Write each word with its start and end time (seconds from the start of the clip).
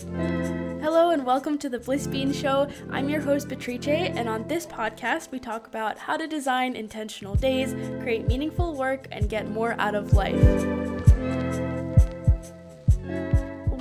Hello 0.00 1.10
and 1.10 1.26
welcome 1.26 1.58
to 1.58 1.68
the 1.68 1.80
Bliss 1.80 2.06
Bean 2.06 2.32
Show. 2.32 2.68
I'm 2.90 3.08
your 3.08 3.20
host, 3.20 3.48
Patrice, 3.48 3.82
and 4.14 4.28
on 4.28 4.46
this 4.46 4.64
podcast, 4.64 5.32
we 5.32 5.40
talk 5.40 5.66
about 5.66 5.98
how 5.98 6.16
to 6.16 6.28
design 6.28 6.76
intentional 6.76 7.34
days, 7.34 7.74
create 8.00 8.28
meaningful 8.28 8.76
work, 8.76 9.08
and 9.10 9.28
get 9.28 9.50
more 9.50 9.74
out 9.80 9.96
of 9.96 10.12
life. 10.12 10.87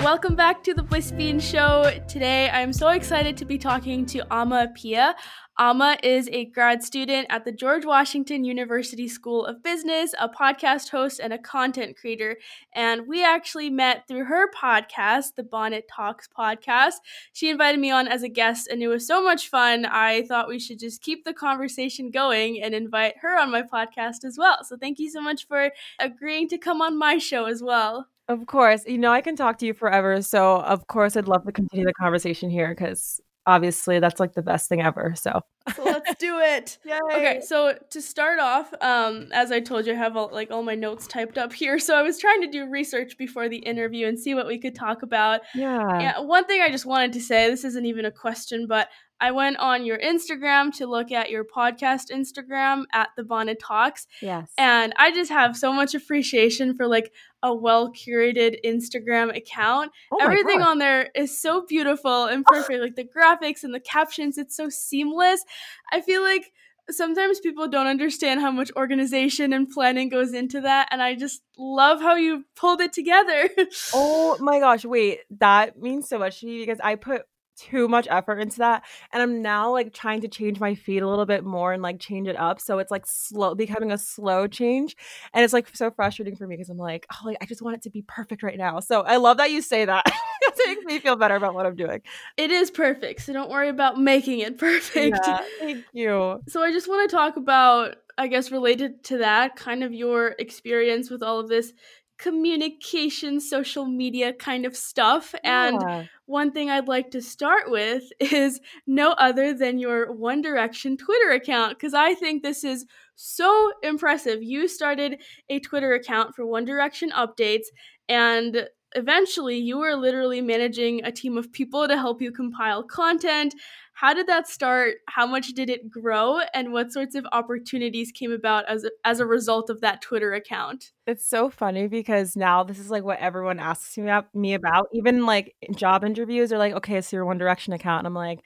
Welcome 0.07 0.37
back 0.37 0.63
to 0.63 0.73
the 0.73 0.83
Bean 1.17 1.37
Show. 1.37 1.91
Today, 2.07 2.49
I'm 2.49 2.71
so 2.71 2.87
excited 2.87 3.35
to 3.35 3.43
be 3.43 3.57
talking 3.57 4.05
to 4.05 4.19
Ama 4.33 4.69
Appiah. 4.69 5.15
Ama 5.59 5.97
is 6.01 6.29
a 6.31 6.45
grad 6.45 6.81
student 6.81 7.27
at 7.29 7.43
the 7.43 7.51
George 7.51 7.83
Washington 7.83 8.45
University 8.45 9.09
School 9.09 9.45
of 9.45 9.61
Business, 9.61 10.13
a 10.17 10.29
podcast 10.29 10.91
host, 10.91 11.19
and 11.19 11.33
a 11.33 11.37
content 11.37 11.97
creator. 11.97 12.37
And 12.73 13.05
we 13.05 13.21
actually 13.21 13.69
met 13.69 14.07
through 14.07 14.23
her 14.23 14.49
podcast, 14.49 15.35
the 15.35 15.43
Bonnet 15.43 15.89
Talks 15.93 16.29
podcast. 16.29 17.01
She 17.33 17.49
invited 17.49 17.81
me 17.81 17.91
on 17.91 18.07
as 18.07 18.23
a 18.23 18.29
guest, 18.29 18.69
and 18.69 18.81
it 18.81 18.87
was 18.87 19.05
so 19.05 19.21
much 19.21 19.49
fun. 19.49 19.85
I 19.85 20.21
thought 20.21 20.47
we 20.47 20.57
should 20.57 20.79
just 20.79 21.01
keep 21.01 21.25
the 21.25 21.33
conversation 21.33 22.11
going 22.11 22.63
and 22.63 22.73
invite 22.73 23.15
her 23.19 23.37
on 23.37 23.51
my 23.51 23.61
podcast 23.61 24.23
as 24.23 24.37
well. 24.37 24.59
So 24.63 24.77
thank 24.77 24.99
you 24.99 25.11
so 25.11 25.19
much 25.19 25.47
for 25.47 25.69
agreeing 25.99 26.47
to 26.47 26.57
come 26.57 26.81
on 26.81 26.97
my 26.97 27.17
show 27.17 27.43
as 27.43 27.61
well. 27.61 28.07
Of 28.27 28.45
course. 28.45 28.85
You 28.85 28.97
know, 28.97 29.11
I 29.11 29.21
can 29.21 29.35
talk 29.35 29.57
to 29.59 29.65
you 29.65 29.73
forever. 29.73 30.21
So, 30.21 30.57
of 30.61 30.87
course, 30.87 31.15
I'd 31.15 31.27
love 31.27 31.45
to 31.45 31.51
continue 31.51 31.85
the 31.85 31.93
conversation 31.93 32.49
here 32.49 32.69
because 32.69 33.21
obviously 33.45 33.99
that's 33.99 34.19
like 34.19 34.33
the 34.33 34.41
best 34.41 34.67
thing 34.67 34.81
ever. 34.81 35.13
So, 35.15 35.39
so 35.73 35.83
let's 35.83 36.13
do 36.19 36.37
it. 36.39 36.77
Yay. 36.85 36.99
Okay, 37.13 37.41
so 37.41 37.77
to 37.89 38.01
start 38.01 38.39
off, 38.39 38.73
um, 38.81 39.29
as 39.31 39.51
I 39.53 39.61
told 39.61 39.85
you, 39.87 39.93
I 39.93 39.95
have 39.95 40.17
all, 40.17 40.29
like 40.31 40.51
all 40.51 40.61
my 40.61 40.75
notes 40.75 41.07
typed 41.07 41.37
up 41.37 41.53
here. 41.53 41.79
So 41.79 41.95
I 41.95 42.01
was 42.01 42.19
trying 42.19 42.41
to 42.41 42.51
do 42.51 42.69
research 42.69 43.17
before 43.17 43.47
the 43.47 43.57
interview 43.57 44.07
and 44.07 44.19
see 44.19 44.35
what 44.35 44.45
we 44.45 44.59
could 44.59 44.75
talk 44.75 45.01
about. 45.01 45.41
Yeah. 45.55 45.99
Yeah. 45.99 46.19
One 46.19 46.45
thing 46.45 46.61
I 46.61 46.69
just 46.69 46.85
wanted 46.85 47.13
to 47.13 47.21
say, 47.21 47.49
this 47.49 47.63
isn't 47.63 47.85
even 47.85 48.03
a 48.03 48.11
question, 48.11 48.67
but 48.67 48.89
I 49.19 49.31
went 49.31 49.57
on 49.57 49.85
your 49.85 49.97
Instagram 49.97 50.73
to 50.77 50.87
look 50.87 51.11
at 51.11 51.29
your 51.29 51.43
podcast 51.43 52.11
Instagram 52.11 52.83
at 52.93 53.09
the 53.17 53.23
Bonnet 53.23 53.59
Talks. 53.59 54.07
Yes. 54.21 54.51
And 54.57 54.93
I 54.97 55.11
just 55.11 55.31
have 55.31 55.57
so 55.57 55.73
much 55.73 55.95
appreciation 55.95 56.75
for 56.75 56.87
like 56.87 57.11
a 57.43 57.53
well 57.53 57.91
curated 57.91 58.57
Instagram 58.65 59.35
account. 59.35 59.91
Oh 60.11 60.17
Everything 60.21 60.59
God. 60.59 60.69
on 60.69 60.77
there 60.79 61.09
is 61.15 61.39
so 61.39 61.65
beautiful 61.65 62.25
and 62.25 62.45
perfect. 62.45 62.81
like 62.81 62.95
the 62.95 63.05
graphics 63.07 63.63
and 63.63 63.73
the 63.73 63.79
captions, 63.79 64.37
it's 64.37 64.55
so 64.55 64.69
seamless. 64.69 65.43
I 65.91 66.01
feel 66.01 66.21
like 66.21 66.51
sometimes 66.89 67.39
people 67.39 67.67
don't 67.67 67.87
understand 67.87 68.39
how 68.39 68.51
much 68.51 68.71
organization 68.77 69.51
and 69.51 69.69
planning 69.69 70.09
goes 70.09 70.33
into 70.33 70.61
that 70.61 70.87
and 70.89 71.01
i 71.01 71.13
just 71.13 71.41
love 71.57 71.99
how 71.99 72.15
you 72.15 72.45
pulled 72.55 72.79
it 72.79 72.93
together 72.93 73.49
oh 73.93 74.37
my 74.39 74.59
gosh 74.59 74.85
wait 74.85 75.19
that 75.29 75.77
means 75.77 76.07
so 76.07 76.17
much 76.17 76.39
to 76.39 76.45
me 76.45 76.59
because 76.59 76.79
i 76.81 76.95
put 76.95 77.23
too 77.57 77.87
much 77.87 78.07
effort 78.09 78.39
into 78.39 78.59
that 78.59 78.83
and 79.11 79.21
i'm 79.21 79.41
now 79.41 79.71
like 79.71 79.93
trying 79.93 80.21
to 80.21 80.27
change 80.27 80.59
my 80.59 80.75
feed 80.75 81.01
a 81.01 81.09
little 81.09 81.25
bit 81.25 81.43
more 81.43 81.73
and 81.73 81.81
like 81.81 81.99
change 81.99 82.27
it 82.27 82.37
up 82.37 82.61
so 82.61 82.79
it's 82.79 82.91
like 82.91 83.05
slow 83.05 83.55
becoming 83.55 83.91
a 83.91 83.97
slow 83.97 84.47
change 84.47 84.95
and 85.33 85.43
it's 85.43 85.53
like 85.53 85.67
so 85.75 85.89
frustrating 85.91 86.35
for 86.35 86.47
me 86.47 86.55
because 86.55 86.69
i'm 86.69 86.77
like 86.77 87.05
oh 87.11 87.25
like 87.25 87.37
i 87.41 87.45
just 87.45 87.61
want 87.61 87.75
it 87.75 87.81
to 87.81 87.89
be 87.89 88.03
perfect 88.03 88.43
right 88.43 88.57
now. 88.57 88.79
So 88.79 89.01
i 89.01 89.17
love 89.17 89.37
that 89.37 89.51
you 89.51 89.61
say 89.61 89.85
that. 89.85 90.05
It 90.59 90.75
makes 90.75 90.85
me 90.85 90.99
feel 90.99 91.15
better 91.15 91.35
about 91.35 91.53
what 91.53 91.65
i'm 91.65 91.75
doing. 91.75 92.01
It 92.35 92.51
is 92.51 92.71
perfect 92.71 93.21
so 93.21 93.33
don't 93.33 93.49
worry 93.49 93.69
about 93.69 93.99
making 93.99 94.39
it 94.39 94.57
perfect. 94.59 95.17
Yeah, 95.25 95.41
thank 95.59 95.85
you. 95.93 96.41
So 96.47 96.61
i 96.61 96.71
just 96.71 96.87
want 96.87 97.09
to 97.09 97.15
talk 97.15 97.37
about 97.37 97.95
i 98.17 98.27
guess 98.27 98.51
related 98.51 99.03
to 99.05 99.19
that 99.19 99.55
kind 99.55 99.83
of 99.83 99.93
your 99.93 100.35
experience 100.39 101.09
with 101.09 101.21
all 101.23 101.39
of 101.39 101.47
this 101.47 101.73
communication, 102.17 103.39
social 103.39 103.85
media 103.85 104.33
kind 104.33 104.65
of 104.65 104.75
stuff. 104.75 105.35
Yeah. 105.43 105.67
And 105.67 106.09
one 106.25 106.51
thing 106.51 106.69
I'd 106.69 106.87
like 106.87 107.11
to 107.11 107.21
start 107.21 107.69
with 107.69 108.03
is 108.19 108.59
no 108.85 109.11
other 109.11 109.53
than 109.53 109.79
your 109.79 110.11
One 110.11 110.41
Direction 110.41 110.97
Twitter 110.97 111.31
account, 111.31 111.77
because 111.77 111.93
I 111.93 112.13
think 112.13 112.43
this 112.43 112.63
is 112.63 112.85
so 113.15 113.71
impressive. 113.83 114.43
You 114.43 114.67
started 114.67 115.21
a 115.49 115.59
Twitter 115.59 115.93
account 115.93 116.35
for 116.35 116.45
One 116.45 116.65
Direction 116.65 117.11
updates, 117.11 117.65
and 118.09 118.67
eventually 118.95 119.57
you 119.57 119.77
were 119.77 119.95
literally 119.95 120.41
managing 120.41 121.03
a 121.03 121.11
team 121.11 121.37
of 121.37 121.51
people 121.51 121.87
to 121.87 121.97
help 121.97 122.21
you 122.21 122.31
compile 122.31 122.83
content 122.83 123.53
how 123.97 124.13
did 124.13 124.27
that 124.27 124.47
start? 124.47 124.97
How 125.07 125.25
much 125.25 125.53
did 125.53 125.71
it 125.71 125.89
grow? 125.89 126.41
And 126.53 126.71
what 126.71 126.91
sorts 126.91 127.15
of 127.15 127.25
opportunities 127.31 128.11
came 128.11 128.31
about 128.31 128.69
as 128.69 128.83
a, 128.83 128.91
as 129.03 129.19
a 129.19 129.25
result 129.25 129.71
of 129.71 129.81
that 129.81 130.03
Twitter 130.03 130.33
account? 130.33 130.91
It's 131.07 131.27
so 131.27 131.49
funny 131.49 131.87
because 131.87 132.35
now 132.35 132.61
this 132.61 132.77
is 132.77 132.91
like 132.91 133.03
what 133.03 133.17
everyone 133.17 133.57
asks 133.57 133.97
me 133.97 134.03
about, 134.03 134.35
me 134.35 134.53
about. 134.53 134.85
Even 134.93 135.25
like 135.25 135.55
job 135.75 136.03
interviews 136.03 136.53
are 136.53 136.59
like, 136.59 136.73
okay, 136.73 137.01
so 137.01 137.17
your 137.17 137.25
One 137.25 137.39
Direction 137.39 137.73
account. 137.73 138.01
And 138.01 138.07
I'm 138.07 138.13
like, 138.13 138.41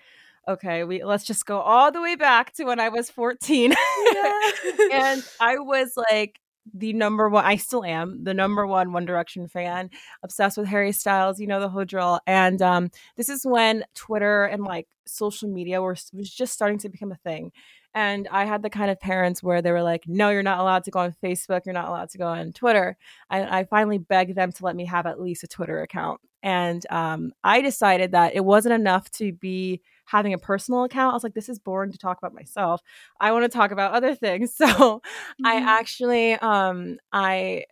okay, 0.47 0.85
we 0.85 1.03
let's 1.03 1.25
just 1.25 1.46
go 1.46 1.59
all 1.59 1.91
the 1.91 2.02
way 2.02 2.16
back 2.16 2.53
to 2.53 2.63
when 2.63 2.79
I 2.79 2.88
was 2.88 3.09
14. 3.09 3.72
Yeah. 3.72 4.41
and 4.94 5.23
I 5.41 5.58
was 5.59 5.97
like 5.97 6.40
the 6.73 6.94
number 6.94 7.29
one 7.29 7.44
i 7.44 7.55
still 7.55 7.83
am 7.83 8.23
the 8.23 8.33
number 8.33 8.66
one 8.67 8.91
one 8.94 9.05
direction 9.05 9.47
fan 9.47 9.89
obsessed 10.23 10.57
with 10.57 10.67
harry 10.67 10.91
styles 10.91 11.39
you 11.39 11.47
know 11.47 11.59
the 11.59 11.69
whole 11.69 11.85
drill 11.85 12.19
and 12.27 12.61
um, 12.61 12.89
this 13.17 13.29
is 13.29 13.45
when 13.45 13.83
twitter 13.95 14.45
and 14.45 14.63
like 14.63 14.88
social 15.05 15.49
media 15.49 15.81
were 15.81 15.95
was 16.13 16.29
just 16.29 16.53
starting 16.53 16.77
to 16.77 16.89
become 16.89 17.11
a 17.11 17.17
thing 17.17 17.51
and 17.94 18.27
i 18.31 18.45
had 18.45 18.61
the 18.61 18.69
kind 18.69 18.91
of 18.91 18.99
parents 18.99 19.41
where 19.41 19.61
they 19.61 19.72
were 19.72 19.81
like 19.81 20.03
no 20.07 20.29
you're 20.29 20.44
not 20.44 20.59
allowed 20.59 20.83
to 20.83 20.91
go 20.91 20.99
on 20.99 21.16
facebook 21.23 21.61
you're 21.66 21.73
not 21.73 21.88
allowed 21.88 22.09
to 22.09 22.17
go 22.17 22.27
on 22.27 22.53
twitter 22.53 22.95
and 23.29 23.49
i 23.49 23.63
finally 23.63 23.97
begged 23.97 24.35
them 24.35 24.51
to 24.51 24.63
let 24.63 24.75
me 24.75 24.85
have 24.85 25.05
at 25.05 25.19
least 25.19 25.43
a 25.43 25.47
twitter 25.47 25.81
account 25.81 26.22
and 26.43 26.85
um, 26.91 27.31
i 27.43 27.61
decided 27.61 28.11
that 28.11 28.35
it 28.35 28.45
wasn't 28.45 28.73
enough 28.73 29.09
to 29.11 29.33
be 29.33 29.81
having 30.11 30.33
a 30.33 30.38
personal 30.38 30.83
account. 30.83 31.13
I 31.13 31.16
was 31.16 31.23
like, 31.23 31.33
this 31.33 31.49
is 31.49 31.57
boring 31.57 31.91
to 31.91 31.97
talk 31.97 32.17
about 32.17 32.33
myself. 32.33 32.81
I 33.19 33.31
want 33.31 33.44
to 33.44 33.49
talk 33.49 33.72
about 33.72 33.94
other 33.94 34.16
things. 34.16 34.53
So 34.61 34.67
mm-hmm. 34.67 35.45
I 35.45 35.55
actually 35.55 36.33
um 36.33 36.97
I 37.11 37.66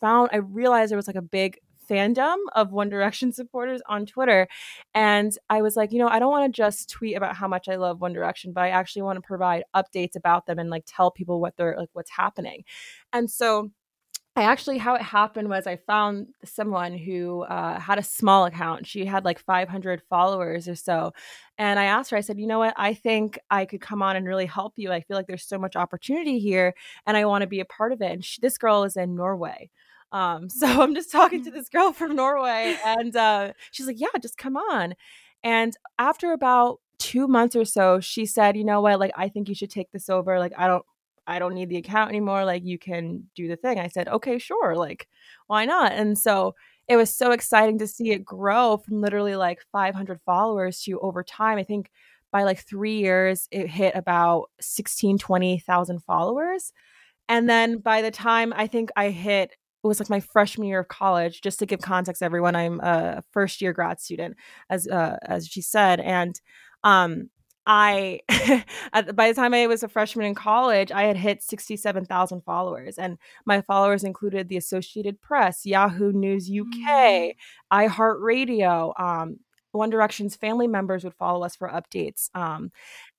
found 0.00 0.30
I 0.32 0.38
realized 0.38 0.90
there 0.90 0.96
was 0.96 1.06
like 1.06 1.16
a 1.16 1.22
big 1.22 1.58
fandom 1.88 2.36
of 2.54 2.72
One 2.72 2.88
Direction 2.88 3.32
supporters 3.40 3.80
on 3.88 4.06
Twitter. 4.06 4.48
And 4.94 5.36
I 5.50 5.62
was 5.62 5.76
like, 5.76 5.92
you 5.92 5.98
know, 5.98 6.08
I 6.08 6.18
don't 6.18 6.30
want 6.30 6.52
to 6.52 6.56
just 6.56 6.90
tweet 6.90 7.16
about 7.16 7.36
how 7.36 7.46
much 7.46 7.68
I 7.68 7.76
love 7.76 8.00
One 8.00 8.12
Direction, 8.12 8.52
but 8.52 8.62
I 8.62 8.70
actually 8.70 9.02
want 9.02 9.16
to 9.16 9.20
provide 9.20 9.64
updates 9.76 10.16
about 10.16 10.46
them 10.46 10.58
and 10.58 10.70
like 10.70 10.84
tell 10.86 11.10
people 11.10 11.40
what 11.40 11.56
they're 11.56 11.76
like 11.78 11.90
what's 11.92 12.10
happening. 12.10 12.64
And 13.12 13.30
so 13.30 13.70
I 14.36 14.42
actually, 14.42 14.78
how 14.78 14.96
it 14.96 15.02
happened 15.02 15.48
was 15.48 15.66
I 15.66 15.76
found 15.76 16.26
someone 16.44 16.98
who 16.98 17.42
uh, 17.42 17.78
had 17.78 17.98
a 17.98 18.02
small 18.02 18.46
account. 18.46 18.84
She 18.84 19.04
had 19.04 19.24
like 19.24 19.38
500 19.38 20.02
followers 20.10 20.68
or 20.68 20.74
so. 20.74 21.12
And 21.56 21.78
I 21.78 21.84
asked 21.84 22.10
her, 22.10 22.16
I 22.16 22.20
said, 22.20 22.40
you 22.40 22.48
know 22.48 22.58
what? 22.58 22.74
I 22.76 22.94
think 22.94 23.38
I 23.48 23.64
could 23.64 23.80
come 23.80 24.02
on 24.02 24.16
and 24.16 24.26
really 24.26 24.46
help 24.46 24.72
you. 24.76 24.90
I 24.90 25.02
feel 25.02 25.16
like 25.16 25.28
there's 25.28 25.46
so 25.46 25.56
much 25.56 25.76
opportunity 25.76 26.40
here 26.40 26.74
and 27.06 27.16
I 27.16 27.26
want 27.26 27.42
to 27.42 27.46
be 27.46 27.60
a 27.60 27.64
part 27.64 27.92
of 27.92 28.02
it. 28.02 28.10
And 28.10 28.24
she, 28.24 28.40
this 28.40 28.58
girl 28.58 28.82
is 28.82 28.96
in 28.96 29.14
Norway. 29.14 29.70
Um, 30.10 30.48
so 30.50 30.66
I'm 30.82 30.96
just 30.96 31.12
talking 31.12 31.44
to 31.44 31.50
mm. 31.50 31.54
this 31.54 31.68
girl 31.68 31.92
from 31.92 32.16
Norway 32.16 32.76
and 32.84 33.14
uh, 33.14 33.52
she's 33.70 33.86
like, 33.86 34.00
yeah, 34.00 34.08
just 34.20 34.36
come 34.36 34.56
on. 34.56 34.94
And 35.44 35.76
after 36.00 36.32
about 36.32 36.80
two 36.98 37.28
months 37.28 37.54
or 37.54 37.64
so, 37.64 38.00
she 38.00 38.26
said, 38.26 38.56
you 38.56 38.64
know 38.64 38.80
what? 38.80 38.98
Like, 38.98 39.12
I 39.14 39.28
think 39.28 39.48
you 39.48 39.54
should 39.54 39.70
take 39.70 39.92
this 39.92 40.08
over. 40.08 40.40
Like, 40.40 40.54
I 40.58 40.66
don't, 40.66 40.84
I 41.26 41.38
don't 41.38 41.54
need 41.54 41.68
the 41.68 41.76
account 41.76 42.10
anymore. 42.10 42.44
Like, 42.44 42.64
you 42.64 42.78
can 42.78 43.24
do 43.34 43.48
the 43.48 43.56
thing. 43.56 43.78
I 43.78 43.88
said, 43.88 44.08
okay, 44.08 44.38
sure. 44.38 44.76
Like, 44.76 45.08
why 45.46 45.64
not? 45.64 45.92
And 45.92 46.18
so 46.18 46.54
it 46.88 46.96
was 46.96 47.14
so 47.14 47.32
exciting 47.32 47.78
to 47.78 47.86
see 47.86 48.10
it 48.10 48.24
grow 48.24 48.76
from 48.76 49.00
literally 49.00 49.36
like 49.36 49.60
500 49.72 50.20
followers 50.26 50.82
to 50.82 51.00
over 51.00 51.22
time. 51.22 51.58
I 51.58 51.64
think 51.64 51.90
by 52.30 52.42
like 52.42 52.66
three 52.66 52.98
years, 52.98 53.48
it 53.50 53.68
hit 53.68 53.94
about 53.94 54.50
16, 54.60 55.18
20,000 55.18 56.02
followers. 56.02 56.72
And 57.28 57.48
then 57.48 57.78
by 57.78 58.02
the 58.02 58.10
time 58.10 58.52
I 58.54 58.66
think 58.66 58.90
I 58.96 59.10
hit, 59.10 59.52
it 59.52 59.86
was 59.86 60.00
like 60.00 60.10
my 60.10 60.20
freshman 60.20 60.66
year 60.66 60.80
of 60.80 60.88
college. 60.88 61.42
Just 61.42 61.58
to 61.60 61.66
give 61.66 61.80
context, 61.80 62.22
everyone, 62.22 62.56
I'm 62.56 62.80
a 62.80 63.22
first 63.32 63.60
year 63.60 63.72
grad 63.72 64.00
student, 64.00 64.36
as 64.70 64.88
uh, 64.88 65.18
as 65.22 65.46
she 65.46 65.60
said, 65.60 66.00
and 66.00 66.40
um, 66.82 67.28
I, 67.66 68.20
by 69.14 69.28
the 69.28 69.34
time 69.34 69.54
I 69.54 69.66
was 69.66 69.82
a 69.82 69.88
freshman 69.88 70.26
in 70.26 70.34
college, 70.34 70.92
I 70.92 71.04
had 71.04 71.16
hit 71.16 71.42
67,000 71.42 72.42
followers. 72.42 72.98
And 72.98 73.18
my 73.46 73.62
followers 73.62 74.04
included 74.04 74.48
the 74.48 74.56
Associated 74.56 75.20
Press, 75.20 75.64
Yahoo 75.64 76.12
News 76.12 76.50
UK, 76.50 76.90
mm. 76.90 77.34
iHeartRadio, 77.72 78.98
um, 79.00 79.38
one 79.78 79.90
Direction's 79.90 80.36
family 80.36 80.66
members 80.66 81.04
would 81.04 81.14
follow 81.14 81.44
us 81.44 81.56
for 81.56 81.68
updates. 81.68 82.30
Um, 82.34 82.70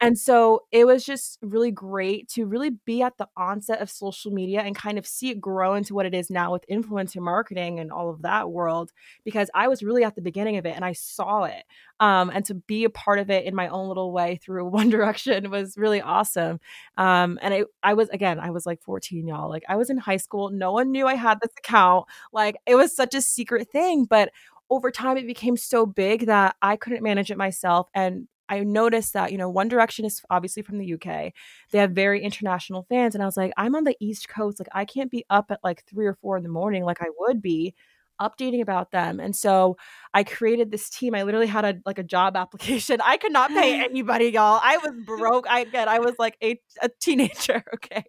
and 0.02 0.18
so 0.18 0.64
it 0.72 0.86
was 0.86 1.06
just 1.06 1.40
really 1.42 1.72
great 1.72 2.28
to 2.30 2.46
really 2.46 2.72
be 2.86 3.02
at 3.02 3.18
the 3.18 3.28
onset 3.38 3.82
of 3.82 3.90
social 3.90 4.32
media 4.32 4.62
and 4.62 4.76
kind 4.76 4.98
of 4.98 5.08
see 5.08 5.30
it 5.30 5.40
grow 5.40 5.76
into 5.76 5.94
what 5.94 6.06
it 6.06 6.14
is 6.14 6.30
now 6.30 6.52
with 6.52 6.66
influencer 6.72 7.22
marketing 7.22 7.80
and 7.80 7.92
all 7.92 8.10
of 8.10 8.22
that 8.24 8.50
world, 8.52 8.92
because 9.24 9.50
I 9.56 9.68
was 9.68 9.84
really 9.84 10.04
at 10.04 10.16
the 10.16 10.22
beginning 10.22 10.58
of 10.58 10.66
it 10.66 10.76
and 10.76 10.84
I 10.84 10.94
saw 10.94 11.44
it. 11.44 11.64
Um, 12.02 12.30
and 12.34 12.44
to 12.46 12.56
be 12.56 12.84
a 12.84 12.90
part 12.90 13.20
of 13.20 13.30
it 13.30 13.46
in 13.46 13.56
my 13.56 13.70
own 13.70 13.88
little 13.88 14.12
way 14.12 14.38
through 14.44 14.66
One 14.70 14.90
Direction 14.90 15.50
was 15.50 15.78
really 15.78 16.02
awesome. 16.02 16.60
Um, 16.98 17.40
and 17.42 17.54
I, 17.54 17.64
I 17.84 17.94
was, 17.94 18.10
again, 18.10 18.40
I 18.40 18.50
was 18.52 18.66
like 18.66 18.82
14, 18.82 19.28
y'all. 19.28 19.50
Like 19.50 19.64
I 19.70 19.76
was 19.78 19.90
in 19.90 19.98
high 19.98 20.18
school. 20.18 20.50
No 20.50 20.74
one 20.74 20.92
knew 20.92 21.08
I 21.08 21.16
had 21.16 21.40
this 21.42 21.52
account. 21.58 22.06
Like 22.34 22.58
it 22.66 22.76
was 22.76 22.96
such 22.96 23.14
a 23.16 23.22
secret 23.22 23.70
thing. 23.72 24.06
But 24.06 24.32
over 24.70 24.92
time 24.92 25.18
it 25.18 25.28
became 25.28 25.58
so 25.58 25.86
big 25.86 26.26
that 26.26 26.56
I 26.62 26.76
couldn't 26.76 27.04
manage 27.04 27.32
it 27.32 27.38
myself 27.38 27.90
and 27.94 28.28
I 28.48 28.60
noticed 28.60 29.14
that, 29.14 29.32
you 29.32 29.38
know, 29.38 29.50
One 29.50 29.68
Direction 29.68 30.06
is 30.06 30.22
obviously 30.30 30.62
from 30.62 30.78
the 30.78 30.94
UK. 30.94 31.34
They 31.72 31.80
have 31.80 31.92
very 31.92 32.22
international 32.22 32.86
fans. 32.88 33.16
And 33.16 33.24
I 33.24 33.26
was 33.26 33.38
like, 33.38 33.52
I'm 33.58 33.76
on 33.76 33.86
the 33.86 33.98
East 34.00 34.30
Coast. 34.30 34.60
Like, 34.60 34.70
I 34.72 34.86
can't 34.86 35.10
be 35.10 35.26
up 35.30 35.50
at 35.50 35.64
like 35.64 35.84
three 35.86 36.06
or 36.06 36.14
four 36.14 36.38
in 36.38 36.44
the 36.44 36.50
morning 36.50 36.84
like 36.84 37.02
I 37.02 37.08
would 37.18 37.42
be 37.42 37.74
updating 38.22 38.62
about 38.62 38.92
them. 38.92 39.20
And 39.20 39.36
so 39.36 39.78
I 40.14 40.24
created 40.24 40.72
this 40.72 40.90
team. 40.90 41.14
I 41.16 41.24
literally 41.24 41.48
had 41.48 41.66
a 41.66 41.76
like 41.86 42.00
a 42.00 42.04
job 42.04 42.36
application. 42.44 43.02
I 43.04 43.18
could 43.18 43.32
not 43.32 43.50
pay 43.50 43.84
anybody, 43.90 44.28
y'all. 44.30 44.60
I 44.64 44.78
was 44.78 44.94
broke. 45.06 45.46
I 45.50 45.64
get 45.66 45.88
I 45.88 46.00
was 46.00 46.16
like 46.20 46.38
a, 46.42 46.60
a 46.82 46.90
teenager, 47.00 47.64
okay. 47.76 48.04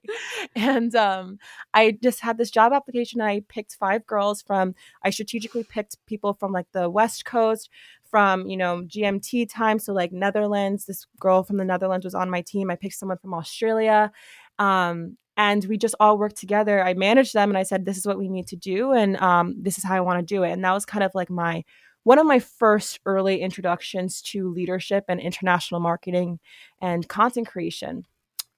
And 0.55 0.95
um 0.95 1.39
I 1.75 1.99
just 2.03 2.21
had 2.21 2.39
this 2.39 2.51
job 2.51 2.73
application. 2.73 3.21
I 3.21 3.41
picked 3.49 3.75
five 3.75 4.07
girls 4.07 4.43
from 4.43 4.75
I 5.03 5.11
strategically 5.11 5.65
picked 5.65 5.97
people 6.07 6.35
from 6.35 6.53
like 6.53 6.67
the 6.73 6.89
West 6.89 7.25
Coast, 7.25 7.71
from 8.11 8.47
you 8.47 8.57
know 8.57 8.83
GMT 8.83 9.49
time, 9.53 9.79
so 9.79 9.93
like 9.93 10.13
Netherlands. 10.13 10.87
This 10.87 11.07
girl 11.19 11.43
from 11.43 11.57
the 11.57 11.65
Netherlands 11.65 12.05
was 12.05 12.15
on 12.15 12.31
my 12.31 12.43
team. 12.43 12.71
I 12.71 12.77
picked 12.77 12.95
someone 12.95 13.19
from 13.19 13.35
Australia, 13.35 14.13
um, 14.59 15.17
and 15.37 15.65
we 15.67 15.77
just 15.79 15.95
all 16.01 16.19
worked 16.19 16.37
together. 16.37 16.83
I 16.83 16.95
managed 16.95 17.35
them, 17.35 17.51
and 17.51 17.59
I 17.59 17.63
said, 17.63 17.85
"This 17.85 17.99
is 17.99 18.07
what 18.07 18.19
we 18.19 18.29
need 18.29 18.47
to 18.49 18.57
do, 18.57 18.93
and 18.93 19.17
um, 19.19 19.55
this 19.61 19.79
is 19.79 19.85
how 19.85 19.95
I 19.97 20.01
want 20.01 20.21
to 20.27 20.35
do 20.35 20.43
it." 20.43 20.53
And 20.53 20.65
that 20.65 20.73
was 20.73 20.85
kind 20.87 21.05
of 21.05 21.15
like 21.15 21.31
my 21.31 21.65
one 22.05 22.19
of 22.19 22.27
my 22.27 22.39
first 22.39 23.01
early 23.07 23.41
introductions 23.41 24.23
to 24.23 24.49
leadership 24.53 25.05
and 25.09 25.21
international 25.21 25.81
marketing 25.81 26.39
and 26.81 27.09
content 27.09 27.49
creation. 27.49 28.07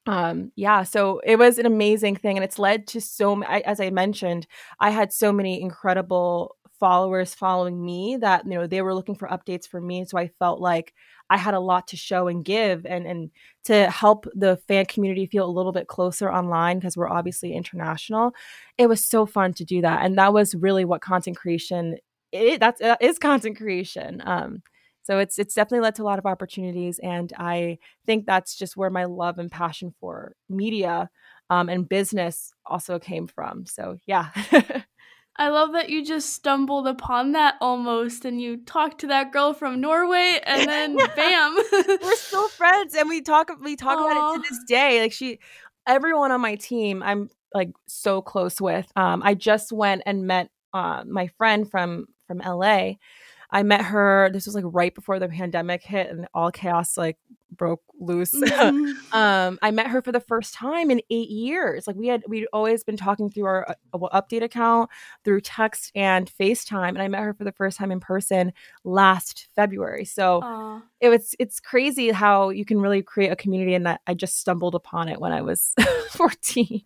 Um, 0.06 0.52
yeah, 0.56 0.84
so 0.84 1.20
it 1.24 1.36
was 1.38 1.58
an 1.58 1.66
amazing 1.66 2.16
thing, 2.16 2.36
and 2.38 2.44
it's 2.44 2.58
led 2.58 2.86
to 2.88 3.00
so. 3.00 3.42
As 3.44 3.80
I 3.80 3.90
mentioned, 3.90 4.46
I 4.80 4.90
had 4.90 5.12
so 5.12 5.32
many 5.32 5.60
incredible 5.60 6.56
followers 6.80 7.34
following 7.34 7.84
me 7.84 8.16
that 8.20 8.44
you 8.46 8.52
know 8.52 8.66
they 8.66 8.82
were 8.82 8.94
looking 8.94 9.16
for 9.16 9.28
updates 9.28 9.66
for 9.66 9.80
me 9.80 10.04
so 10.04 10.16
i 10.16 10.28
felt 10.38 10.60
like 10.60 10.94
i 11.30 11.36
had 11.36 11.54
a 11.54 11.60
lot 11.60 11.86
to 11.88 11.96
show 11.96 12.28
and 12.28 12.44
give 12.44 12.84
and 12.86 13.06
and 13.06 13.30
to 13.64 13.90
help 13.90 14.26
the 14.34 14.56
fan 14.68 14.86
community 14.86 15.26
feel 15.26 15.44
a 15.44 15.50
little 15.50 15.72
bit 15.72 15.88
closer 15.88 16.30
online 16.30 16.78
because 16.78 16.96
we're 16.96 17.08
obviously 17.08 17.52
international. 17.52 18.32
It 18.78 18.88
was 18.88 19.04
so 19.04 19.26
fun 19.26 19.52
to 19.54 19.64
do 19.64 19.82
that 19.82 20.04
and 20.04 20.16
that 20.16 20.32
was 20.32 20.54
really 20.54 20.84
what 20.84 21.02
content 21.02 21.36
creation 21.36 21.98
it, 22.32 22.60
that's 22.60 22.80
uh, 22.80 22.96
is 23.00 23.18
content 23.18 23.56
creation 23.56 24.22
um 24.26 24.62
so 25.02 25.18
it's 25.18 25.38
it's 25.38 25.54
definitely 25.54 25.80
led 25.80 25.94
to 25.94 26.02
a 26.02 26.04
lot 26.04 26.18
of 26.18 26.26
opportunities 26.26 26.98
and 26.98 27.32
i 27.38 27.78
think 28.06 28.26
that's 28.26 28.56
just 28.56 28.76
where 28.76 28.90
my 28.90 29.04
love 29.04 29.38
and 29.38 29.50
passion 29.50 29.94
for 30.00 30.34
media 30.48 31.08
um, 31.50 31.70
and 31.70 31.88
business 31.88 32.52
also 32.66 32.98
came 32.98 33.26
from 33.26 33.64
so 33.64 33.96
yeah 34.06 34.28
I 35.38 35.50
love 35.50 35.72
that 35.72 35.88
you 35.88 36.04
just 36.04 36.30
stumbled 36.30 36.88
upon 36.88 37.32
that 37.32 37.54
almost 37.60 38.24
and 38.24 38.40
you 38.42 38.56
talked 38.56 39.00
to 39.02 39.06
that 39.06 39.32
girl 39.32 39.54
from 39.54 39.80
Norway 39.80 40.40
and 40.44 40.68
then 40.68 40.96
bam. 40.96 41.56
We're 42.02 42.16
still 42.16 42.48
friends 42.48 42.94
and 42.94 43.08
we 43.08 43.22
talk 43.22 43.50
we 43.62 43.76
talk 43.76 43.98
Aww. 43.98 44.10
about 44.10 44.34
it 44.40 44.42
to 44.42 44.48
this 44.48 44.64
day. 44.66 45.00
Like 45.00 45.12
she 45.12 45.38
everyone 45.86 46.32
on 46.32 46.40
my 46.40 46.56
team 46.56 47.02
I'm 47.02 47.30
like 47.54 47.70
so 47.86 48.20
close 48.20 48.60
with. 48.60 48.90
Um 48.96 49.22
I 49.24 49.34
just 49.34 49.72
went 49.72 50.02
and 50.06 50.26
met 50.26 50.50
uh, 50.74 51.04
my 51.06 51.28
friend 51.38 51.70
from 51.70 52.06
from 52.26 52.38
LA 52.38 52.94
I 53.50 53.62
met 53.62 53.82
her. 53.82 54.30
This 54.32 54.46
was 54.46 54.54
like 54.54 54.64
right 54.66 54.94
before 54.94 55.18
the 55.18 55.28
pandemic 55.28 55.82
hit 55.82 56.10
and 56.10 56.26
all 56.34 56.50
chaos 56.50 56.96
like 56.96 57.18
broke 57.50 57.82
loose. 57.98 58.34
Mm-hmm. 58.58 59.14
um, 59.14 59.58
I 59.62 59.70
met 59.70 59.86
her 59.88 60.02
for 60.02 60.10
the 60.12 60.20
first 60.20 60.52
time 60.52 60.90
in 60.90 61.00
eight 61.10 61.30
years. 61.30 61.86
Like 61.86 61.96
we 61.96 62.08
had, 62.08 62.22
we'd 62.26 62.46
always 62.52 62.82
been 62.82 62.96
talking 62.96 63.30
through 63.30 63.44
our 63.44 63.76
uh, 63.92 63.98
update 64.12 64.42
account, 64.42 64.90
through 65.24 65.42
text 65.42 65.92
and 65.94 66.30
FaceTime, 66.38 66.88
and 66.90 67.00
I 67.00 67.08
met 67.08 67.22
her 67.22 67.34
for 67.34 67.44
the 67.44 67.52
first 67.52 67.78
time 67.78 67.90
in 67.92 68.00
person 68.00 68.52
last 68.84 69.48
February. 69.54 70.04
So 70.04 70.40
Aww. 70.42 70.82
it 71.00 71.08
was, 71.08 71.34
it's 71.38 71.60
crazy 71.60 72.10
how 72.10 72.50
you 72.50 72.64
can 72.64 72.80
really 72.80 73.02
create 73.02 73.30
a 73.30 73.36
community, 73.36 73.74
and 73.74 73.86
that 73.86 74.00
I 74.06 74.14
just 74.14 74.38
stumbled 74.38 74.74
upon 74.74 75.08
it 75.08 75.20
when 75.20 75.32
I 75.32 75.42
was 75.42 75.74
fourteen. 76.10 76.82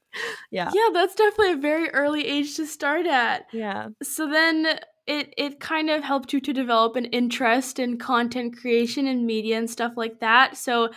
yeah, 0.50 0.70
yeah, 0.74 0.88
that's 0.92 1.14
definitely 1.14 1.52
a 1.52 1.56
very 1.56 1.90
early 1.90 2.26
age 2.26 2.56
to 2.56 2.66
start 2.66 3.06
at. 3.06 3.46
Yeah. 3.52 3.88
So 4.02 4.28
then 4.28 4.78
it 5.06 5.34
it 5.36 5.60
kind 5.60 5.90
of 5.90 6.02
helped 6.02 6.32
you 6.32 6.40
to 6.40 6.52
develop 6.52 6.96
an 6.96 7.06
interest 7.06 7.78
in 7.78 7.98
content 7.98 8.56
creation 8.56 9.06
and 9.06 9.26
media 9.26 9.58
and 9.58 9.68
stuff 9.68 9.92
like 9.96 10.20
that. 10.20 10.56
So 10.56 10.90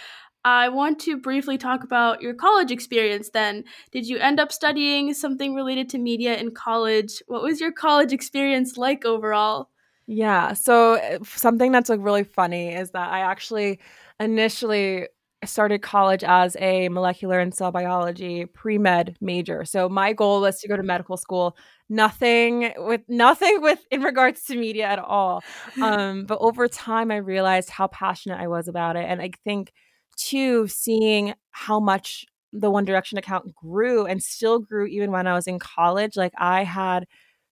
I 0.44 0.70
want 0.70 1.00
to 1.02 1.18
briefly 1.18 1.58
talk 1.58 1.84
about 1.84 2.22
your 2.22 2.36
college 2.36 2.72
experience 2.72 3.32
then. 3.32 3.64
Did 3.92 4.08
you 4.08 4.18
end 4.20 4.40
up 4.40 4.52
studying 4.52 5.14
something 5.14 5.56
related 5.56 5.90
to 5.90 5.98
media 5.98 6.38
in 6.38 6.52
college? 6.52 7.22
What 7.28 7.42
was 7.42 7.60
your 7.60 7.72
college 7.72 8.14
experience 8.14 8.78
like 8.78 9.06
overall? 9.06 9.70
Yeah, 10.08 10.54
so 10.54 10.94
eh, 10.96 11.18
something 11.24 11.72
that's 11.72 11.90
like 11.90 12.00
really 12.02 12.24
funny 12.24 12.74
is 12.74 12.92
that 12.92 13.12
I 13.12 13.22
actually 13.22 13.80
initially 14.20 15.08
started 15.44 15.82
college 15.82 16.24
as 16.24 16.56
a 16.60 16.90
molecular 16.90 17.40
and 17.40 17.54
cell 17.54 17.72
biology 17.72 18.46
pre-med 18.46 19.18
major. 19.22 19.66
So 19.66 19.90
my 19.90 20.14
goal 20.14 20.42
was 20.42 20.60
to 20.62 20.68
go 20.68 20.78
to 20.78 20.84
medical 20.84 21.18
school 21.18 21.58
nothing 21.90 22.74
with 22.78 23.02
nothing 23.08 23.62
with 23.62 23.80
in 23.92 24.02
regards 24.02 24.44
to 24.46 24.56
media 24.58 24.86
at 24.86 25.00
all. 25.00 25.44
Um 25.82 26.26
but 26.26 26.40
over 26.42 26.68
time 26.68 27.12
i 27.12 27.18
realized 27.18 27.70
how 27.70 27.88
passionate 27.88 28.40
i 28.40 28.48
was 28.48 28.68
about 28.68 28.96
it. 28.96 29.06
And 29.08 29.22
i 29.22 29.32
think 29.44 29.72
too 30.18 30.68
seeing 30.68 31.34
how 31.52 31.80
much 31.80 32.26
the 32.54 32.72
one 32.72 32.86
direction 32.86 33.18
account 33.18 33.54
grew 33.54 34.06
and 34.06 34.24
still 34.24 34.60
grew 34.60 34.86
even 34.86 35.12
when 35.12 35.28
i 35.28 35.34
was 35.34 35.48
in 35.48 35.60
college 35.60 36.16
like 36.16 36.34
i 36.38 36.64
had 36.64 37.06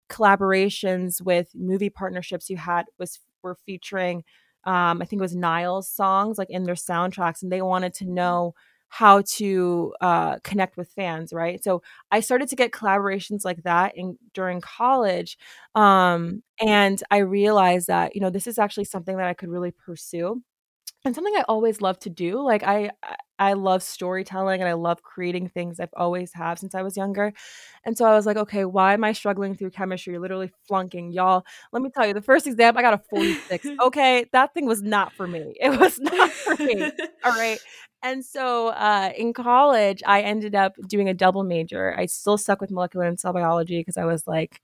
collaborations 0.09 1.21
with 1.21 1.50
movie 1.53 1.89
partnerships 1.89 2.50
you 2.50 2.57
had 2.57 2.85
was 2.97 3.19
were 3.44 3.57
featuring 3.65 4.24
um 4.63 5.01
i 5.01 5.06
think 5.06 5.19
it 5.19 5.21
was 5.21 5.35
niall's 5.35 5.89
songs 5.89 6.38
like 6.38 6.50
in 6.50 6.63
their 6.63 6.75
soundtracks 6.75 7.41
and 7.41 7.51
they 7.51 7.62
wanted 7.62 7.94
to 7.94 8.06
know 8.06 8.53
how 8.95 9.24
to 9.25 9.92
uh, 10.01 10.38
connect 10.44 10.78
with 10.78 10.88
fans, 10.92 11.34
right? 11.34 11.63
So 11.63 11.81
I 12.12 12.19
started 12.19 12.48
to 12.50 12.56
get 12.56 12.72
collaborations 12.72 13.44
like 13.44 13.63
that 13.63 13.98
in 13.98 14.18
during 14.36 14.62
college, 14.62 15.38
um, 15.75 16.44
and 16.62 17.01
I 17.12 17.18
realized 17.19 17.88
that 17.88 18.13
you 18.16 18.22
know 18.22 18.30
this 18.30 18.45
is 18.48 18.60
actually 18.60 18.86
something 18.86 19.18
that 19.18 19.28
I 19.28 19.34
could 19.34 19.50
really 19.50 19.72
pursue 19.72 20.42
and 21.06 21.14
something 21.14 21.36
I 21.36 21.44
always 21.50 21.82
love 21.82 22.00
to 22.00 22.10
do. 22.10 22.42
Like 22.42 22.64
I 22.64 22.92
I 23.40 23.54
love 23.54 23.84
storytelling 23.84 24.62
and 24.62 24.70
I 24.70 24.74
love 24.74 25.04
creating 25.04 25.50
things. 25.50 25.80
I've 25.80 25.94
always 25.98 26.32
have 26.34 26.60
since 26.60 26.76
I 26.76 26.82
was 26.82 26.96
younger. 26.96 27.34
And 27.84 27.98
so 27.98 28.06
I 28.06 28.14
was 28.16 28.26
like, 28.26 28.38
okay, 28.38 28.64
why 28.64 28.94
am 28.94 29.04
I 29.04 29.12
struggling 29.12 29.56
through 29.56 29.72
chemistry? 29.72 30.18
Literally 30.18 30.52
flunking. 30.68 31.12
Y'all, 31.12 31.44
let 31.74 31.82
me 31.82 31.90
tell 31.90 32.08
you, 32.08 32.14
the 32.14 32.22
first 32.22 32.48
exam 32.48 32.78
I 32.78 32.82
got 32.82 32.94
a 32.94 33.02
46. 33.10 33.68
okay, 33.82 34.26
that 34.32 34.54
thing 34.54 34.66
was 34.66 34.82
not 34.82 35.12
for 35.14 35.28
me. 35.28 35.56
It 35.60 35.78
was 35.78 36.00
not 36.02 36.31
for 36.31 36.56
me. 36.64 36.92
All 37.26 37.31
right. 37.31 37.60
And 38.02 38.24
so 38.24 38.69
uh, 38.69 39.12
in 39.18 39.33
college, 39.33 40.04
I 40.06 40.22
ended 40.22 40.56
up 40.56 40.76
doing 40.88 41.10
a 41.10 41.14
double 41.14 41.44
major. 41.44 41.94
I 41.98 42.06
still 42.06 42.38
stuck 42.38 42.62
with 42.62 42.72
molecular 42.72 43.06
and 43.06 43.19
cell 43.19 43.33
biology 43.33 43.80
because 43.80 43.98
I 43.98 44.06
was 44.06 44.28
like, 44.28 44.62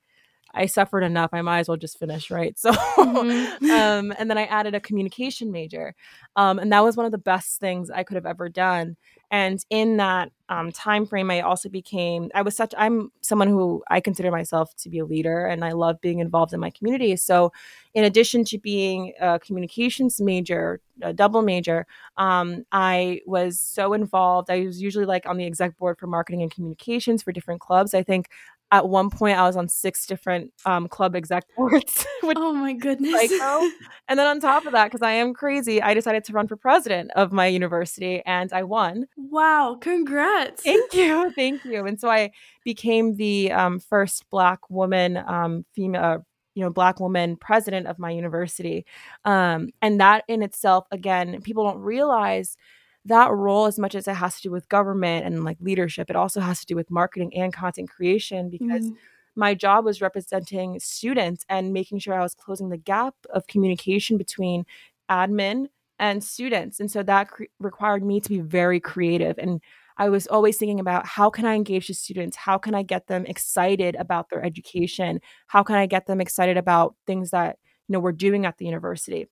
I 0.53 0.65
suffered 0.65 1.03
enough. 1.03 1.29
I 1.33 1.41
might 1.41 1.59
as 1.59 1.67
well 1.67 1.77
just 1.77 1.99
finish, 1.99 2.31
right? 2.31 2.57
So, 2.59 2.71
mm-hmm. 2.71 3.71
um, 3.71 4.13
and 4.17 4.29
then 4.29 4.37
I 4.37 4.43
added 4.45 4.75
a 4.75 4.79
communication 4.81 5.51
major, 5.51 5.95
um, 6.35 6.59
and 6.59 6.71
that 6.73 6.83
was 6.83 6.97
one 6.97 7.05
of 7.05 7.11
the 7.11 7.17
best 7.17 7.59
things 7.59 7.89
I 7.89 8.03
could 8.03 8.15
have 8.15 8.25
ever 8.25 8.49
done. 8.49 8.97
And 9.31 9.63
in 9.69 9.97
that 9.97 10.31
um, 10.49 10.71
time 10.71 11.05
frame, 11.05 11.29
I 11.29 11.41
also 11.41 11.69
became. 11.69 12.29
I 12.33 12.41
was 12.41 12.55
such. 12.55 12.73
I'm 12.77 13.11
someone 13.21 13.47
who 13.47 13.83
I 13.89 14.01
consider 14.01 14.31
myself 14.31 14.75
to 14.77 14.89
be 14.89 14.99
a 14.99 15.05
leader, 15.05 15.45
and 15.45 15.63
I 15.63 15.71
love 15.71 16.01
being 16.01 16.19
involved 16.19 16.53
in 16.53 16.59
my 16.59 16.71
community. 16.71 17.15
So, 17.15 17.51
in 17.93 18.03
addition 18.03 18.43
to 18.45 18.57
being 18.57 19.13
a 19.21 19.39
communications 19.39 20.19
major, 20.19 20.81
a 21.01 21.13
double 21.13 21.43
major, 21.43 21.85
um, 22.17 22.65
I 22.71 23.21
was 23.25 23.59
so 23.59 23.93
involved. 23.93 24.49
I 24.49 24.65
was 24.65 24.81
usually 24.81 25.05
like 25.05 25.25
on 25.27 25.37
the 25.37 25.45
exec 25.45 25.77
board 25.77 25.99
for 25.99 26.07
marketing 26.07 26.41
and 26.41 26.51
communications 26.51 27.21
for 27.23 27.31
different 27.31 27.61
clubs. 27.61 27.93
I 27.93 28.03
think 28.03 28.29
at 28.71 28.87
one 28.87 29.09
point 29.09 29.37
I 29.37 29.47
was 29.47 29.57
on 29.57 29.67
six 29.67 30.05
different 30.05 30.51
um, 30.65 30.87
club 30.87 31.15
exec 31.15 31.45
boards. 31.57 32.05
oh 32.23 32.53
my 32.53 32.73
goodness. 32.73 33.29
Psycho. 33.29 33.69
and 34.07 34.19
then 34.19 34.27
on 34.27 34.39
top 34.39 34.65
of 34.65 34.73
that, 34.73 34.85
because 34.85 35.01
I 35.01 35.11
am 35.11 35.33
crazy, 35.33 35.81
I 35.81 35.93
decided 35.93 36.23
to 36.25 36.33
run 36.33 36.47
for 36.47 36.55
president 36.55 37.11
of 37.15 37.31
my 37.31 37.47
university 37.47 38.21
and 38.25 38.51
I 38.53 38.63
won. 38.63 39.07
Wow, 39.17 39.77
congrats. 39.79 40.63
Thank 40.63 40.93
you. 40.93 41.31
Thank 41.31 41.65
you. 41.65 41.85
And 41.85 41.99
so 41.99 42.09
I 42.09 42.31
became 42.63 43.15
the 43.15 43.51
um, 43.51 43.79
first 43.79 44.29
black 44.29 44.69
woman, 44.69 45.17
um, 45.17 45.65
female, 45.73 46.03
uh, 46.03 46.17
you 46.55 46.63
know, 46.63 46.69
black 46.69 46.99
woman 46.99 47.37
president 47.37 47.87
of 47.87 47.99
my 47.99 48.11
university. 48.11 48.85
Um, 49.23 49.69
and 49.81 49.99
that 50.01 50.25
in 50.27 50.43
itself, 50.43 50.85
again, 50.91 51.41
people 51.41 51.63
don't 51.63 51.79
realize– 51.79 52.55
that 53.05 53.31
role 53.31 53.65
as 53.65 53.79
much 53.79 53.95
as 53.95 54.07
it 54.07 54.15
has 54.15 54.35
to 54.35 54.41
do 54.43 54.51
with 54.51 54.69
government 54.69 55.25
and 55.25 55.43
like 55.43 55.57
leadership 55.61 56.09
it 56.09 56.15
also 56.15 56.41
has 56.41 56.59
to 56.59 56.65
do 56.65 56.75
with 56.75 56.91
marketing 56.91 57.31
and 57.35 57.53
content 57.53 57.89
creation 57.89 58.49
because 58.49 58.89
mm. 58.89 58.95
my 59.35 59.53
job 59.53 59.85
was 59.85 60.01
representing 60.01 60.79
students 60.79 61.45
and 61.49 61.73
making 61.73 61.99
sure 61.99 62.13
i 62.13 62.21
was 62.21 62.35
closing 62.35 62.69
the 62.69 62.77
gap 62.77 63.15
of 63.33 63.47
communication 63.47 64.17
between 64.17 64.65
admin 65.09 65.67
and 65.99 66.23
students. 66.23 66.79
And 66.79 66.89
so 66.89 67.03
that 67.03 67.29
cre- 67.29 67.43
required 67.59 68.03
me 68.03 68.21
to 68.21 68.29
be 68.29 68.39
very 68.39 68.79
creative. 68.79 69.37
And 69.37 69.61
i 69.97 70.07
was 70.07 70.27
always 70.27 70.57
thinking 70.57 70.79
about 70.79 71.05
how 71.05 71.29
can 71.29 71.45
i 71.45 71.55
engage 71.55 71.87
the 71.87 71.93
students? 71.93 72.37
How 72.37 72.57
can 72.57 72.73
i 72.73 72.83
get 72.83 73.07
them 73.07 73.25
excited 73.25 73.95
about 73.95 74.29
their 74.29 74.43
education? 74.43 75.19
How 75.47 75.61
can 75.61 75.75
i 75.75 75.85
get 75.85 76.07
them 76.07 76.21
excited 76.21 76.57
about 76.57 76.95
things 77.05 77.31
that 77.31 77.57
you 77.87 77.93
know 77.93 77.99
we're 77.99 78.13
doing 78.13 78.45
at 78.45 78.57
the 78.57 78.65
university? 78.65 79.27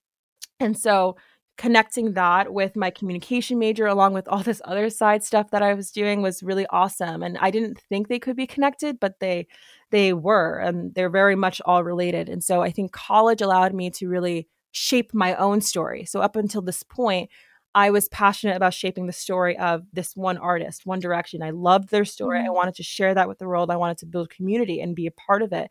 And 0.59 0.77
so 0.77 1.15
connecting 1.57 2.13
that 2.13 2.53
with 2.53 2.75
my 2.75 2.89
communication 2.89 3.57
major 3.57 3.87
along 3.87 4.13
with 4.13 4.27
all 4.27 4.43
this 4.43 4.61
other 4.65 4.89
side 4.89 5.23
stuff 5.23 5.49
that 5.51 5.63
I 5.63 5.73
was 5.73 5.91
doing 5.91 6.21
was 6.21 6.43
really 6.43 6.67
awesome 6.69 7.23
and 7.23 7.37
I 7.39 7.49
didn't 7.51 7.79
think 7.89 8.07
they 8.07 8.19
could 8.19 8.35
be 8.35 8.47
connected 8.47 8.99
but 8.99 9.19
they 9.19 9.47
they 9.89 10.13
were 10.13 10.59
and 10.59 10.93
they're 10.93 11.09
very 11.09 11.35
much 11.35 11.61
all 11.65 11.83
related 11.83 12.29
and 12.29 12.43
so 12.43 12.61
I 12.61 12.71
think 12.71 12.91
college 12.91 13.41
allowed 13.41 13.73
me 13.73 13.89
to 13.91 14.07
really 14.07 14.47
shape 14.71 15.13
my 15.13 15.35
own 15.35 15.61
story 15.61 16.05
so 16.05 16.21
up 16.21 16.35
until 16.35 16.61
this 16.61 16.83
point 16.83 17.29
I 17.73 17.91
was 17.91 18.07
passionate 18.09 18.55
about 18.55 18.73
shaping 18.73 19.05
the 19.05 19.13
story 19.13 19.55
of 19.59 19.83
this 19.93 20.15
one 20.15 20.39
artist, 20.39 20.87
One 20.87 20.99
Direction. 20.99 21.43
I 21.43 21.51
loved 21.51 21.89
their 21.89 22.05
story. 22.05 22.39
Mm-hmm. 22.39 22.47
I 22.47 22.51
wanted 22.51 22.73
to 22.75 22.83
share 22.83 23.13
that 23.13 23.27
with 23.27 23.37
the 23.37 23.47
world. 23.47 23.69
I 23.69 23.75
wanted 23.75 23.99
to 23.99 24.07
build 24.07 24.31
community 24.31 24.81
and 24.81 24.95
be 24.95 25.05
a 25.05 25.11
part 25.11 25.43
of 25.43 25.53
it. 25.53 25.69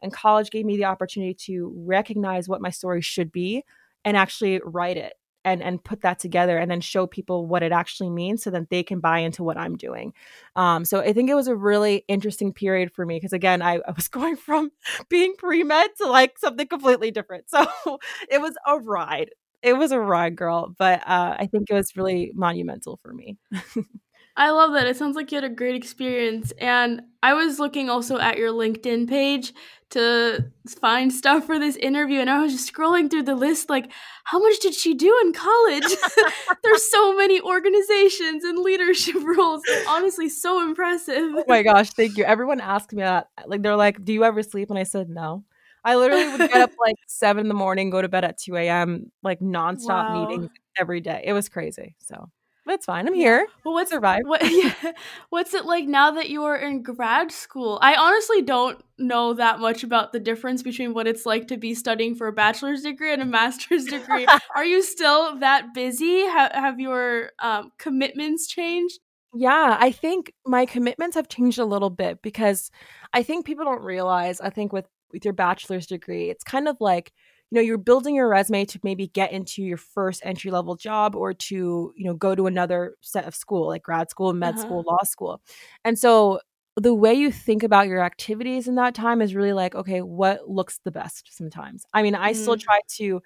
And 0.00 0.12
college 0.12 0.50
gave 0.50 0.64
me 0.64 0.76
the 0.76 0.84
opportunity 0.84 1.34
to 1.46 1.72
recognize 1.74 2.48
what 2.48 2.60
my 2.60 2.70
story 2.70 3.00
should 3.00 3.32
be 3.32 3.64
and 4.04 4.16
actually 4.16 4.60
write 4.64 4.96
it 4.96 5.14
and 5.48 5.62
and 5.62 5.82
put 5.82 6.02
that 6.02 6.18
together 6.18 6.58
and 6.58 6.70
then 6.70 6.80
show 6.80 7.06
people 7.06 7.46
what 7.46 7.62
it 7.62 7.72
actually 7.72 8.10
means 8.10 8.42
so 8.42 8.50
that 8.50 8.70
they 8.70 8.82
can 8.82 9.00
buy 9.00 9.18
into 9.18 9.42
what 9.42 9.56
i'm 9.56 9.76
doing. 9.76 10.12
Um, 10.56 10.84
so 10.84 11.00
i 11.00 11.12
think 11.12 11.30
it 11.30 11.34
was 11.34 11.48
a 11.48 11.56
really 11.56 12.04
interesting 12.08 12.52
period 12.52 12.92
for 12.92 13.06
me 13.06 13.16
because 13.16 13.32
again 13.32 13.62
I, 13.62 13.80
I, 13.86 13.92
was 13.92 14.08
going 14.18 14.36
from 14.36 14.70
being 15.08 15.34
pre-med 15.38 15.90
to 15.98 16.06
like 16.08 16.38
something 16.38 16.66
completely 16.68 17.10
different. 17.10 17.46
So 17.58 17.98
it 18.30 18.40
was 18.40 18.54
a 18.66 18.78
ride. 18.78 19.30
It 19.62 19.72
was 19.76 19.90
a 19.90 20.00
ride 20.00 20.36
girl 20.36 20.74
but 20.78 21.00
uh, 21.00 21.34
i 21.38 21.46
think 21.46 21.68
it 21.68 21.74
was 21.74 21.96
really 21.96 22.30
monumental 22.34 22.98
for 23.02 23.12
me 23.12 23.36
I 24.38 24.50
love 24.50 24.72
that. 24.72 24.86
It 24.86 24.96
sounds 24.96 25.16
like 25.16 25.32
you 25.32 25.36
had 25.36 25.44
a 25.44 25.48
great 25.52 25.74
experience. 25.74 26.52
And 26.58 27.02
I 27.24 27.34
was 27.34 27.58
looking 27.58 27.90
also 27.90 28.18
at 28.18 28.38
your 28.38 28.52
LinkedIn 28.52 29.08
page 29.08 29.52
to 29.90 30.44
find 30.80 31.12
stuff 31.12 31.46
for 31.46 31.58
this 31.58 31.74
interview, 31.76 32.20
and 32.20 32.28
I 32.28 32.42
was 32.42 32.52
just 32.52 32.72
scrolling 32.72 33.10
through 33.10 33.22
the 33.22 33.34
list 33.34 33.70
like, 33.70 33.90
how 34.24 34.38
much 34.38 34.60
did 34.60 34.74
she 34.74 34.94
do 34.94 35.18
in 35.22 35.32
college? 35.32 35.96
There's 36.62 36.90
so 36.90 37.16
many 37.16 37.40
organizations 37.40 38.44
and 38.44 38.58
leadership 38.58 39.16
roles. 39.24 39.62
Honestly, 39.88 40.28
so 40.28 40.62
impressive. 40.62 41.32
Oh 41.34 41.44
my 41.48 41.62
gosh, 41.62 41.90
thank 41.90 42.16
you. 42.16 42.24
Everyone 42.24 42.60
asked 42.60 42.92
me 42.92 43.02
that. 43.02 43.28
Like, 43.46 43.62
they're 43.62 43.76
like, 43.76 44.04
do 44.04 44.12
you 44.12 44.24
ever 44.24 44.42
sleep? 44.42 44.70
And 44.70 44.78
I 44.78 44.84
said, 44.84 45.08
no. 45.08 45.44
I 45.84 45.96
literally 45.96 46.28
would 46.28 46.50
get 46.50 46.60
up 46.60 46.72
like 46.78 46.96
seven 47.08 47.42
in 47.42 47.48
the 47.48 47.54
morning, 47.54 47.88
go 47.88 48.02
to 48.02 48.08
bed 48.08 48.24
at 48.24 48.38
2 48.38 48.56
a.m., 48.56 49.10
like 49.22 49.40
nonstop 49.40 50.10
wow. 50.10 50.28
meetings 50.28 50.50
every 50.78 51.00
day. 51.00 51.22
It 51.24 51.32
was 51.32 51.48
crazy. 51.48 51.96
So 51.98 52.28
that's 52.68 52.86
fine. 52.86 53.08
I'm 53.08 53.14
here. 53.14 53.46
Well, 53.64 53.74
what's 53.74 53.90
survive? 53.90 54.20
What, 54.24 54.42
yeah, 54.50 54.92
what's 55.30 55.54
it 55.54 55.64
like 55.64 55.86
now 55.86 56.12
that 56.12 56.30
you 56.30 56.44
are 56.44 56.56
in 56.56 56.82
grad 56.82 57.32
school? 57.32 57.78
I 57.82 57.94
honestly 57.94 58.42
don't 58.42 58.82
know 58.98 59.34
that 59.34 59.58
much 59.58 59.82
about 59.82 60.12
the 60.12 60.20
difference 60.20 60.62
between 60.62 60.94
what 60.94 61.06
it's 61.06 61.26
like 61.26 61.48
to 61.48 61.56
be 61.56 61.74
studying 61.74 62.14
for 62.14 62.28
a 62.28 62.32
bachelor's 62.32 62.82
degree 62.82 63.12
and 63.12 63.22
a 63.22 63.26
master's 63.38 63.84
degree. 63.84 64.26
are 64.54 64.64
you 64.64 64.82
still 64.82 65.38
that 65.40 65.74
busy? 65.74 66.26
Ha- 66.26 66.50
have 66.54 66.78
your 66.78 67.30
um, 67.40 67.72
commitments 67.78 68.46
changed? 68.46 69.00
Yeah, 69.34 69.76
I 69.78 69.90
think 69.90 70.32
my 70.46 70.64
commitments 70.64 71.16
have 71.16 71.28
changed 71.28 71.58
a 71.58 71.64
little 71.64 71.90
bit 71.90 72.22
because 72.22 72.70
I 73.12 73.22
think 73.22 73.44
people 73.44 73.64
don't 73.64 73.82
realize. 73.82 74.40
I 74.40 74.50
think 74.50 74.72
with 74.72 74.86
with 75.12 75.24
your 75.24 75.34
bachelor's 75.34 75.86
degree, 75.86 76.30
it's 76.30 76.44
kind 76.44 76.68
of 76.68 76.76
like 76.80 77.12
you 77.50 77.56
know 77.56 77.62
you're 77.62 77.78
building 77.78 78.14
your 78.14 78.28
resume 78.28 78.64
to 78.66 78.80
maybe 78.82 79.08
get 79.08 79.32
into 79.32 79.62
your 79.62 79.76
first 79.76 80.20
entry 80.24 80.50
level 80.50 80.76
job 80.76 81.14
or 81.14 81.32
to 81.32 81.92
you 81.96 82.04
know 82.04 82.14
go 82.14 82.34
to 82.34 82.46
another 82.46 82.94
set 83.00 83.24
of 83.26 83.34
school 83.34 83.68
like 83.68 83.82
grad 83.82 84.10
school 84.10 84.32
med 84.32 84.54
uh-huh. 84.54 84.62
school 84.62 84.84
law 84.86 85.02
school. 85.04 85.40
And 85.84 85.98
so 85.98 86.40
the 86.76 86.94
way 86.94 87.12
you 87.14 87.32
think 87.32 87.62
about 87.64 87.88
your 87.88 88.02
activities 88.04 88.68
in 88.68 88.76
that 88.76 88.94
time 88.94 89.20
is 89.22 89.34
really 89.34 89.52
like 89.52 89.74
okay 89.74 90.00
what 90.00 90.48
looks 90.48 90.78
the 90.84 90.92
best 90.92 91.28
sometimes? 91.36 91.84
I 91.94 92.02
mean 92.02 92.14
i 92.14 92.32
mm 92.32 92.36
still 92.36 92.56
try 92.56 92.80
to 92.98 93.20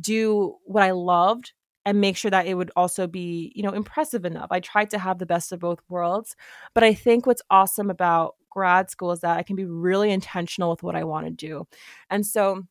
do 0.00 0.56
what 0.64 0.82
i 0.82 0.90
loved 0.90 1.52
and 1.84 2.00
make 2.00 2.16
sure 2.16 2.30
that 2.30 2.46
it 2.46 2.54
would 2.54 2.70
also 2.76 3.06
be 3.06 3.52
you 3.54 3.62
know 3.62 3.70
impressive 3.72 4.24
enough. 4.24 4.48
I 4.50 4.60
tried 4.60 4.90
to 4.90 4.98
have 4.98 5.18
the 5.18 5.26
best 5.26 5.52
of 5.52 5.60
both 5.60 5.80
worlds 5.88 6.34
but 6.74 6.82
i 6.84 6.92
think 6.94 7.26
what's 7.26 7.42
awesome 7.50 7.90
about 7.90 8.34
grad 8.50 8.90
school 8.90 9.12
is 9.12 9.20
that 9.20 9.36
i 9.38 9.42
can 9.42 9.56
be 9.56 9.64
really 9.66 10.10
intentional 10.10 10.70
with 10.70 10.82
what 10.82 10.96
i 10.96 11.04
want 11.04 11.26
to 11.26 11.30
do. 11.30 11.66
And 12.10 12.24
so 12.26 12.64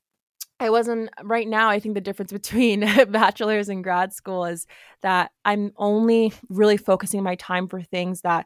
I 0.59 0.69
wasn't 0.69 1.09
right 1.23 1.47
now. 1.47 1.69
I 1.69 1.79
think 1.79 1.95
the 1.95 2.01
difference 2.01 2.31
between 2.31 2.81
bachelor's 3.09 3.69
and 3.69 3.83
grad 3.83 4.13
school 4.13 4.45
is 4.45 4.67
that 5.01 5.31
I'm 5.43 5.71
only 5.77 6.33
really 6.49 6.77
focusing 6.77 7.23
my 7.23 7.35
time 7.35 7.67
for 7.67 7.81
things 7.81 8.21
that 8.21 8.45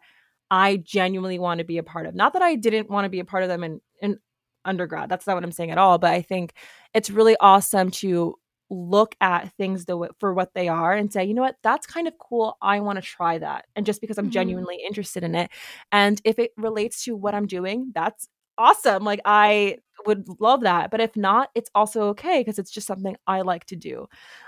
I 0.51 0.77
genuinely 0.77 1.39
want 1.39 1.59
to 1.59 1.63
be 1.63 1.77
a 1.77 1.83
part 1.83 2.07
of. 2.07 2.15
Not 2.15 2.33
that 2.33 2.41
I 2.41 2.55
didn't 2.55 2.89
want 2.89 3.05
to 3.05 3.09
be 3.09 3.19
a 3.19 3.25
part 3.25 3.43
of 3.43 3.49
them 3.49 3.63
in, 3.63 3.81
in 4.01 4.17
undergrad. 4.65 5.09
That's 5.09 5.27
not 5.27 5.35
what 5.35 5.43
I'm 5.43 5.51
saying 5.51 5.71
at 5.71 5.77
all. 5.77 5.97
But 5.97 6.11
I 6.11 6.21
think 6.21 6.53
it's 6.93 7.09
really 7.09 7.37
awesome 7.39 7.91
to 7.91 8.35
look 8.71 9.15
at 9.19 9.51
things 9.53 9.85
the, 9.85 10.09
for 10.19 10.33
what 10.33 10.53
they 10.53 10.67
are 10.67 10.93
and 10.93 11.11
say, 11.11 11.25
you 11.25 11.33
know 11.33 11.41
what, 11.41 11.57
that's 11.63 11.87
kind 11.87 12.07
of 12.07 12.13
cool. 12.19 12.57
I 12.61 12.79
want 12.79 12.97
to 12.97 13.01
try 13.01 13.37
that. 13.37 13.65
And 13.75 13.85
just 13.85 14.01
because 14.01 14.17
I'm 14.17 14.25
mm-hmm. 14.25 14.31
genuinely 14.31 14.79
interested 14.85 15.23
in 15.23 15.35
it. 15.35 15.49
And 15.91 16.21
if 16.23 16.39
it 16.39 16.51
relates 16.57 17.03
to 17.05 17.15
what 17.15 17.33
I'm 17.33 17.47
doing, 17.47 17.91
that's 17.93 18.27
awesome. 18.59 19.03
Like 19.03 19.21
I 19.25 19.77
would 20.05 20.27
love 20.39 20.61
that. 20.61 20.91
But 20.91 21.01
if 21.01 21.15
not, 21.15 21.49
it's 21.55 21.69
also 21.75 22.09
okay 22.09 22.39
because 22.39 22.59
it's 22.59 22.71
just 22.71 22.87
something 22.87 23.15
I 23.27 23.41
like 23.41 23.65
to 23.65 23.75
do. 23.75 24.07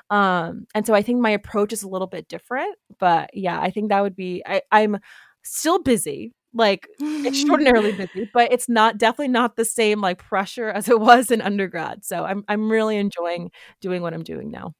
Um, 0.09 0.67
and 0.75 0.85
so 0.85 0.93
I 0.93 1.01
think 1.01 1.19
my 1.19 1.31
approach 1.31 1.73
is 1.73 1.83
a 1.83 1.89
little 1.89 2.07
bit 2.07 2.27
different. 2.27 2.75
But 2.99 3.31
yeah, 3.33 3.59
I 3.59 3.71
think 3.71 3.89
that 3.89 4.01
would 4.01 4.15
be 4.15 4.43
I, 4.45 4.61
I'm 4.71 4.97
still 5.43 5.81
busy, 5.81 6.33
like 6.53 6.87
extraordinarily 7.25 7.93
busy, 7.93 8.29
but 8.33 8.51
it's 8.51 8.69
not 8.69 8.97
definitely 8.97 9.29
not 9.29 9.55
the 9.55 9.65
same 9.65 10.01
like 10.01 10.19
pressure 10.19 10.69
as 10.69 10.89
it 10.89 10.99
was 10.99 11.31
in 11.31 11.41
undergrad. 11.41 12.05
So 12.05 12.23
I'm 12.23 12.43
I'm 12.47 12.71
really 12.71 12.97
enjoying 12.97 13.51
doing 13.79 14.01
what 14.01 14.13
I'm 14.13 14.23
doing 14.23 14.51
now. 14.51 14.73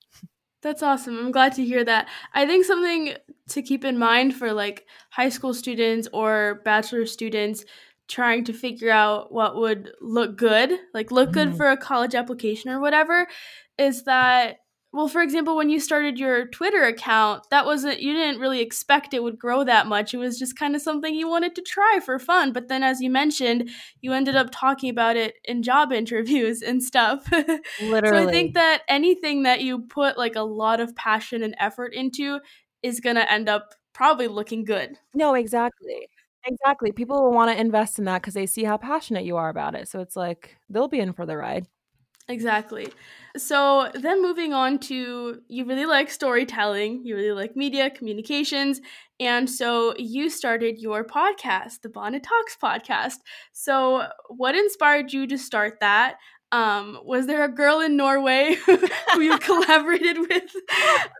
That's 0.62 0.84
awesome. 0.84 1.18
I'm 1.18 1.32
glad 1.32 1.54
to 1.54 1.66
hear 1.66 1.84
that. 1.86 2.08
I 2.34 2.46
think 2.46 2.66
something 2.66 3.16
to 3.50 3.62
keep 3.64 3.84
in 3.84 3.98
mind 3.98 4.36
for 4.36 4.54
like 4.54 4.86
high 5.10 5.30
school 5.30 5.56
students 5.56 6.08
or 6.14 6.62
bachelor 6.64 7.08
students 7.08 7.66
trying 8.12 8.44
to 8.44 8.54
figure 8.54 8.92
out 8.92 9.32
what 9.32 9.56
would 9.56 9.92
look 10.02 10.38
good, 10.38 10.72
like 10.94 11.12
look 11.12 11.32
good 11.32 11.50
mm-hmm. 11.50 11.58
for 11.58 11.72
a 11.72 11.78
college 11.78 12.14
application 12.14 12.70
or 12.70 12.80
whatever, 12.80 13.28
is 13.78 14.04
that 14.04 14.58
well, 14.94 15.08
for 15.08 15.22
example, 15.22 15.56
when 15.56 15.70
you 15.70 15.80
started 15.80 16.20
your 16.20 16.48
Twitter 16.48 16.84
account, 16.84 17.46
that 17.50 17.66
wasn't 17.66 18.02
you 18.02 18.14
didn't 18.14 18.42
really 18.42 18.60
expect 18.60 19.14
it 19.14 19.24
would 19.24 19.40
grow 19.40 19.64
that 19.64 19.88
much. 19.88 20.14
It 20.14 20.18
was 20.18 20.38
just 20.38 20.58
kind 20.58 20.76
of 20.76 20.82
something 20.82 21.16
you 21.16 21.30
wanted 21.30 21.56
to 21.56 21.62
try 21.62 22.02
for 22.04 22.20
fun. 22.20 22.52
But 22.52 22.68
then 22.68 22.84
as 22.84 23.00
you 23.00 23.10
mentioned, 23.10 23.70
you 24.02 24.12
ended 24.12 24.36
up 24.36 24.50
talking 24.52 24.90
about 24.90 25.16
it 25.16 25.36
in 25.46 25.64
job 25.64 25.94
interviews 25.94 26.62
and 26.62 26.84
stuff. 26.84 27.26
Literally. 27.32 27.62
so 28.24 28.28
I 28.28 28.32
think 28.32 28.54
that 28.56 28.82
anything 28.90 29.44
that 29.44 29.62
you 29.62 29.80
put 29.80 30.18
like 30.18 30.36
a 30.36 30.42
lot 30.42 30.82
of 30.82 30.94
passion 30.98 31.42
and 31.42 31.56
effort 31.58 31.94
into 31.94 32.40
is 32.84 33.00
going 33.00 33.16
to 33.16 33.32
end 33.32 33.48
up 33.48 33.74
probably 33.94 34.28
looking 34.28 34.66
good. 34.66 34.98
No, 35.14 35.36
exactly. 35.36 36.10
Exactly. 36.46 36.92
People 36.92 37.24
will 37.24 37.32
want 37.34 37.52
to 37.52 37.60
invest 37.60 38.00
in 38.00 38.06
that 38.06 38.22
because 38.22 38.34
they 38.34 38.48
see 38.48 38.64
how 38.64 38.78
passionate 38.78 39.26
you 39.26 39.38
are 39.38 39.50
about 39.50 39.76
it. 39.76 39.88
So 39.88 40.00
it's 40.00 40.16
like 40.16 40.58
they'll 40.70 40.88
be 40.88 41.00
in 41.00 41.14
for 41.14 41.26
the 41.26 41.38
ride. 41.38 41.68
Exactly. 42.28 42.88
So 43.36 43.90
then 43.94 44.22
moving 44.22 44.54
on 44.54 44.80
to 44.80 45.42
you 45.48 45.66
really 45.66 45.86
like 45.86 46.10
storytelling, 46.10 47.02
you 47.04 47.16
really 47.16 47.32
like 47.34 47.56
media, 47.58 47.90
communications, 47.90 48.80
and 49.20 49.50
so 49.50 49.94
you 49.98 50.30
started 50.30 50.80
your 50.80 51.04
podcast, 51.04 51.82
the 51.82 51.90
Bonnet 51.90 52.24
Talks 52.24 52.56
podcast. 52.62 53.16
So 53.52 54.08
what 54.30 54.56
inspired 54.56 55.12
you 55.12 55.28
to 55.28 55.38
start 55.38 55.80
that? 55.82 56.18
Um, 56.52 57.00
was 57.04 57.28
there 57.28 57.44
a 57.44 57.50
girl 57.50 57.80
in 57.80 57.96
Norway 57.96 58.56
who 58.66 59.22
you 59.22 59.38
collaborated 59.38 60.20
with? 60.20 60.52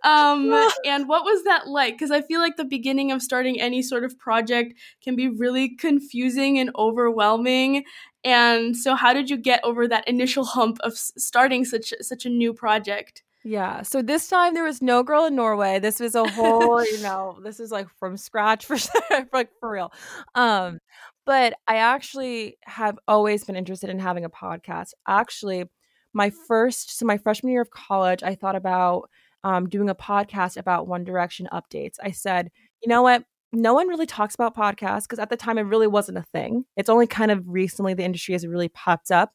Um, 0.04 0.52
and 0.86 1.08
what 1.08 1.24
was 1.24 1.44
that 1.46 1.68
like? 1.68 1.94
Because 1.94 2.12
I 2.12 2.22
feel 2.22 2.42
like 2.42 2.58
the 2.58 2.66
beginning 2.66 3.12
of 3.12 3.22
starting 3.22 3.60
any 3.60 3.82
sort 3.82 4.04
of 4.04 4.18
project 4.20 4.74
can 5.02 5.16
be 5.16 5.30
really 5.30 5.76
confusing 5.76 6.60
and 6.60 6.70
overwhelming. 6.76 7.86
And 8.24 8.76
so, 8.76 8.96
how 8.96 9.14
did 9.14 9.30
you 9.30 9.38
get 9.38 9.62
over 9.64 9.88
that 9.88 10.08
initial 10.08 10.44
hump 10.44 10.78
of 10.82 10.98
starting 10.98 11.66
such 11.66 11.94
such 12.02 12.26
a 12.26 12.30
new 12.30 12.54
project? 12.54 13.24
Yeah. 13.44 13.82
So 13.82 14.02
this 14.04 14.28
time 14.28 14.54
there 14.54 14.64
was 14.64 14.82
no 14.82 15.02
girl 15.02 15.26
in 15.26 15.36
Norway. 15.36 15.80
This 15.80 16.00
was 16.00 16.14
a 16.14 16.28
whole, 16.30 16.84
you 16.86 16.98
know, 17.02 17.40
this 17.42 17.60
is 17.60 17.72
like 17.72 17.88
from 17.98 18.16
scratch 18.18 18.66
for 18.66 18.78
like 19.34 19.50
for 19.60 19.72
real. 19.72 19.92
Um, 20.36 20.80
but 21.26 21.54
I 21.68 21.78
actually 21.78 22.58
have 22.64 22.98
always 23.08 23.44
been 23.44 23.56
interested 23.56 23.90
in 23.90 24.00
having 24.00 24.26
a 24.26 24.30
podcast. 24.30 24.94
Actually, 25.08 25.66
my 26.14 26.32
first, 26.48 26.98
so 26.98 27.06
my 27.06 27.18
freshman 27.18 27.52
year 27.52 27.62
of 27.62 27.72
college, 27.72 28.24
I 28.24 28.36
thought 28.36 28.56
about 28.56 29.10
um, 29.44 29.70
doing 29.70 29.90
a 29.90 29.96
podcast 29.96 30.58
about 30.58 30.88
One 30.88 31.04
Direction 31.04 31.48
updates. 31.52 31.96
I 32.02 32.12
said, 32.12 32.52
you 32.82 32.90
know 32.90 33.02
what? 33.02 33.24
No 33.54 33.74
one 33.74 33.90
really 33.90 34.06
talks 34.06 34.34
about 34.34 34.56
podcasts 34.56 35.04
because 35.04 35.20
at 35.20 35.30
the 35.30 35.36
time 35.36 35.58
it 35.58 35.64
really 35.64 35.88
wasn't 35.88 36.18
a 36.18 36.26
thing. 36.32 36.64
It's 36.78 36.90
only 36.90 37.06
kind 37.06 37.32
of 37.32 37.44
recently 37.48 37.94
the 37.94 38.04
industry 38.04 38.34
has 38.34 38.48
really 38.48 38.70
popped 38.70 39.12
up. 39.12 39.34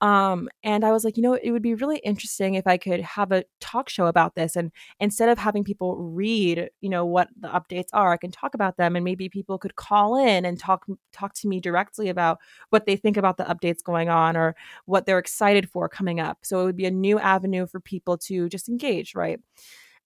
Um, 0.00 0.48
and 0.62 0.84
I 0.84 0.92
was 0.92 1.04
like, 1.04 1.16
you 1.16 1.22
know, 1.22 1.34
it 1.34 1.50
would 1.50 1.62
be 1.62 1.74
really 1.74 1.98
interesting 1.98 2.54
if 2.54 2.66
I 2.66 2.76
could 2.76 3.00
have 3.00 3.32
a 3.32 3.44
talk 3.60 3.88
show 3.88 4.06
about 4.06 4.36
this. 4.36 4.54
And 4.54 4.70
instead 5.00 5.28
of 5.28 5.38
having 5.38 5.64
people 5.64 5.96
read, 5.96 6.70
you 6.80 6.88
know, 6.88 7.04
what 7.04 7.28
the 7.40 7.48
updates 7.48 7.88
are, 7.92 8.12
I 8.12 8.16
can 8.16 8.30
talk 8.30 8.54
about 8.54 8.76
them 8.76 8.94
and 8.94 9.04
maybe 9.04 9.28
people 9.28 9.58
could 9.58 9.74
call 9.74 10.16
in 10.16 10.44
and 10.44 10.58
talk 10.58 10.86
talk 11.12 11.34
to 11.34 11.48
me 11.48 11.60
directly 11.60 12.08
about 12.08 12.38
what 12.70 12.86
they 12.86 12.96
think 12.96 13.16
about 13.16 13.38
the 13.38 13.44
updates 13.44 13.82
going 13.82 14.08
on 14.08 14.36
or 14.36 14.54
what 14.86 15.04
they're 15.04 15.18
excited 15.18 15.68
for 15.68 15.88
coming 15.88 16.20
up. 16.20 16.38
So 16.42 16.60
it 16.60 16.64
would 16.64 16.76
be 16.76 16.86
a 16.86 16.90
new 16.92 17.18
avenue 17.18 17.66
for 17.66 17.80
people 17.80 18.18
to 18.18 18.48
just 18.48 18.68
engage, 18.68 19.14
right? 19.16 19.40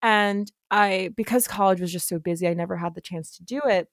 And 0.03 0.51
I 0.71 1.11
because 1.17 1.47
college 1.47 1.81
was 1.81 1.93
just 1.93 2.09
so 2.09 2.19
busy, 2.19 2.49
I 2.49 2.55
never 2.55 2.77
had 2.77 2.95
the 2.95 3.01
chance 3.01 3.37
to 3.37 3.45
do 3.45 3.61
it 3.67 3.89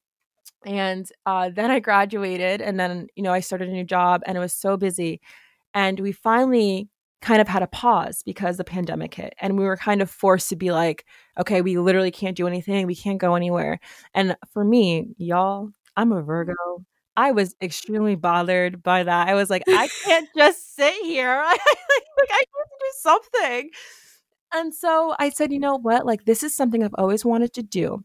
and 0.65 1.09
uh, 1.25 1.49
then 1.53 1.71
I 1.71 1.79
graduated, 1.79 2.61
and 2.61 2.79
then 2.79 3.07
you 3.15 3.23
know 3.23 3.31
I 3.31 3.39
started 3.39 3.69
a 3.69 3.71
new 3.71 3.83
job, 3.83 4.21
and 4.25 4.37
it 4.37 4.41
was 4.41 4.53
so 4.53 4.77
busy, 4.77 5.21
and 5.73 5.99
we 5.99 6.11
finally 6.11 6.89
kind 7.21 7.41
of 7.41 7.47
had 7.47 7.61
a 7.61 7.67
pause 7.67 8.23
because 8.25 8.57
the 8.57 8.63
pandemic 8.63 9.13
hit, 9.13 9.33
and 9.41 9.57
we 9.57 9.65
were 9.65 9.77
kind 9.77 10.01
of 10.01 10.09
forced 10.09 10.49
to 10.49 10.55
be 10.55 10.71
like, 10.71 11.05
okay, 11.39 11.61
we 11.61 11.77
literally 11.77 12.11
can't 12.11 12.37
do 12.37 12.47
anything, 12.47 12.87
we 12.87 12.95
can't 12.95 13.19
go 13.19 13.35
anywhere. 13.35 13.79
And 14.13 14.35
for 14.53 14.63
me, 14.63 15.09
y'all, 15.17 15.69
I'm 15.97 16.11
a 16.11 16.21
Virgo. 16.21 16.53
I 17.17 17.31
was 17.31 17.55
extremely 17.61 18.15
bothered 18.15 18.81
by 18.81 19.03
that. 19.03 19.27
I 19.27 19.33
was 19.33 19.49
like, 19.49 19.63
I 19.67 19.89
can't 20.05 20.29
just 20.35 20.75
sit 20.75 20.93
here. 21.03 21.43
like, 21.45 21.59
I 22.31 22.39
need 22.39 22.45
to 22.45 22.79
do 22.79 22.91
something. 23.01 23.69
And 24.53 24.73
so 24.73 25.15
I 25.19 25.29
said, 25.29 25.51
you 25.51 25.59
know 25.59 25.75
what? 25.75 26.05
Like, 26.05 26.25
this 26.25 26.43
is 26.43 26.55
something 26.55 26.83
I've 26.83 26.95
always 26.97 27.25
wanted 27.25 27.53
to 27.55 27.63
do. 27.63 28.03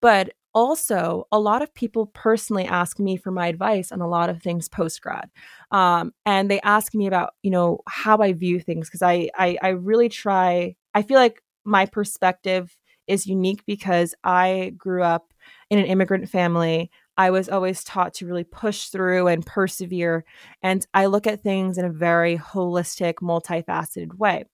But 0.00 0.32
also 0.54 1.26
a 1.30 1.38
lot 1.38 1.62
of 1.62 1.74
people 1.74 2.06
personally 2.06 2.64
ask 2.64 2.98
me 2.98 3.16
for 3.16 3.30
my 3.30 3.46
advice 3.46 3.92
on 3.92 4.00
a 4.00 4.08
lot 4.08 4.30
of 4.30 4.42
things 4.42 4.68
post 4.68 5.00
grad 5.00 5.30
um, 5.70 6.12
and 6.26 6.50
they 6.50 6.60
ask 6.60 6.94
me 6.94 7.06
about 7.06 7.34
you 7.42 7.50
know 7.50 7.80
how 7.88 8.18
i 8.18 8.32
view 8.32 8.60
things 8.60 8.88
because 8.88 9.02
I, 9.02 9.30
I 9.36 9.56
i 9.62 9.68
really 9.68 10.08
try 10.08 10.76
i 10.94 11.02
feel 11.02 11.18
like 11.18 11.42
my 11.64 11.86
perspective 11.86 12.76
is 13.06 13.26
unique 13.26 13.64
because 13.66 14.14
i 14.24 14.72
grew 14.76 15.02
up 15.02 15.32
in 15.70 15.78
an 15.78 15.86
immigrant 15.86 16.28
family. 16.28 16.90
I 17.16 17.30
was 17.30 17.48
always 17.48 17.84
taught 17.84 18.14
to 18.14 18.26
really 18.26 18.44
push 18.44 18.88
through 18.88 19.28
and 19.28 19.44
persevere 19.44 20.24
and 20.62 20.86
i 20.94 21.06
look 21.06 21.26
at 21.26 21.42
things 21.42 21.78
in 21.78 21.84
a 21.84 21.92
very 21.92 22.38
holistic 22.38 23.14
multifaceted 23.16 24.14
way. 24.14 24.44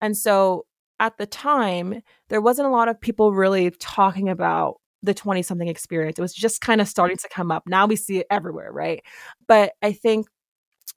And 0.00 0.16
so 0.16 0.66
at 0.98 1.18
the 1.18 1.26
time 1.26 2.02
there 2.28 2.40
wasn't 2.40 2.68
a 2.68 2.72
lot 2.72 2.88
of 2.88 3.00
people 3.00 3.34
really 3.34 3.70
talking 3.70 4.28
about 4.28 4.80
the 5.06 5.14
20 5.14 5.42
something 5.42 5.68
experience. 5.68 6.18
It 6.18 6.22
was 6.22 6.34
just 6.34 6.60
kind 6.60 6.80
of 6.80 6.88
starting 6.88 7.16
mm. 7.16 7.22
to 7.22 7.28
come 7.28 7.50
up. 7.50 7.64
Now 7.66 7.86
we 7.86 7.96
see 7.96 8.18
it 8.18 8.26
everywhere, 8.30 8.70
right? 8.72 9.02
But 9.46 9.72
I 9.82 9.92
think 9.92 10.26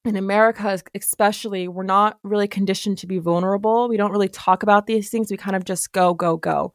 in 0.06 0.16
America, 0.16 0.80
especially, 0.96 1.68
we're 1.68 1.84
not 1.84 2.18
really 2.24 2.48
conditioned 2.48 2.98
to 3.00 3.08
be 3.08 3.20
vulnerable. 3.20 3.90
We 3.90 3.98
don't 3.98 4.12
really 4.12 4.30
talk 4.30 4.64
about 4.64 4.88
these 4.88 5.10
things. 5.10 5.30
We 5.30 5.38
kind 5.38 5.56
of 5.56 5.66
just 5.66 5.92
go, 5.92 6.14
go, 6.14 6.38
go. 6.38 6.74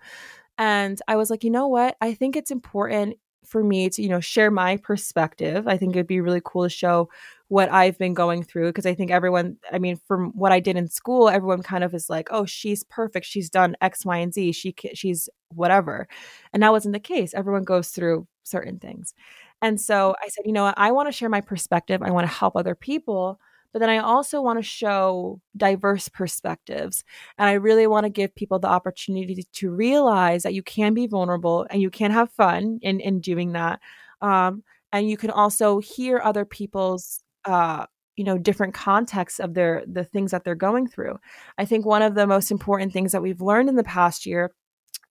And 0.59 1.01
I 1.09 1.17
was 1.17 1.31
like, 1.31 1.43
you 1.43 1.51
know 1.51 1.69
what? 1.69 1.97
I 2.01 2.15
think 2.15 2.37
it's 2.37 2.51
important 2.51 3.17
for 3.45 3.63
me 3.63 3.91
to, 3.91 4.03
you 4.03 4.09
know, 4.09 4.21
share 4.21 4.51
my 4.51 4.77
perspective. 4.77 5.67
I 5.67 5.77
think 5.77 5.95
it'd 5.95 6.07
be 6.07 6.21
really 6.21 6.43
cool 6.45 6.65
to 6.65 6.71
show 6.71 7.09
what 7.55 7.71
I've 7.73 7.99
been 7.99 8.15
going 8.15 8.43
through 8.45 8.69
because 8.71 8.87
I 8.87 8.95
think 8.95 9.11
everyone, 9.11 9.57
I 9.73 9.79
mean, 9.79 9.97
from 10.09 10.33
what 10.35 10.53
I 10.53 10.61
did 10.61 10.77
in 10.77 10.89
school, 10.89 11.29
everyone 11.29 11.63
kind 11.63 11.85
of 11.85 11.95
is 11.95 12.11
like, 12.11 12.29
"Oh, 12.33 12.45
she's 12.47 12.83
perfect. 12.85 13.27
She's 13.27 13.51
done 13.51 13.77
X, 13.81 14.05
Y, 14.05 14.17
and 14.19 14.35
Z. 14.35 14.53
She 14.53 14.75
she's 14.95 15.29
whatever," 15.51 16.09
and 16.53 16.63
that 16.63 16.73
wasn't 16.73 16.95
the 16.95 17.01
case. 17.01 17.35
Everyone 17.35 17.65
goes 17.65 17.89
through 17.91 18.27
certain 18.45 18.79
things, 18.79 19.15
and 19.63 19.81
so 19.81 20.15
I 20.25 20.29
said, 20.29 20.45
you 20.47 20.53
know? 20.53 20.73
I 20.77 20.91
want 20.93 21.09
to 21.09 21.13
share 21.13 21.29
my 21.29 21.41
perspective. 21.41 22.03
I 22.03 22.11
want 22.11 22.27
to 22.29 22.33
help 22.35 22.57
other 22.57 22.75
people, 22.75 23.39
but 23.73 23.79
then 23.81 23.91
I 23.91 23.99
also 23.99 24.43
want 24.43 24.59
to 24.59 24.63
show 24.63 25.41
diverse 25.57 26.09
perspectives, 26.09 27.05
and 27.39 27.49
I 27.49 27.55
really 27.55 27.87
want 27.87 28.05
to 28.05 28.11
give 28.11 28.35
people 28.35 28.59
the 28.59 28.69
opportunity 28.69 29.45
to 29.53 29.71
realize 29.71 30.43
that 30.45 30.55
you 30.55 30.63
can 30.63 30.95
be 30.95 31.07
vulnerable 31.07 31.67
and 31.71 31.81
you 31.83 31.91
can 31.91 32.11
have 32.11 32.31
fun 32.33 32.79
in 32.83 33.01
in 33.01 33.21
doing 33.21 33.53
that. 33.53 33.81
Um, 34.21 34.63
and 34.93 35.09
you 35.11 35.17
can 35.17 35.31
also 35.31 35.79
hear 35.81 36.21
other 36.23 36.45
people's 36.45 37.21
uh, 37.45 37.87
you 38.17 38.25
know 38.25 38.39
different 38.39 38.75
contexts 38.75 39.41
of 39.41 39.55
their 39.55 39.83
the 39.87 40.05
things 40.05 40.31
that 40.31 40.45
they're 40.45 40.55
going 40.55 40.87
through. 40.89 41.19
I 41.59 41.65
think 41.65 41.85
one 41.85 42.03
of 42.03 42.15
the 42.15 42.27
most 42.27 42.51
important 42.51 42.93
things 42.93 43.13
that 43.13 43.23
we've 43.23 43.41
learned 43.41 43.69
in 43.69 43.77
the 43.77 43.85
past 43.85 44.27
year 44.27 44.53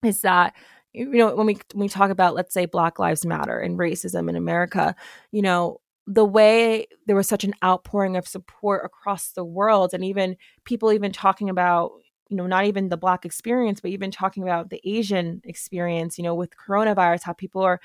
is 0.04 0.22
that 0.22 0.54
you 0.94 1.08
know 1.12 1.36
when 1.36 1.48
we 1.48 1.58
when 1.74 1.86
we 1.86 1.90
talk 1.90 2.12
about 2.12 2.36
let's 2.36 2.54
say 2.54 2.66
black 2.66 3.00
lives 3.00 3.26
matter 3.26 3.58
and 3.60 3.80
racism 3.80 4.30
in 4.30 4.36
america 4.36 4.96
you 5.32 5.42
know 5.42 5.80
the 6.06 6.26
way 6.26 6.86
there 7.08 7.16
was 7.16 7.28
such 7.28 7.44
an 7.44 7.54
outpouring 7.64 8.16
of 8.16 8.28
support 8.28 8.86
across 8.86 9.32
the 9.32 9.44
world 9.46 9.94
and 9.94 10.04
even 10.04 10.36
people 10.66 10.92
even 10.92 11.12
talking 11.12 11.50
about 11.50 11.92
you 12.30 12.38
know 12.38 12.46
not 12.46 12.66
even 12.66 12.90
the 12.90 12.98
black 12.98 13.26
experience 13.26 13.82
but 13.82 13.92
even 13.92 14.12
talking 14.12 14.44
about 14.44 14.70
the 14.70 14.82
asian 14.86 15.42
experience 15.46 16.18
you 16.18 16.24
know 16.24 16.36
with 16.36 16.52
coronavirus 16.58 17.24
how 17.24 17.34
people 17.34 17.62
are 17.62 17.80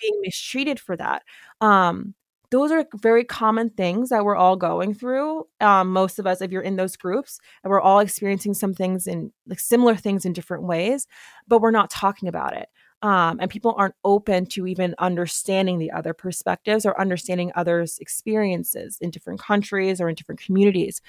being 0.00 0.20
mistreated 0.22 0.80
for 0.80 0.96
that. 0.96 1.22
Um 1.60 2.14
those 2.52 2.70
are 2.70 2.84
very 3.00 3.24
common 3.24 3.70
things 3.70 4.10
that 4.10 4.26
we're 4.26 4.36
all 4.36 4.56
going 4.56 4.92
through. 4.92 5.46
Um, 5.62 5.88
most 5.90 6.18
of 6.18 6.26
us, 6.26 6.42
if 6.42 6.52
you're 6.52 6.60
in 6.60 6.76
those 6.76 6.96
groups, 6.96 7.40
and 7.64 7.70
we're 7.70 7.80
all 7.80 7.98
experiencing 7.98 8.52
some 8.52 8.74
things 8.74 9.06
in 9.06 9.32
like 9.46 9.58
similar 9.58 9.96
things 9.96 10.26
in 10.26 10.34
different 10.34 10.64
ways, 10.64 11.06
but 11.48 11.62
we're 11.62 11.70
not 11.70 11.88
talking 11.88 12.28
about 12.28 12.54
it. 12.54 12.68
Um, 13.00 13.38
and 13.40 13.50
people 13.50 13.74
aren't 13.78 13.94
open 14.04 14.44
to 14.46 14.66
even 14.66 14.94
understanding 14.98 15.78
the 15.78 15.90
other 15.90 16.12
perspectives 16.12 16.84
or 16.84 17.00
understanding 17.00 17.52
others' 17.54 17.98
experiences 18.00 18.98
in 19.00 19.10
different 19.10 19.40
countries 19.40 19.98
or 19.98 20.10
in 20.10 20.14
different 20.14 20.40
communities. 20.40 21.00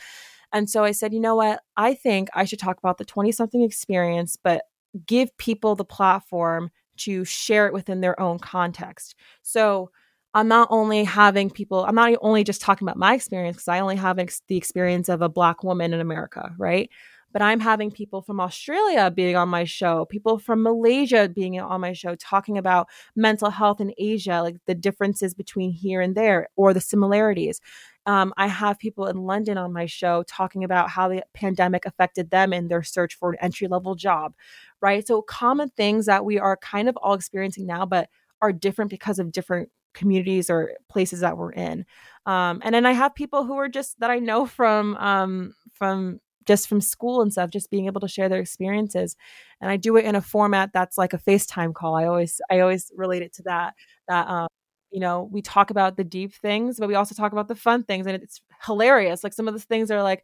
And 0.53 0.69
so 0.69 0.85
I 0.85 0.91
said, 0.91 1.13
you 1.13 1.19
know 1.19 1.35
what? 1.35 1.61
I 1.75 1.93
think 1.93 2.29
I 2.33 2.45
should 2.45 2.59
talk 2.59 2.77
about 2.77 2.99
the 2.99 3.05
20 3.05 3.33
something 3.33 3.61
experience, 3.61 4.37
but 4.41 4.63
give 5.05 5.35
people 5.37 5.75
the 5.75 5.83
platform 5.83 6.71
to 6.95 7.25
share 7.25 7.67
it 7.67 7.73
within 7.73 7.99
their 7.99 8.17
own 8.19 8.39
context. 8.39 9.15
So, 9.41 9.91
I'm 10.33 10.47
not 10.47 10.67
only 10.71 11.03
having 11.03 11.49
people, 11.49 11.85
I'm 11.85 11.95
not 11.95 12.13
only 12.21 12.43
just 12.43 12.61
talking 12.61 12.87
about 12.87 12.97
my 12.97 13.13
experience 13.13 13.57
because 13.57 13.67
I 13.67 13.79
only 13.79 13.95
have 13.97 14.17
ex- 14.19 14.41
the 14.47 14.57
experience 14.57 15.09
of 15.09 15.21
a 15.21 15.29
Black 15.29 15.63
woman 15.63 15.93
in 15.93 15.99
America, 15.99 16.53
right? 16.57 16.89
But 17.31 17.41
I'm 17.41 17.59
having 17.59 17.89
people 17.91 18.21
from 18.21 18.39
Australia 18.39 19.09
being 19.09 19.35
on 19.35 19.49
my 19.49 19.63
show, 19.63 20.05
people 20.05 20.37
from 20.37 20.61
Malaysia 20.61 21.27
being 21.33 21.59
on 21.59 21.81
my 21.81 21.93
show, 21.93 22.15
talking 22.15 22.57
about 22.57 22.87
mental 23.15 23.49
health 23.49 23.81
in 23.81 23.91
Asia, 23.97 24.41
like 24.41 24.57
the 24.67 24.75
differences 24.75 25.33
between 25.33 25.71
here 25.71 25.99
and 26.01 26.15
there 26.15 26.47
or 26.55 26.73
the 26.73 26.81
similarities. 26.81 27.59
Um, 28.05 28.33
I 28.37 28.47
have 28.47 28.77
people 28.77 29.07
in 29.07 29.17
London 29.17 29.57
on 29.57 29.73
my 29.73 29.85
show 29.85 30.23
talking 30.27 30.63
about 30.63 30.89
how 30.89 31.07
the 31.07 31.23
pandemic 31.33 31.85
affected 31.85 32.29
them 32.29 32.53
in 32.53 32.67
their 32.67 32.83
search 32.83 33.15
for 33.15 33.31
an 33.31 33.37
entry 33.41 33.67
level 33.67 33.95
job, 33.95 34.33
right? 34.81 35.07
So, 35.07 35.21
common 35.21 35.69
things 35.69 36.05
that 36.07 36.25
we 36.25 36.37
are 36.37 36.57
kind 36.57 36.89
of 36.89 36.97
all 36.97 37.13
experiencing 37.13 37.65
now, 37.65 37.85
but 37.85 38.09
are 38.41 38.51
different 38.51 38.91
because 38.91 39.19
of 39.19 39.31
different 39.31 39.69
communities 39.93 40.49
or 40.49 40.73
places 40.89 41.21
that 41.21 41.37
we're 41.37 41.51
in. 41.51 41.85
Um, 42.25 42.61
and 42.63 42.73
then 42.73 42.85
I 42.85 42.93
have 42.93 43.15
people 43.15 43.43
who 43.45 43.55
are 43.57 43.69
just 43.69 43.99
that 43.99 44.09
I 44.09 44.19
know 44.19 44.45
from 44.45 44.95
um, 44.97 45.53
from 45.73 46.19
just 46.45 46.67
from 46.67 46.81
school 46.81 47.21
and 47.21 47.31
stuff, 47.31 47.49
just 47.49 47.69
being 47.71 47.85
able 47.85 48.01
to 48.01 48.07
share 48.07 48.29
their 48.29 48.39
experiences. 48.39 49.15
And 49.61 49.71
I 49.71 49.77
do 49.77 49.95
it 49.97 50.05
in 50.05 50.15
a 50.15 50.21
format 50.21 50.71
that's 50.73 50.97
like 50.97 51.13
a 51.13 51.17
FaceTime 51.17 51.73
call. 51.73 51.95
I 51.95 52.05
always 52.05 52.41
I 52.49 52.59
always 52.59 52.91
relate 52.95 53.21
it 53.23 53.33
to 53.33 53.43
that. 53.43 53.73
That 54.07 54.27
um, 54.27 54.47
you 54.91 54.99
know, 54.99 55.29
we 55.31 55.41
talk 55.41 55.69
about 55.71 55.97
the 55.97 56.03
deep 56.03 56.33
things, 56.33 56.79
but 56.79 56.87
we 56.87 56.95
also 56.95 57.15
talk 57.15 57.31
about 57.31 57.47
the 57.47 57.55
fun 57.55 57.83
things, 57.83 58.05
and 58.07 58.21
it's 58.21 58.41
hilarious. 58.65 59.23
Like 59.23 59.33
some 59.33 59.47
of 59.47 59.53
the 59.53 59.59
things 59.59 59.89
are 59.91 60.03
like, 60.03 60.23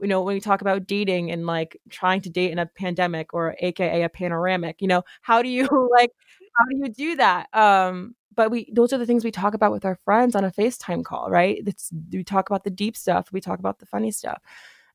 you 0.00 0.08
know, 0.08 0.22
when 0.22 0.34
we 0.34 0.40
talk 0.40 0.60
about 0.60 0.86
dating 0.86 1.30
and 1.30 1.46
like 1.46 1.80
trying 1.90 2.20
to 2.22 2.30
date 2.30 2.50
in 2.50 2.58
a 2.58 2.66
pandemic 2.66 3.34
or 3.34 3.56
AKA 3.60 4.02
a 4.02 4.08
panoramic, 4.08 4.80
you 4.80 4.88
know, 4.88 5.02
how 5.22 5.42
do 5.42 5.48
you 5.48 5.68
like 5.92 6.12
how 6.56 6.64
do 6.70 6.76
you 6.78 6.88
do 6.88 7.16
that? 7.16 7.48
Um, 7.54 8.14
but 8.38 8.52
we 8.52 8.70
those 8.72 8.92
are 8.92 8.98
the 8.98 9.04
things 9.04 9.24
we 9.24 9.32
talk 9.32 9.52
about 9.52 9.72
with 9.72 9.84
our 9.84 9.98
friends 10.04 10.36
on 10.36 10.44
a 10.44 10.52
FaceTime 10.52 11.04
call, 11.04 11.28
right? 11.28 11.60
It's 11.66 11.90
we 12.12 12.22
talk 12.22 12.48
about 12.48 12.62
the 12.62 12.70
deep 12.70 12.96
stuff, 12.96 13.32
we 13.32 13.40
talk 13.40 13.58
about 13.58 13.80
the 13.80 13.86
funny 13.86 14.12
stuff. 14.12 14.40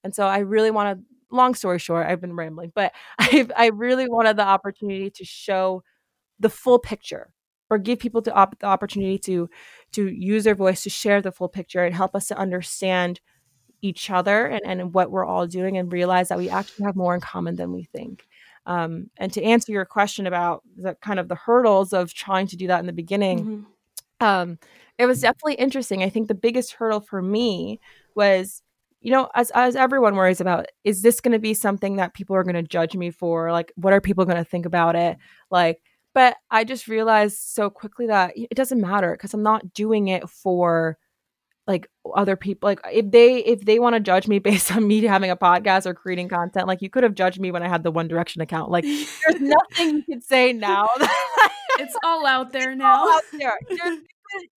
And 0.02 0.16
so 0.16 0.26
I 0.28 0.40
really 0.40 0.72
want 0.72 0.98
to 0.98 1.06
long 1.30 1.54
story 1.54 1.78
short, 1.78 2.08
I've 2.08 2.22
been 2.22 2.38
rambling, 2.38 2.72
but 2.74 2.94
I 3.20 3.46
I 3.58 3.68
really 3.68 4.08
wanted 4.08 4.38
the 4.38 4.46
opportunity 4.46 5.10
to 5.10 5.26
show 5.26 5.84
the 6.40 6.48
full 6.50 6.80
picture 6.80 7.34
or 7.70 7.78
give 7.78 8.00
people 8.00 8.22
the, 8.22 8.34
op- 8.34 8.60
the 8.60 8.66
opportunity 8.66 9.18
to 9.20 9.50
to 9.92 10.08
use 10.08 10.46
their 10.46 10.56
voice 10.56 10.82
to 10.84 10.90
share 10.90 11.22
the 11.22 11.34
full 11.34 11.50
picture 11.50 11.84
and 11.84 11.94
help 11.94 12.16
us 12.16 12.30
to 12.30 12.38
understand 12.38 13.20
each 13.82 14.10
other 14.10 14.46
and, 14.46 14.62
and 14.66 14.94
what 14.94 15.12
we're 15.12 15.26
all 15.26 15.48
doing 15.48 15.78
and 15.78 15.92
realize 15.92 16.30
that 16.30 16.38
we 16.38 16.50
actually 16.50 16.86
have 16.86 16.96
more 16.96 17.14
in 17.14 17.20
common 17.20 17.58
than 17.58 17.74
we 17.74 17.84
think. 17.84 18.26
Um, 18.66 19.10
and 19.18 19.32
to 19.34 19.44
answer 19.44 19.72
your 19.72 19.86
question 19.86 20.28
about 20.28 20.64
the 20.78 20.96
kind 20.96 21.20
of 21.20 21.28
the 21.28 21.36
hurdles 21.36 21.94
of 21.94 22.14
trying 22.14 22.48
to 22.48 22.56
do 22.56 22.68
that 22.68 22.80
in 22.80 22.86
the 22.86 22.94
beginning, 22.94 23.40
mm-hmm. 23.40 24.26
um, 24.26 24.58
it 24.98 25.06
was 25.06 25.22
definitely 25.22 25.56
interesting. 25.56 26.04
I 26.04 26.10
think 26.10 26.28
the 26.28 26.36
biggest 26.36 26.74
hurdle 26.74 27.02
for 27.02 27.22
me 27.22 27.80
was, 28.16 28.62
you 29.02 29.12
know, 29.12 29.30
as 29.36 29.52
as 29.52 29.76
everyone 29.76 30.16
worries 30.16 30.40
about, 30.40 30.68
is 30.84 31.02
this 31.02 31.20
going 31.20 31.34
to 31.34 31.40
be 31.40 31.54
something 31.54 31.98
that 31.98 32.14
people 32.14 32.36
are 32.36 32.44
going 32.44 32.56
to 32.56 32.64
judge 32.64 32.96
me 32.96 33.12
for? 33.12 33.52
Like, 33.52 33.72
what 33.76 33.94
are 33.94 34.02
people 34.02 34.26
going 34.26 34.38
to 34.38 34.50
think 34.50 34.66
about 34.66 34.96
it? 34.96 35.18
Like, 35.52 35.82
but 36.14 36.38
I 36.52 36.64
just 36.64 36.88
realized 36.88 37.38
so 37.40 37.70
quickly 37.70 38.08
that 38.08 38.34
it 38.36 38.56
doesn't 38.56 38.80
matter 38.80 39.12
because 39.12 39.34
I'm 39.34 39.44
not 39.44 39.74
doing 39.74 40.08
it 40.08 40.30
for 40.30 40.98
like 41.68 41.90
other 42.16 42.36
people 42.36 42.68
like 42.68 42.80
if 42.92 43.10
they 43.12 43.38
if 43.38 43.62
they 43.62 43.80
want 43.80 43.96
to 43.96 44.00
judge 44.00 44.28
me 44.28 44.40
based 44.50 44.72
on 44.72 44.88
me 44.88 45.02
having 45.04 45.32
a 45.32 45.38
podcast 45.38 45.86
or 45.86 45.94
creating 45.94 46.28
content 46.28 46.68
like 46.68 46.82
you 46.82 46.90
could 46.90 47.04
have 47.04 47.16
judged 47.16 47.40
me 47.40 47.52
when 47.52 47.64
i 47.64 47.68
had 47.68 47.84
the 47.84 47.92
one 47.92 48.08
direction 48.08 48.42
account 48.42 48.70
like 48.70 48.84
there's 48.84 49.42
nothing 49.42 49.96
you 49.96 50.04
could 50.04 50.24
say 50.24 50.54
now 50.54 50.88
it's 51.80 51.96
all 52.04 52.26
out 52.26 52.52
there 52.52 52.76
now 52.76 53.10
out 53.10 53.24
there. 53.34 53.58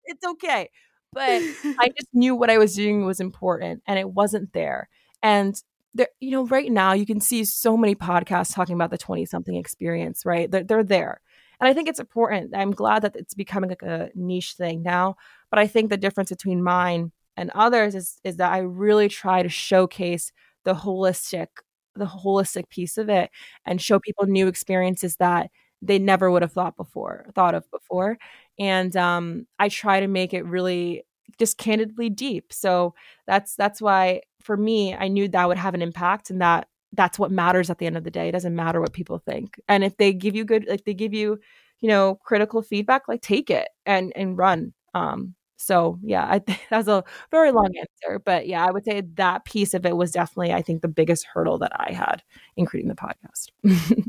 it's 0.05 0.27
okay 0.27 0.69
but 1.13 1.43
i 1.79 1.89
just 1.97 2.09
knew 2.13 2.35
what 2.35 2.51
i 2.51 2.59
was 2.59 2.75
doing 2.75 3.05
was 3.05 3.21
important 3.21 3.83
and 3.87 3.99
it 3.99 4.11
wasn't 4.11 4.53
there 4.53 4.89
and 5.23 5.63
there, 5.95 6.09
you 6.21 6.31
know 6.31 6.45
right 6.47 6.71
now 6.71 6.93
you 6.93 7.07
can 7.07 7.21
see 7.21 7.45
so 7.45 7.77
many 7.77 7.95
podcasts 7.95 8.55
talking 8.55 8.75
about 8.75 8.91
the 8.91 8.99
20 8.99 9.25
something 9.27 9.57
experience 9.57 10.27
right 10.27 10.51
they're, 10.51 10.65
they're 10.65 10.85
there 10.85 11.21
and 11.61 11.69
I 11.69 11.75
think 11.75 11.89
it's 11.89 12.01
important. 12.01 12.55
I'm 12.55 12.73
glad 12.73 13.03
that 13.03 13.17
it's 13.17 13.35
becoming 13.35 13.71
like 13.71 13.83
a 13.83 14.11
niche 14.15 14.55
thing 14.55 14.83
now. 14.83 15.17
But 15.51 15.59
I 15.59 15.67
think 15.67 15.91
the 15.91 15.97
difference 15.97 16.31
between 16.31 16.63
mine 16.63 17.13
and 17.37 17.51
others 17.55 17.95
is 17.95 18.19
is 18.25 18.37
that 18.37 18.53
I 18.53 18.59
really 18.59 19.09
try 19.09 19.43
to 19.43 19.49
showcase 19.49 20.33
the 20.65 20.75
holistic 20.75 21.49
the 21.95 22.07
holistic 22.07 22.69
piece 22.69 22.99
of 22.99 23.09
it 23.09 23.31
and 23.65 23.81
show 23.81 23.99
people 23.99 24.27
new 24.27 24.49
experiences 24.49 25.17
that 25.17 25.51
they 25.83 25.99
never 25.99 26.31
would 26.31 26.43
have 26.43 26.53
thought 26.53 26.77
before 26.77 27.27
thought 27.35 27.55
of 27.55 27.71
before 27.71 28.19
and 28.59 28.97
um, 28.97 29.47
i 29.59 29.69
try 29.69 30.01
to 30.01 30.07
make 30.07 30.35
it 30.35 30.45
really 30.45 31.05
just 31.39 31.59
candidly 31.59 32.11
deep 32.11 32.53
so 32.53 32.95
that's 33.27 33.55
that's 33.57 33.81
why 33.81 34.21
for 34.43 34.57
me 34.57 34.95
i 34.95 35.09
knew 35.09 35.29
that 35.29 35.49
would 35.49 35.57
have 35.59 35.75
an 35.75 35.83
impact 35.83 36.31
and 36.31 36.41
that 36.41 36.67
that's 36.93 37.19
what 37.19 37.31
matters 37.31 37.69
at 37.69 37.79
the 37.79 37.87
end 37.87 37.97
of 37.97 38.05
the 38.05 38.11
day. 38.11 38.29
It 38.29 38.33
doesn't 38.33 38.55
matter 38.57 38.81
what 38.81 38.93
people 38.95 39.19
think. 39.19 39.61
And 39.69 39.85
if 39.85 39.97
they 39.99 40.13
give 40.13 40.35
you 40.35 40.45
good, 40.45 40.67
like 40.69 40.85
they 40.85 40.95
give 40.95 41.13
you, 41.13 41.39
you 41.81 41.89
know, 41.89 42.15
critical 42.25 42.63
feedback, 42.63 43.07
like 43.09 43.21
take 43.23 43.51
it 43.51 43.69
and 43.85 44.13
and 44.17 44.39
run. 44.39 44.73
Um, 44.95 45.35
so 45.57 45.99
yeah, 46.03 46.25
I 46.25 46.39
that 46.71 46.77
was 46.77 46.89
a 46.89 47.05
very 47.31 47.51
long 47.51 47.71
answer, 47.77 48.19
but 48.19 48.47
yeah, 48.47 48.65
I 48.65 48.71
would 48.71 48.85
say 48.85 49.03
that 49.15 49.45
piece 49.45 49.75
of 49.75 49.87
it 49.87 49.97
was 49.97 50.13
definitely, 50.13 50.53
I 50.53 50.63
think, 50.63 50.83
the 50.83 50.89
biggest 50.89 51.27
hurdle 51.27 51.59
that 51.59 51.73
I 51.75 51.93
had 51.93 52.23
in 52.57 52.67
creating 52.67 52.89
the 52.89 52.95
podcast. 52.95 53.51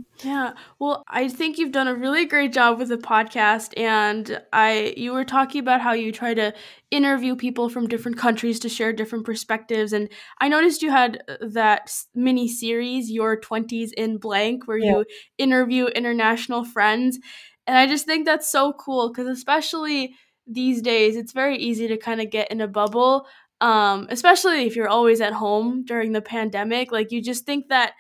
yeah, 0.24 0.54
well, 0.80 1.04
I 1.08 1.30
think 1.30 1.58
you've 1.58 1.72
done 1.72 1.88
a 1.88 1.96
really 1.96 2.26
great 2.26 2.54
job 2.54 2.78
with 2.78 2.90
the 2.90 2.98
podcast, 2.98 3.78
and 3.78 4.42
I 4.54 4.94
you 4.98 5.14
were 5.14 5.26
talking 5.26 5.60
about 5.60 5.82
how 5.82 5.94
you 5.94 6.12
try 6.12 6.34
to 6.34 6.54
interview 6.92 7.36
people 7.36 7.70
from 7.70 7.88
different 7.88 8.18
countries 8.18 8.60
to 8.60 8.70
share 8.70 8.94
different 8.94 9.26
perspectives, 9.26 9.94
and 9.94 10.10
I 10.40 10.50
noticed 10.50 10.82
you 10.82 10.92
had 10.92 11.24
uh, 11.28 11.38
that 11.42 11.94
mini 12.14 12.48
series, 12.48 13.10
Your 13.10 13.40
Twenties 13.40 13.94
in 13.94 14.18
Blank, 14.18 14.68
where 14.68 14.78
yeah. 14.78 14.92
you 14.92 15.06
interview 15.38 15.86
international 15.88 16.66
friends, 16.66 17.20
and 17.66 17.78
I 17.78 17.88
just 17.88 18.06
think 18.06 18.26
that's 18.26 18.50
so 18.50 18.74
cool 18.74 19.10
because 19.10 19.28
especially 19.28 20.14
these 20.48 20.82
days 20.82 21.16
it's 21.16 21.34
very 21.34 21.58
easy 21.58 21.88
to 21.88 21.98
kind 21.98 22.22
of 22.22 22.30
get 22.30 22.50
in 22.52 22.62
a 22.62 22.68
bubble 22.68 23.28
um, 23.60 24.06
especially 24.10 24.68
if 24.68 24.76
you're 24.76 24.88
always 24.88 25.20
at 25.20 25.34
home 25.34 25.84
during 25.84 26.12
the 26.12 26.22
pandemic 26.22 26.92
like 26.92 27.12
you 27.12 27.22
just 27.22 27.46
think 27.46 27.70
that 27.70 27.94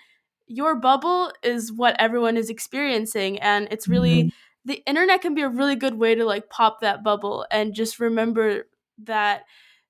your 0.48 0.76
bubble 0.76 1.32
is 1.44 1.74
what 1.74 1.96
everyone 2.00 2.38
is 2.38 2.50
experiencing 2.50 3.40
and 3.40 3.68
it's 3.70 3.88
really 3.88 4.24
mm-hmm. 4.24 4.30
the 4.66 4.82
internet 4.88 5.22
can 5.22 5.34
be 5.34 5.42
a 5.42 5.50
really 5.50 5.76
good 5.76 5.96
way 5.96 6.16
to 6.16 6.26
like 6.26 6.50
pop 6.50 6.80
that 6.82 7.04
bubble 7.04 7.46
and 7.52 7.74
just 7.74 8.00
remember 8.00 8.64
that 9.04 9.44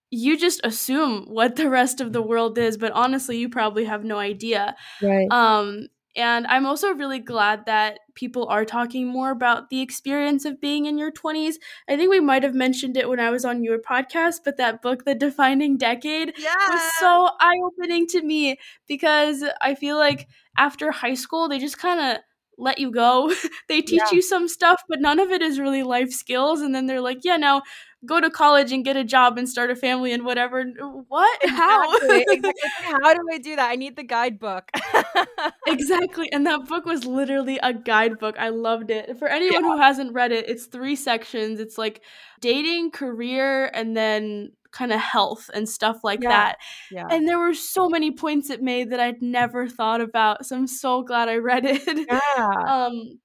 you 0.09 0.37
just 0.37 0.61
assume 0.63 1.25
what 1.27 1.57
the 1.57 1.69
rest 1.69 2.01
of 2.01 2.13
the 2.13 2.21
world 2.21 2.57
is 2.57 2.77
but 2.77 2.91
honestly 2.93 3.37
you 3.37 3.49
probably 3.49 3.85
have 3.85 4.03
no 4.03 4.17
idea. 4.17 4.75
Right. 5.01 5.27
Um 5.29 5.87
and 6.17 6.47
I'm 6.47 6.65
also 6.65 6.93
really 6.93 7.19
glad 7.19 7.67
that 7.67 7.99
people 8.15 8.47
are 8.47 8.65
talking 8.65 9.07
more 9.07 9.29
about 9.29 9.69
the 9.69 9.81
experience 9.81 10.45
of 10.45 10.59
being 10.59 10.87
in 10.87 10.97
your 10.97 11.11
20s. 11.11 11.55
I 11.87 11.95
think 11.95 12.09
we 12.09 12.19
might 12.19 12.41
have 12.41 12.55
mentioned 12.55 12.97
it 12.97 13.07
when 13.07 13.19
I 13.19 13.29
was 13.29 13.45
on 13.45 13.63
your 13.63 13.77
podcast, 13.77 14.39
but 14.43 14.57
that 14.57 14.81
book, 14.81 15.05
The 15.05 15.13
Defining 15.13 15.77
Decade, 15.77 16.33
yeah. 16.39 16.55
was 16.69 16.81
so 16.99 17.29
eye 17.39 17.59
opening 17.63 18.07
to 18.07 18.23
me 18.23 18.57
because 18.87 19.43
I 19.61 19.75
feel 19.75 19.97
like 19.97 20.27
after 20.57 20.91
high 20.91 21.13
school, 21.13 21.47
they 21.47 21.59
just 21.59 21.77
kind 21.77 21.99
of 21.99 22.23
let 22.57 22.79
you 22.79 22.91
go. 22.91 23.31
they 23.69 23.81
teach 23.81 24.01
yeah. 24.09 24.15
you 24.15 24.23
some 24.23 24.47
stuff, 24.47 24.81
but 24.89 24.99
none 24.99 25.19
of 25.19 25.29
it 25.29 25.43
is 25.43 25.59
really 25.59 25.83
life 25.83 26.11
skills. 26.11 26.61
And 26.61 26.73
then 26.73 26.87
they're 26.87 26.99
like, 26.99 27.19
yeah, 27.23 27.37
now 27.37 27.61
go 28.07 28.19
to 28.19 28.29
college 28.29 28.71
and 28.71 28.83
get 28.83 28.95
a 28.95 29.03
job 29.03 29.37
and 29.37 29.47
start 29.47 29.69
a 29.69 29.75
family 29.75 30.11
and 30.11 30.25
whatever. 30.25 30.63
What? 31.07 31.39
How? 31.49 31.95
Exactly. 31.97 32.53
How 32.83 33.13
do 33.13 33.21
I 33.31 33.37
do 33.37 33.55
that? 33.55 33.69
I 33.69 33.75
need 33.75 33.95
the 33.95 34.03
guidebook. 34.03 34.71
exactly. 35.67 36.31
And 36.31 36.45
that 36.47 36.67
book 36.67 36.85
was 36.85 37.05
literally 37.05 37.59
a 37.61 37.73
guidebook. 37.73 38.35
I 38.39 38.49
loved 38.49 38.89
it. 38.89 39.17
For 39.17 39.27
anyone 39.27 39.63
yeah. 39.63 39.71
who 39.71 39.77
hasn't 39.77 40.13
read 40.13 40.31
it, 40.31 40.49
it's 40.49 40.65
three 40.65 40.95
sections. 40.95 41.59
It's 41.59 41.77
like 41.77 42.01
dating, 42.39 42.91
career, 42.91 43.69
and 43.73 43.95
then 43.95 44.51
kind 44.71 44.91
of 44.91 44.99
health 44.99 45.49
and 45.53 45.67
stuff 45.67 46.03
like 46.03 46.21
yeah. 46.21 46.29
that. 46.29 46.57
Yeah. 46.91 47.07
And 47.09 47.27
there 47.27 47.39
were 47.39 47.53
so 47.53 47.89
many 47.89 48.11
points 48.11 48.49
it 48.49 48.61
made 48.61 48.91
that 48.91 48.99
I'd 48.99 49.21
never 49.21 49.67
thought 49.67 50.01
about. 50.01 50.45
So 50.45 50.55
I'm 50.55 50.67
so 50.67 51.01
glad 51.03 51.29
I 51.29 51.37
read 51.37 51.65
it. 51.65 52.07
Yeah. 52.09 52.49
um 52.67 53.19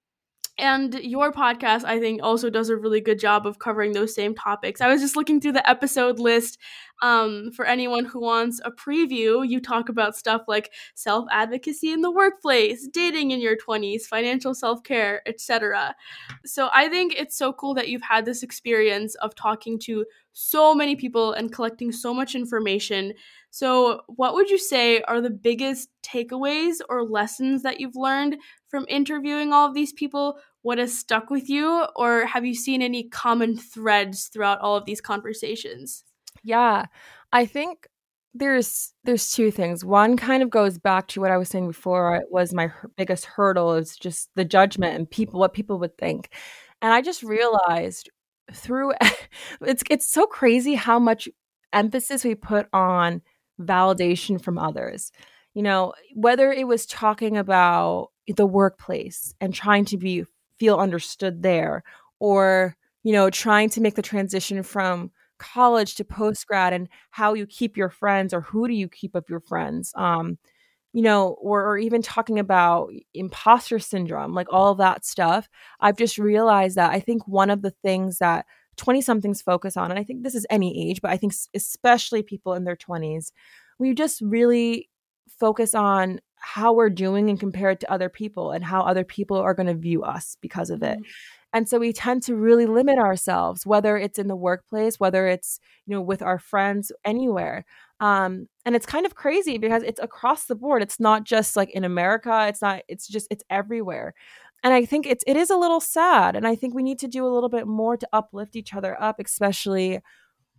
and 0.58 0.94
your 0.94 1.32
podcast, 1.32 1.84
I 1.84 1.98
think, 1.98 2.22
also 2.22 2.50
does 2.50 2.68
a 2.68 2.76
really 2.76 3.00
good 3.00 3.18
job 3.18 3.46
of 3.46 3.58
covering 3.58 3.92
those 3.92 4.14
same 4.14 4.34
topics. 4.34 4.80
I 4.80 4.88
was 4.88 5.00
just 5.00 5.16
looking 5.16 5.40
through 5.40 5.52
the 5.52 5.68
episode 5.68 6.18
list 6.18 6.58
um, 7.02 7.50
for 7.52 7.66
anyone 7.66 8.04
who 8.04 8.20
wants 8.20 8.60
a 8.64 8.70
preview. 8.70 9.46
You 9.46 9.60
talk 9.60 9.88
about 9.88 10.16
stuff 10.16 10.42
like 10.48 10.72
self 10.94 11.26
advocacy 11.30 11.92
in 11.92 12.00
the 12.00 12.10
workplace, 12.10 12.88
dating 12.88 13.32
in 13.32 13.40
your 13.40 13.56
20s, 13.56 14.02
financial 14.04 14.54
self 14.54 14.82
care, 14.82 15.20
etc. 15.26 15.94
So 16.46 16.70
I 16.72 16.88
think 16.88 17.14
it's 17.16 17.36
so 17.36 17.52
cool 17.52 17.74
that 17.74 17.88
you've 17.88 18.02
had 18.02 18.24
this 18.24 18.42
experience 18.42 19.14
of 19.16 19.34
talking 19.34 19.78
to 19.80 20.06
so 20.32 20.74
many 20.74 20.96
people 20.96 21.32
and 21.32 21.52
collecting 21.52 21.92
so 21.92 22.14
much 22.14 22.34
information. 22.34 23.12
So, 23.50 24.00
what 24.06 24.34
would 24.34 24.48
you 24.48 24.58
say 24.58 25.02
are 25.02 25.20
the 25.20 25.28
biggest 25.28 25.90
takeaways 26.02 26.76
or 26.88 27.04
lessons 27.04 27.62
that 27.64 27.80
you've 27.80 27.96
learned 27.96 28.36
from 28.68 28.86
interviewing 28.88 29.52
all 29.52 29.68
of 29.68 29.74
these 29.74 29.92
people? 29.92 30.38
What 30.62 30.78
has 30.78 30.96
stuck 30.96 31.28
with 31.28 31.50
you, 31.50 31.86
or 31.96 32.24
have 32.24 32.46
you 32.46 32.54
seen 32.54 32.80
any 32.80 33.08
common 33.08 33.58
threads 33.58 34.28
throughout 34.28 34.60
all 34.60 34.76
of 34.76 34.86
these 34.86 35.00
conversations? 35.00 36.04
Yeah, 36.42 36.86
I 37.32 37.46
think 37.46 37.88
there's 38.34 38.92
there's 39.04 39.30
two 39.30 39.50
things. 39.50 39.84
One 39.84 40.16
kind 40.16 40.42
of 40.42 40.50
goes 40.50 40.78
back 40.78 41.08
to 41.08 41.20
what 41.20 41.30
I 41.30 41.36
was 41.36 41.48
saying 41.48 41.68
before. 41.68 42.16
It 42.16 42.26
was 42.30 42.54
my 42.54 42.72
biggest 42.96 43.26
hurdle 43.26 43.74
is 43.74 43.96
just 43.96 44.30
the 44.34 44.44
judgment 44.44 44.96
and 44.96 45.10
people 45.10 45.38
what 45.38 45.52
people 45.52 45.78
would 45.80 45.96
think. 45.98 46.30
And 46.80 46.92
I 46.92 47.02
just 47.02 47.20
mm-hmm. 47.20 47.30
realized 47.30 48.10
through 48.52 48.92
it's 49.60 49.82
it's 49.90 50.06
so 50.06 50.26
crazy 50.26 50.74
how 50.74 50.98
much 50.98 51.28
emphasis 51.72 52.24
we 52.24 52.34
put 52.34 52.68
on 52.72 53.22
validation 53.60 54.42
from 54.42 54.58
others. 54.58 55.12
You 55.54 55.62
know, 55.62 55.92
whether 56.14 56.50
it 56.50 56.66
was 56.66 56.86
talking 56.86 57.36
about 57.36 58.08
the 58.26 58.46
workplace 58.46 59.34
and 59.40 59.52
trying 59.52 59.84
to 59.86 59.98
be 59.98 60.24
feel 60.58 60.78
understood 60.78 61.42
there 61.42 61.82
or 62.18 62.76
you 63.02 63.12
know 63.12 63.28
trying 63.28 63.68
to 63.70 63.80
make 63.80 63.94
the 63.96 64.02
transition 64.02 64.62
from 64.62 65.10
college 65.42 65.94
to 65.96 66.04
post 66.04 66.46
grad 66.46 66.72
and 66.72 66.88
how 67.10 67.34
you 67.34 67.46
keep 67.46 67.76
your 67.76 67.90
friends 67.90 68.32
or 68.32 68.40
who 68.40 68.68
do 68.68 68.74
you 68.74 68.88
keep 68.88 69.14
of 69.14 69.28
your 69.28 69.40
friends 69.40 69.92
um 69.96 70.38
you 70.92 71.02
know 71.02 71.36
or, 71.40 71.64
or 71.66 71.78
even 71.78 72.02
talking 72.02 72.38
about 72.38 72.90
imposter 73.14 73.78
syndrome 73.78 74.34
like 74.34 74.46
all 74.50 74.74
that 74.74 75.04
stuff 75.04 75.48
i've 75.80 75.96
just 75.96 76.18
realized 76.18 76.76
that 76.76 76.92
i 76.92 77.00
think 77.00 77.26
one 77.26 77.50
of 77.50 77.62
the 77.62 77.70
things 77.82 78.18
that 78.18 78.46
20 78.76 79.02
somethings 79.02 79.42
focus 79.42 79.76
on 79.76 79.90
and 79.90 79.98
i 79.98 80.04
think 80.04 80.22
this 80.22 80.34
is 80.34 80.46
any 80.50 80.90
age 80.90 81.00
but 81.02 81.10
i 81.10 81.16
think 81.16 81.34
especially 81.54 82.22
people 82.22 82.54
in 82.54 82.64
their 82.64 82.76
20s 82.76 83.32
we 83.78 83.94
just 83.94 84.20
really 84.20 84.88
focus 85.28 85.74
on 85.74 86.20
how 86.42 86.72
we're 86.72 86.90
doing 86.90 87.30
and 87.30 87.38
compare 87.38 87.70
it 87.70 87.80
to 87.80 87.90
other 87.90 88.08
people 88.08 88.50
and 88.50 88.64
how 88.64 88.82
other 88.82 89.04
people 89.04 89.36
are 89.36 89.54
going 89.54 89.68
to 89.68 89.74
view 89.74 90.02
us 90.02 90.36
because 90.40 90.70
of 90.70 90.82
it. 90.82 90.98
And 91.52 91.68
so 91.68 91.78
we 91.78 91.92
tend 91.92 92.22
to 92.24 92.34
really 92.34 92.66
limit 92.66 92.98
ourselves, 92.98 93.66
whether 93.66 93.96
it's 93.96 94.18
in 94.18 94.28
the 94.28 94.36
workplace, 94.36 94.98
whether 94.98 95.26
it's, 95.26 95.60
you 95.86 95.94
know, 95.94 96.00
with 96.00 96.22
our 96.22 96.38
friends, 96.38 96.90
anywhere. 97.04 97.64
Um, 98.00 98.48
and 98.64 98.74
it's 98.74 98.86
kind 98.86 99.06
of 99.06 99.14
crazy 99.14 99.58
because 99.58 99.82
it's 99.82 100.00
across 100.00 100.46
the 100.46 100.54
board. 100.54 100.82
It's 100.82 100.98
not 100.98 101.24
just 101.24 101.56
like 101.56 101.70
in 101.70 101.84
America. 101.84 102.46
It's 102.48 102.62
not, 102.62 102.82
it's 102.88 103.06
just, 103.06 103.26
it's 103.30 103.44
everywhere. 103.50 104.14
And 104.64 104.72
I 104.72 104.84
think 104.84 105.06
it's, 105.06 105.24
it 105.26 105.36
is 105.36 105.50
a 105.50 105.56
little 105.56 105.80
sad. 105.80 106.36
And 106.36 106.46
I 106.46 106.54
think 106.54 106.74
we 106.74 106.82
need 106.82 106.98
to 107.00 107.08
do 107.08 107.26
a 107.26 107.32
little 107.32 107.48
bit 107.48 107.66
more 107.66 107.96
to 107.96 108.08
uplift 108.12 108.56
each 108.56 108.74
other 108.74 109.00
up, 109.00 109.16
especially 109.18 110.00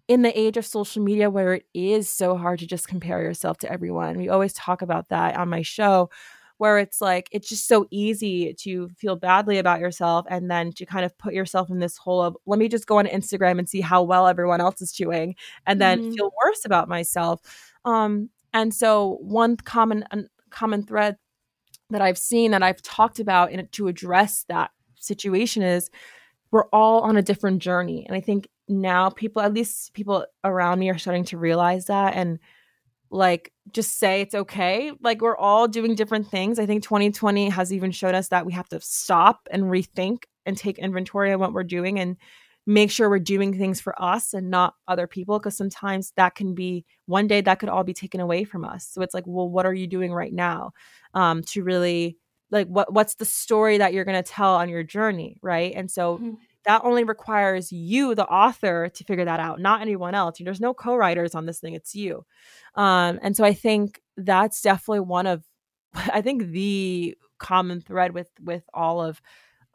in 0.07 0.21
the 0.21 0.37
age 0.37 0.57
of 0.57 0.65
social 0.65 1.01
media 1.01 1.29
where 1.29 1.53
it 1.53 1.65
is 1.73 2.09
so 2.09 2.35
hard 2.35 2.59
to 2.59 2.67
just 2.67 2.87
compare 2.87 3.21
yourself 3.21 3.57
to 3.59 3.71
everyone. 3.71 4.17
We 4.17 4.29
always 4.29 4.53
talk 4.53 4.81
about 4.81 5.09
that 5.09 5.37
on 5.37 5.49
my 5.49 5.61
show 5.61 6.09
where 6.63 6.77
it's 6.77 7.01
like 7.01 7.27
it's 7.33 7.49
just 7.49 7.67
so 7.67 7.85
easy 7.91 8.53
to 8.53 8.87
feel 8.97 9.17
badly 9.17 9.57
about 9.57 9.81
yourself 9.81 10.25
and 10.29 10.49
then 10.49 10.71
to 10.71 10.85
kind 10.85 11.03
of 11.03 11.17
put 11.17 11.33
yourself 11.33 11.69
in 11.69 11.79
this 11.79 11.97
hole 11.97 12.21
of 12.21 12.37
let 12.45 12.57
me 12.57 12.69
just 12.69 12.87
go 12.87 12.99
on 12.99 13.05
Instagram 13.05 13.59
and 13.59 13.67
see 13.67 13.81
how 13.81 14.01
well 14.01 14.27
everyone 14.27 14.61
else 14.61 14.81
is 14.81 14.93
doing 14.93 15.35
and 15.67 15.81
then 15.81 15.99
mm-hmm. 15.99 16.13
feel 16.13 16.31
worse 16.45 16.63
about 16.63 16.87
myself. 16.87 17.41
Um 17.83 18.29
and 18.53 18.73
so 18.73 19.17
one 19.19 19.57
common 19.57 20.05
uh, 20.09 20.21
common 20.51 20.85
thread 20.85 21.17
that 21.89 22.01
I've 22.01 22.17
seen 22.17 22.51
that 22.51 22.63
I've 22.63 22.81
talked 22.81 23.19
about 23.19 23.51
in 23.51 23.67
to 23.73 23.89
address 23.89 24.45
that 24.47 24.71
situation 24.95 25.63
is 25.63 25.89
we're 26.51 26.69
all 26.69 27.01
on 27.01 27.17
a 27.17 27.21
different 27.21 27.61
journey 27.61 28.05
and 28.07 28.15
I 28.15 28.21
think 28.21 28.47
now 28.69 29.09
people 29.09 29.41
at 29.41 29.53
least 29.53 29.93
people 29.93 30.25
around 30.45 30.79
me 30.79 30.89
are 30.89 30.97
starting 30.97 31.25
to 31.25 31.37
realize 31.37 31.87
that 31.87 32.13
and 32.13 32.39
like 33.13 33.53
just 33.71 33.99
say 33.99 34.21
it's 34.21 34.33
okay. 34.33 34.91
Like 35.01 35.21
we're 35.21 35.37
all 35.37 35.67
doing 35.67 35.93
different 35.93 36.27
things. 36.29 36.57
I 36.57 36.65
think 36.65 36.83
2020 36.83 37.49
has 37.49 37.71
even 37.71 37.91
showed 37.91 38.15
us 38.15 38.29
that 38.29 38.45
we 38.45 38.53
have 38.53 38.67
to 38.69 38.81
stop 38.81 39.47
and 39.51 39.65
rethink 39.65 40.23
and 40.45 40.57
take 40.57 40.79
inventory 40.79 41.31
of 41.31 41.39
what 41.39 41.53
we're 41.53 41.63
doing 41.63 41.99
and 41.99 42.17
make 42.65 42.89
sure 42.89 43.09
we're 43.09 43.19
doing 43.19 43.57
things 43.57 43.79
for 43.79 44.01
us 44.01 44.33
and 44.33 44.49
not 44.49 44.73
other 44.87 45.05
people 45.05 45.37
because 45.37 45.55
sometimes 45.55 46.11
that 46.15 46.33
can 46.33 46.55
be 46.55 46.85
one 47.05 47.27
day 47.27 47.41
that 47.41 47.59
could 47.59 47.69
all 47.69 47.83
be 47.83 47.93
taken 47.93 48.19
away 48.19 48.43
from 48.43 48.65
us. 48.65 48.87
So 48.91 49.01
it's 49.01 49.13
like 49.13 49.27
well 49.27 49.47
what 49.47 49.65
are 49.65 49.73
you 49.73 49.85
doing 49.85 50.11
right 50.11 50.33
now 50.33 50.71
um, 51.13 51.43
to 51.49 51.63
really 51.63 52.17
like 52.49 52.67
what 52.67 52.91
what's 52.91 53.15
the 53.15 53.25
story 53.25 53.77
that 53.77 53.93
you're 53.93 54.05
going 54.05 54.21
to 54.21 54.29
tell 54.29 54.55
on 54.55 54.69
your 54.69 54.83
journey 54.83 55.37
right? 55.43 55.73
And 55.75 55.91
so 55.91 56.17
mm-hmm. 56.17 56.33
That 56.65 56.81
only 56.83 57.03
requires 57.03 57.71
you 57.71 58.15
the 58.15 58.25
author 58.25 58.89
to 58.89 59.03
figure 59.03 59.25
that 59.25 59.39
out 59.39 59.59
not 59.59 59.81
anyone 59.81 60.15
else. 60.15 60.37
There's 60.39 60.61
no 60.61 60.73
co-writers 60.73 61.35
on 61.35 61.45
this 61.45 61.59
thing 61.59 61.73
it's 61.73 61.95
you. 61.95 62.25
Um, 62.75 63.19
and 63.21 63.37
so 63.37 63.43
i 63.43 63.53
think 63.53 64.01
that's 64.17 64.61
definitely 64.61 65.01
one 65.01 65.27
of 65.27 65.43
i 65.95 66.21
think 66.21 66.51
the 66.51 67.15
common 67.37 67.81
thread 67.81 68.13
with 68.13 68.29
with 68.41 68.63
all 68.73 69.01
of 69.01 69.21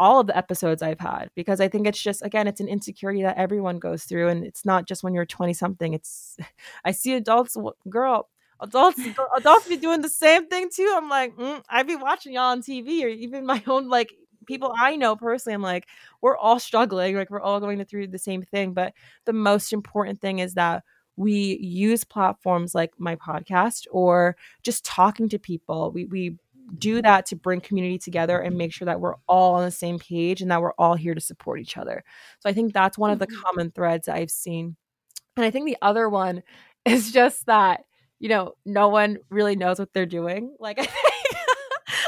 all 0.01 0.21
of 0.21 0.29
the 0.29 0.37
episodes 0.37 0.81
I've 0.81 1.01
had 1.01 1.31
because 1.35 1.61
I 1.61 1.69
think 1.69 1.87
it's 1.87 2.01
just 2.01 2.25
again 2.25 2.47
it's 2.47 2.61
an 2.61 2.69
insecurity 2.69 3.23
that 3.23 3.37
everyone 3.37 3.79
goes 3.79 4.05
through 4.05 4.29
and 4.29 4.45
it's 4.45 4.65
not 4.65 4.87
just 4.87 5.03
when 5.03 5.13
you're 5.13 5.27
20 5.27 5.53
something 5.53 5.93
it's 5.93 6.37
I 6.85 6.93
see 6.93 7.15
adults 7.15 7.57
girl 7.89 8.29
adults 8.61 9.01
adults 9.37 9.69
be 9.69 9.77
doing 9.77 10.01
the 10.01 10.09
same 10.09 10.47
thing 10.47 10.69
too. 10.73 10.93
I'm 10.97 11.09
like 11.09 11.37
mm, 11.37 11.63
I 11.69 11.83
be 11.83 11.97
watching 11.97 12.35
y'all 12.35 12.53
on 12.53 12.63
TV 12.63 13.03
or 13.05 13.09
even 13.09 13.45
my 13.45 13.63
own 13.67 13.89
like 13.89 14.15
people 14.49 14.75
I 14.81 14.97
know 14.97 15.15
personally 15.15 15.55
I'm 15.55 15.63
like 15.63 15.87
we're 16.21 16.37
all 16.37 16.59
struggling 16.59 17.15
like 17.15 17.31
we're 17.31 17.41
all 17.41 17.61
going 17.61 17.85
through 17.85 18.09
the 18.09 18.19
same 18.19 18.43
thing 18.43 18.75
but 18.75 18.93
the 19.25 19.33
most 19.33 19.73
important 19.73 20.21
thing 20.21 20.41
is 20.41 20.55
that 20.55 20.83
we 21.17 21.59
use 21.59 22.05
platforms 22.05 22.75
like 22.75 22.93
my 22.99 23.15
podcast 23.17 23.87
or 23.93 24.37
just 24.63 24.85
talking 24.85 25.29
to 25.29 25.39
people 25.39 25.93
we 25.93 26.07
we 26.07 26.39
do 26.77 27.01
that 27.03 27.27
to 27.27 27.37
bring 27.37 27.61
community 27.61 27.99
together 27.99 28.39
and 28.39 28.57
make 28.57 28.73
sure 28.73 28.87
that 28.87 29.01
we're 29.01 29.15
all 29.27 29.55
on 29.55 29.65
the 29.65 29.71
same 29.71 29.99
page 29.99 30.43
and 30.43 30.51
that 30.51 30.61
we're 30.61 30.73
all 30.79 30.95
here 30.95 31.15
to 31.15 31.21
support 31.21 31.61
each 31.61 31.77
other. 31.77 32.05
So 32.41 32.51
I 32.51 32.53
think 32.53 32.73
that's 32.73 32.99
one 32.99 33.11
of 33.11 33.19
the 33.19 33.27
mm-hmm. 33.27 33.43
common 33.43 33.71
threads 33.71 34.09
I've 34.09 34.31
seen. 34.31 34.77
And 35.37 35.45
I 35.47 35.51
think 35.51 35.67
the 35.67 35.79
other 35.81 36.09
one 36.09 36.43
is 36.85 37.13
just 37.13 37.47
that, 37.47 37.85
you 38.19 38.29
know, 38.29 38.55
no 38.65 38.89
one 38.89 39.19
really 39.31 39.57
knows 39.57 39.79
what 39.79 39.93
they're 39.93 40.07
doing. 40.07 40.55
Like 40.59 40.79
I 40.81 40.85
think, 40.85 41.37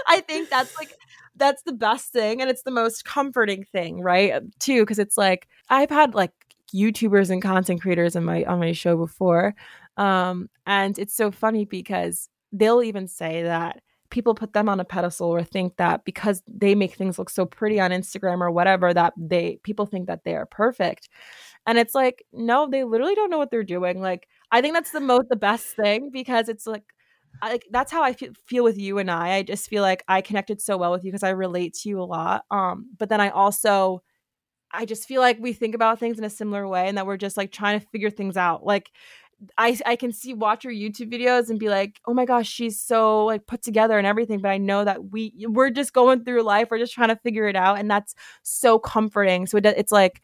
I 0.06 0.20
think 0.20 0.50
that's 0.50 0.76
like 0.76 0.92
that's 1.40 1.62
the 1.62 1.72
best 1.72 2.12
thing 2.12 2.40
and 2.40 2.48
it's 2.50 2.62
the 2.62 2.70
most 2.70 3.04
comforting 3.04 3.64
thing, 3.64 4.00
right? 4.00 4.42
Too 4.60 4.82
because 4.82 5.00
it's 5.00 5.18
like 5.18 5.48
I've 5.68 5.90
had 5.90 6.14
like 6.14 6.32
YouTubers 6.72 7.30
and 7.30 7.42
content 7.42 7.82
creators 7.82 8.14
on 8.14 8.24
my 8.24 8.44
on 8.44 8.60
my 8.60 8.72
show 8.72 8.96
before. 8.96 9.54
Um 9.96 10.48
and 10.66 10.98
it's 10.98 11.14
so 11.14 11.32
funny 11.32 11.64
because 11.64 12.28
they'll 12.52 12.82
even 12.82 13.08
say 13.08 13.42
that 13.42 13.82
people 14.10 14.34
put 14.34 14.52
them 14.52 14.68
on 14.68 14.80
a 14.80 14.84
pedestal 14.84 15.28
or 15.28 15.42
think 15.42 15.76
that 15.76 16.04
because 16.04 16.42
they 16.48 16.74
make 16.74 16.94
things 16.94 17.18
look 17.18 17.30
so 17.30 17.46
pretty 17.46 17.80
on 17.80 17.92
Instagram 17.92 18.40
or 18.40 18.50
whatever 18.50 18.92
that 18.92 19.12
they 19.16 19.58
people 19.62 19.86
think 19.86 20.06
that 20.06 20.24
they 20.24 20.34
are 20.36 20.46
perfect. 20.46 21.08
And 21.66 21.78
it's 21.78 21.94
like 21.94 22.24
no, 22.32 22.68
they 22.68 22.84
literally 22.84 23.14
don't 23.14 23.30
know 23.30 23.38
what 23.38 23.50
they're 23.50 23.64
doing. 23.64 24.00
Like 24.00 24.28
I 24.52 24.60
think 24.60 24.74
that's 24.74 24.92
the 24.92 25.00
most 25.00 25.28
the 25.28 25.36
best 25.36 25.76
thing 25.76 26.10
because 26.12 26.48
it's 26.48 26.66
like 26.66 26.84
I, 27.42 27.52
like 27.52 27.66
that's 27.70 27.92
how 27.92 28.02
I 28.02 28.12
feel, 28.12 28.32
feel 28.46 28.64
with 28.64 28.78
you 28.78 28.98
and 28.98 29.10
I. 29.10 29.36
I 29.36 29.42
just 29.42 29.68
feel 29.68 29.82
like 29.82 30.04
I 30.08 30.20
connected 30.20 30.60
so 30.60 30.76
well 30.76 30.92
with 30.92 31.04
you 31.04 31.10
because 31.10 31.22
I 31.22 31.30
relate 31.30 31.74
to 31.82 31.88
you 31.88 32.00
a 32.00 32.04
lot. 32.04 32.44
Um, 32.50 32.90
but 32.98 33.08
then 33.08 33.20
I 33.20 33.30
also, 33.30 34.02
I 34.72 34.84
just 34.84 35.06
feel 35.06 35.20
like 35.20 35.38
we 35.40 35.52
think 35.52 35.74
about 35.74 35.98
things 35.98 36.18
in 36.18 36.24
a 36.24 36.30
similar 36.30 36.66
way, 36.68 36.88
and 36.88 36.96
that 36.98 37.06
we're 37.06 37.16
just 37.16 37.36
like 37.36 37.52
trying 37.52 37.80
to 37.80 37.86
figure 37.88 38.10
things 38.10 38.36
out. 38.36 38.64
Like 38.64 38.90
I 39.56 39.78
I 39.86 39.96
can 39.96 40.12
see 40.12 40.34
watch 40.34 40.64
her 40.64 40.70
YouTube 40.70 41.12
videos 41.12 41.50
and 41.50 41.58
be 41.58 41.68
like, 41.68 42.00
oh 42.06 42.14
my 42.14 42.24
gosh, 42.24 42.48
she's 42.48 42.80
so 42.80 43.24
like 43.26 43.46
put 43.46 43.62
together 43.62 43.98
and 43.98 44.06
everything. 44.06 44.40
But 44.40 44.50
I 44.50 44.58
know 44.58 44.84
that 44.84 45.10
we 45.10 45.32
we're 45.48 45.70
just 45.70 45.92
going 45.92 46.24
through 46.24 46.42
life. 46.42 46.68
We're 46.70 46.78
just 46.78 46.94
trying 46.94 47.08
to 47.08 47.16
figure 47.16 47.48
it 47.48 47.56
out, 47.56 47.78
and 47.78 47.90
that's 47.90 48.14
so 48.42 48.78
comforting. 48.78 49.46
So 49.46 49.58
it, 49.58 49.66
it's 49.66 49.92
like 49.92 50.22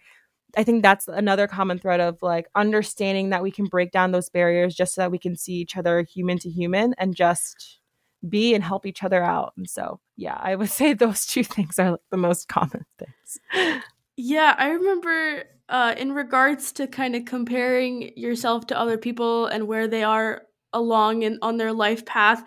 I 0.57 0.65
think 0.65 0.83
that's 0.83 1.07
another 1.07 1.47
common 1.47 1.79
thread 1.79 2.01
of 2.01 2.23
like 2.23 2.47
understanding 2.55 3.31
that 3.31 3.43
we 3.43 3.51
can 3.51 3.67
break 3.67 3.91
down 3.91 4.13
those 4.13 4.31
barriers 4.31 4.75
just 4.75 4.95
so 4.95 5.03
that 5.03 5.11
we 5.11 5.19
can 5.19 5.37
see 5.37 5.55
each 5.55 5.77
other 5.77 6.03
human 6.03 6.39
to 6.39 6.51
human 6.51 6.95
and 6.99 7.15
just 7.15 7.79
be 8.27 8.55
and 8.55 8.65
help 8.65 8.87
each 8.87 9.03
other 9.03 9.23
out. 9.23 9.53
And 9.57 9.69
so 9.69 10.01
yeah, 10.17 10.39
I 10.41 10.57
would 10.57 10.71
say 10.71 10.95
those 10.95 11.27
two 11.27 11.45
things 11.45 11.79
are 11.79 11.93
like 11.93 12.01
the 12.11 12.17
most 12.17 12.49
common 12.49 12.87
things. 12.99 13.83
Yeah, 14.17 14.55
I 14.57 14.71
remember 14.71 15.45
uh, 15.69 15.95
in 15.99 16.13
regards 16.13 16.73
to 16.73 16.87
kind 16.87 17.15
of 17.15 17.25
comparing 17.25 18.17
yourself 18.17 18.67
to 18.69 18.79
other 18.79 18.97
people 18.97 19.47
and 19.47 19.69
where 19.69 19.89
they 19.89 20.05
are 20.05 20.43
along 20.73 21.25
and 21.25 21.39
on 21.43 21.57
their 21.59 21.73
life 21.73 22.07
path. 22.07 22.43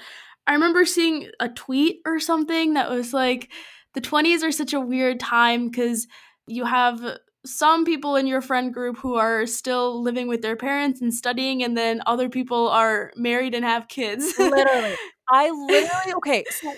I 0.48 0.54
remember 0.54 0.84
seeing 0.86 1.30
a 1.40 1.50
tweet 1.50 2.02
or 2.06 2.20
something 2.20 2.74
that 2.74 2.90
was 2.90 3.14
like 3.14 3.52
the 3.94 4.02
20s 4.02 4.44
are 4.44 4.52
such 4.52 4.74
a 4.74 4.80
weird 4.80 5.20
time 5.20 5.72
cuz 5.72 6.08
you 6.48 6.66
have 6.66 7.20
some 7.46 7.86
people 7.86 8.16
in 8.16 8.28
your 8.28 8.42
friend 8.42 8.74
group 8.74 8.98
who 8.98 9.16
are 9.16 9.46
still 9.46 10.02
living 10.02 10.28
with 10.28 10.42
their 10.42 10.56
parents 10.56 11.02
and 11.02 11.14
studying 11.14 11.64
and 11.64 11.78
then 11.78 12.02
other 12.06 12.30
people 12.30 12.68
are 12.68 13.12
married 13.16 13.56
and 13.56 13.64
have 13.64 13.88
kids. 13.88 14.34
literally. 14.38 14.96
I 15.32 15.50
literally 15.52 16.14
okay, 16.18 16.44
so 16.50 16.74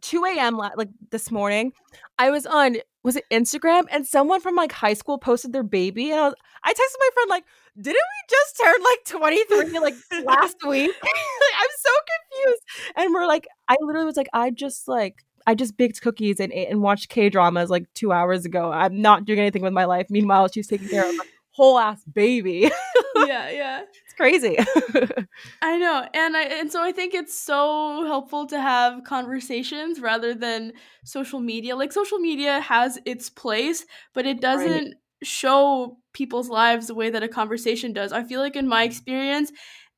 2 0.00 0.24
a.m. 0.26 0.56
like 0.56 0.88
this 1.10 1.30
morning, 1.32 1.72
I 2.18 2.30
was 2.30 2.46
on 2.46 2.76
was 3.02 3.16
it 3.16 3.24
Instagram? 3.32 3.84
And 3.90 4.06
someone 4.06 4.40
from 4.40 4.56
like 4.56 4.72
high 4.72 4.94
school 4.94 5.18
posted 5.18 5.52
their 5.52 5.62
baby, 5.62 6.10
and 6.10 6.20
I, 6.20 6.24
was, 6.24 6.34
I 6.64 6.72
texted 6.72 7.00
my 7.00 7.08
friend 7.14 7.30
like, 7.30 7.44
"Didn't 7.80 7.94
we 7.94 8.28
just 8.30 8.60
turn 8.62 8.74
like 8.82 9.04
23 9.06 9.78
like 9.80 9.94
last 10.24 10.56
week?" 10.66 10.90
I'm 11.02 11.68
so 11.78 11.90
confused. 12.30 12.62
And 12.96 13.12
we're 13.12 13.26
like, 13.26 13.46
I 13.68 13.76
literally 13.80 14.06
was 14.06 14.16
like, 14.16 14.28
I 14.32 14.50
just 14.50 14.86
like 14.88 15.24
I 15.46 15.54
just 15.54 15.76
baked 15.76 16.00
cookies 16.02 16.40
and 16.40 16.52
ate 16.52 16.68
and 16.68 16.82
watched 16.82 17.08
K 17.08 17.28
dramas 17.28 17.70
like 17.70 17.92
two 17.94 18.12
hours 18.12 18.44
ago. 18.44 18.72
I'm 18.72 19.00
not 19.00 19.24
doing 19.24 19.38
anything 19.38 19.62
with 19.62 19.72
my 19.72 19.84
life. 19.84 20.06
Meanwhile, 20.10 20.48
she's 20.48 20.66
taking 20.66 20.88
care 20.88 21.08
of 21.08 21.14
a 21.14 21.22
whole 21.50 21.78
ass 21.78 22.02
baby. 22.12 22.70
yeah, 23.16 23.50
yeah 23.50 23.82
It's 24.04 24.14
crazy. 24.14 24.58
I 25.62 25.78
know. 25.78 26.06
And 26.12 26.36
I 26.36 26.42
and 26.42 26.70
so 26.70 26.82
I 26.82 26.92
think 26.92 27.14
it's 27.14 27.38
so 27.38 28.04
helpful 28.06 28.46
to 28.46 28.60
have 28.60 29.04
conversations 29.04 30.00
rather 30.00 30.34
than 30.34 30.72
social 31.04 31.40
media. 31.40 31.76
Like 31.76 31.92
social 31.92 32.18
media 32.18 32.60
has 32.60 32.98
its 33.04 33.30
place, 33.30 33.86
but 34.14 34.26
it 34.26 34.40
doesn't 34.40 34.68
right. 34.68 34.94
show 35.22 35.98
people's 36.12 36.48
lives 36.48 36.88
the 36.88 36.94
way 36.94 37.10
that 37.10 37.22
a 37.22 37.28
conversation 37.28 37.92
does. 37.92 38.12
I 38.12 38.24
feel 38.24 38.40
like 38.40 38.56
in 38.56 38.68
my 38.68 38.82
experience, 38.82 39.52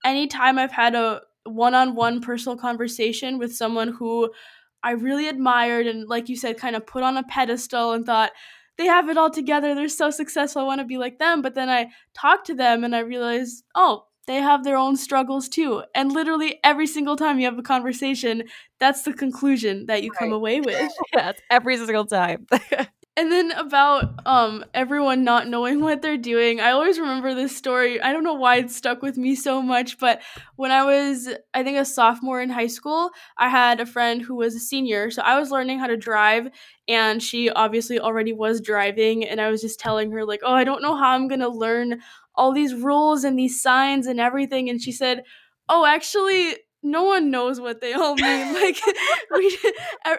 anytime 0.05 0.59
I've 0.59 0.73
had 0.73 0.95
a 0.95 1.23
one-on-one 1.45 2.21
personal 2.21 2.59
conversation 2.59 3.39
with 3.39 3.55
someone 3.55 3.89
who 3.89 4.31
I 4.83 4.93
really 4.93 5.29
admired 5.29 5.87
and 5.87 6.09
like 6.09 6.29
you 6.29 6.37
said 6.37 6.59
kind 6.59 6.77
of 6.77 6.87
put 6.87 7.03
on 7.03 7.17
a 7.17 7.23
pedestal 7.25 7.93
and 7.93 8.07
thought 8.07 8.33
they 8.77 8.87
have 8.87 9.09
it 9.09 9.19
all 9.19 9.31
together. 9.31 9.75
They're 9.75 9.89
so 9.89 10.11
successful. 10.11 10.63
I 10.63 10.65
want 10.65 10.81
to 10.81 10.87
be 10.87 10.99
like 10.99 11.19
them. 11.19 11.43
But 11.43 11.55
then 11.55 11.69
I 11.69 11.89
talked 12.15 12.47
to 12.47 12.55
them 12.55 12.85
and 12.85 12.95
I 12.95 13.01
realized, 13.01 13.65
oh, 13.75 14.05
they 14.29 14.37
have 14.37 14.63
their 14.63 14.77
own 14.77 14.97
struggles 14.97 15.49
too. 15.49 15.83
And 15.95 16.13
literally 16.13 16.61
every 16.63 16.87
single 16.87 17.17
time 17.17 17.41
you 17.41 17.47
have 17.47 17.59
a 17.59 17.63
conversation, 17.63 18.45
that's 18.79 19.03
the 19.03 19.13
conclusion 19.13 19.87
that 19.87 20.03
you 20.05 20.11
right. 20.11 20.19
come 20.19 20.33
away 20.33 20.61
with. 20.61 20.93
That's 21.13 21.41
every 21.51 21.77
single 21.79 22.05
time. 22.05 22.47
and 23.19 23.33
then 23.33 23.51
about 23.53 24.21
um 24.27 24.65
everyone 24.75 25.25
not 25.25 25.49
knowing 25.49 25.81
what 25.81 26.03
they're 26.03 26.17
doing. 26.17 26.61
I 26.61 26.71
always 26.71 26.99
remember 27.01 27.35
this 27.35 27.57
story. 27.57 28.01
I 28.01 28.13
don't 28.13 28.25
know 28.25 28.35
why 28.35 28.57
it 28.57 28.71
stuck 28.71 29.03
with 29.03 29.19
me 29.19 29.35
so 29.35 29.61
much, 29.61 29.99
but 29.99 30.21
when 30.57 30.71
I 30.71 30.85
was 30.85 31.29
I 31.53 31.63
think 31.65 31.79
a 31.79 31.85
sophomore 31.85 32.41
in 32.41 32.51
high 32.51 32.69
school, 32.69 33.11
I 33.37 33.49
had 33.49 33.81
a 33.81 33.87
friend 33.87 34.23
who 34.23 34.37
was 34.37 34.55
a 34.55 34.61
senior. 34.61 35.11
So 35.11 35.23
I 35.23 35.39
was 35.39 35.51
learning 35.51 35.81
how 35.81 35.89
to 35.89 35.97
drive 35.97 36.49
and 36.87 37.23
she 37.23 37.51
obviously 37.51 37.99
already 38.01 38.33
was 38.33 38.61
driving 38.61 39.25
and 39.27 39.41
I 39.41 39.51
was 39.51 39.61
just 39.61 39.81
telling 39.81 40.11
her 40.13 40.25
like, 40.25 40.41
"Oh, 40.45 40.55
I 40.55 40.65
don't 40.65 40.83
know 40.83 40.97
how 40.97 41.11
I'm 41.11 41.29
going 41.29 41.41
to 41.41 41.49
learn 41.49 42.01
all 42.35 42.53
these 42.53 42.75
rules 42.75 43.25
and 43.25 43.39
these 43.39 43.61
signs 43.61 44.07
and 44.07 44.21
everything 44.21 44.69
and 44.71 44.81
she 44.81 44.93
said 44.93 45.25
oh 45.69 45.85
actually 45.85 46.57
no 46.83 47.05
one 47.05 47.31
knows 47.31 47.61
what 47.61 47.81
they 47.81 47.93
all 47.93 48.15
mean. 48.15 48.39
Like 48.59 48.77
we, 49.33 49.59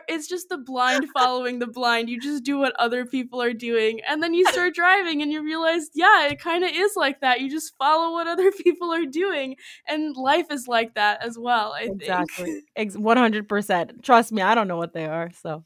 it's 0.08 0.28
just 0.28 0.50
the 0.50 0.58
blind 0.58 1.08
following 1.14 1.60
the 1.60 1.68
blind. 1.68 2.10
You 2.10 2.20
just 2.20 2.44
do 2.44 2.58
what 2.58 2.74
other 2.80 3.06
people 3.06 3.42
are 3.42 3.54
doing 3.54 4.02
and 4.08 4.22
then 4.24 4.34
you 4.34 4.46
start 4.52 4.74
driving 4.74 5.22
and 5.22 5.32
you 5.32 5.44
realize 5.44 5.90
yeah 5.94 6.28
it 6.28 6.40
kind 6.40 6.64
of 6.64 6.72
is 6.74 6.94
like 6.96 7.22
that. 7.22 7.42
You 7.42 7.50
just 7.50 7.76
follow 7.78 8.14
what 8.14 8.28
other 8.28 8.52
people 8.64 8.94
are 8.94 9.06
doing 9.06 9.56
and 9.88 10.16
life 10.16 10.48
is 10.52 10.68
like 10.68 10.96
that 10.96 11.24
as 11.24 11.38
well 11.38 11.74
i 11.74 11.88
think. 11.88 12.02
exactly. 12.02 12.62
100% 12.78 14.04
trust 14.04 14.32
me 14.32 14.42
i 14.42 14.56
don't 14.56 14.68
know 14.68 14.78
what 14.78 14.94
they 14.94 15.06
are 15.06 15.32
so. 15.42 15.64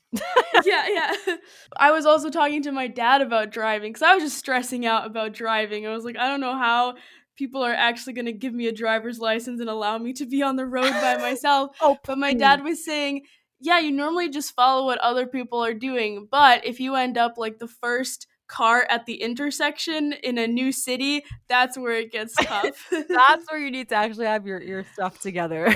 Yeah 0.65 0.87
yeah. 0.87 1.35
I 1.77 1.91
was 1.91 2.05
also 2.05 2.29
talking 2.29 2.61
to 2.63 2.71
my 2.71 2.87
dad 2.87 3.21
about 3.21 3.51
driving 3.51 3.91
because 3.91 4.03
i 4.03 4.13
was 4.13 4.23
just 4.23 4.37
stressing 4.37 4.85
out 4.85 5.05
about 5.05 5.33
driving. 5.33 5.85
I 5.85 5.91
was 5.91 6.05
like 6.05 6.17
i 6.17 6.27
don't 6.27 6.41
know 6.41 6.55
how 6.55 6.95
people 7.35 7.63
are 7.63 7.73
actually 7.73 8.13
going 8.13 8.25
to 8.25 8.33
give 8.33 8.53
me 8.53 8.67
a 8.67 8.71
driver's 8.71 9.19
license 9.19 9.59
and 9.59 9.69
allow 9.69 9.97
me 9.97 10.13
to 10.13 10.25
be 10.25 10.41
on 10.41 10.55
the 10.55 10.65
road 10.65 10.91
by 10.91 11.17
myself. 11.19 11.75
oh, 11.81 11.97
but 12.05 12.17
my 12.17 12.33
dad 12.33 12.63
was 12.63 12.83
saying, 12.83 13.23
yeah, 13.59 13.79
you 13.79 13.91
normally 13.91 14.29
just 14.29 14.53
follow 14.55 14.85
what 14.85 14.99
other 14.99 15.25
people 15.25 15.63
are 15.63 15.73
doing, 15.73 16.27
but 16.29 16.65
if 16.65 16.79
you 16.79 16.95
end 16.95 17.17
up 17.17 17.37
like 17.37 17.59
the 17.59 17.67
first 17.67 18.27
car 18.47 18.85
at 18.89 19.05
the 19.05 19.15
intersection 19.15 20.13
in 20.13 20.37
a 20.37 20.45
new 20.45 20.71
city, 20.71 21.23
that's 21.47 21.77
where 21.77 21.93
it 21.93 22.11
gets 22.11 22.35
tough. 22.41 22.87
that's 22.91 23.45
where 23.49 23.59
you 23.59 23.71
need 23.71 23.89
to 23.89 23.95
actually 23.95 24.25
have 24.25 24.45
your, 24.45 24.61
your 24.61 24.83
stuff 24.93 25.19
together. 25.19 25.73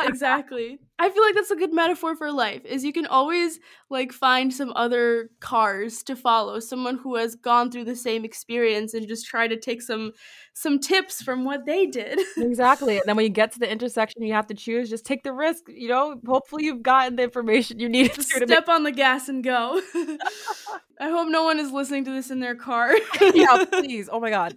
exactly. 0.00 0.78
I 0.98 1.10
feel 1.10 1.22
like 1.22 1.34
that's 1.34 1.50
a 1.50 1.56
good 1.56 1.72
metaphor 1.72 2.14
for 2.14 2.30
life 2.30 2.64
is 2.64 2.84
you 2.84 2.92
can 2.92 3.06
always 3.06 3.58
like 3.90 4.12
find 4.12 4.54
some 4.54 4.72
other 4.76 5.30
cars 5.40 6.02
to 6.04 6.14
follow, 6.14 6.60
someone 6.60 6.96
who 6.98 7.16
has 7.16 7.34
gone 7.34 7.70
through 7.72 7.86
the 7.86 7.96
same 7.96 8.24
experience 8.24 8.94
and 8.94 9.08
just 9.08 9.26
try 9.26 9.48
to 9.48 9.58
take 9.58 9.82
some 9.82 10.12
some 10.52 10.78
tips 10.78 11.22
from 11.22 11.44
what 11.44 11.66
they 11.66 11.86
did. 11.86 12.20
exactly. 12.36 12.98
And 12.98 13.04
then 13.06 13.16
when 13.16 13.24
you 13.24 13.30
get 13.30 13.52
to 13.52 13.58
the 13.58 13.70
intersection 13.70 14.22
you 14.22 14.32
have 14.34 14.46
to 14.48 14.54
choose, 14.54 14.90
just 14.90 15.04
take 15.04 15.24
the 15.24 15.32
risk, 15.32 15.64
you 15.68 15.88
know, 15.88 16.20
hopefully 16.26 16.66
you've 16.66 16.82
gotten 16.82 17.16
the 17.16 17.24
information 17.24 17.80
you 17.80 17.88
need 17.88 18.12
to 18.12 18.22
step 18.22 18.48
make- 18.48 18.68
on 18.68 18.84
the 18.84 18.92
gas 18.92 19.28
and 19.28 19.42
go. 19.42 19.80
I 21.00 21.08
hope 21.08 21.28
no 21.28 21.42
one 21.42 21.58
is 21.58 21.72
listening 21.72 22.04
to 22.04 22.12
this 22.12 22.30
in 22.30 22.38
their 22.38 22.54
car. 22.54 22.94
yeah, 23.34 23.64
please. 23.64 24.08
Oh 24.12 24.20
my 24.20 24.30
god. 24.30 24.54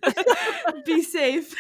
Be 0.86 1.02
safe. 1.02 1.56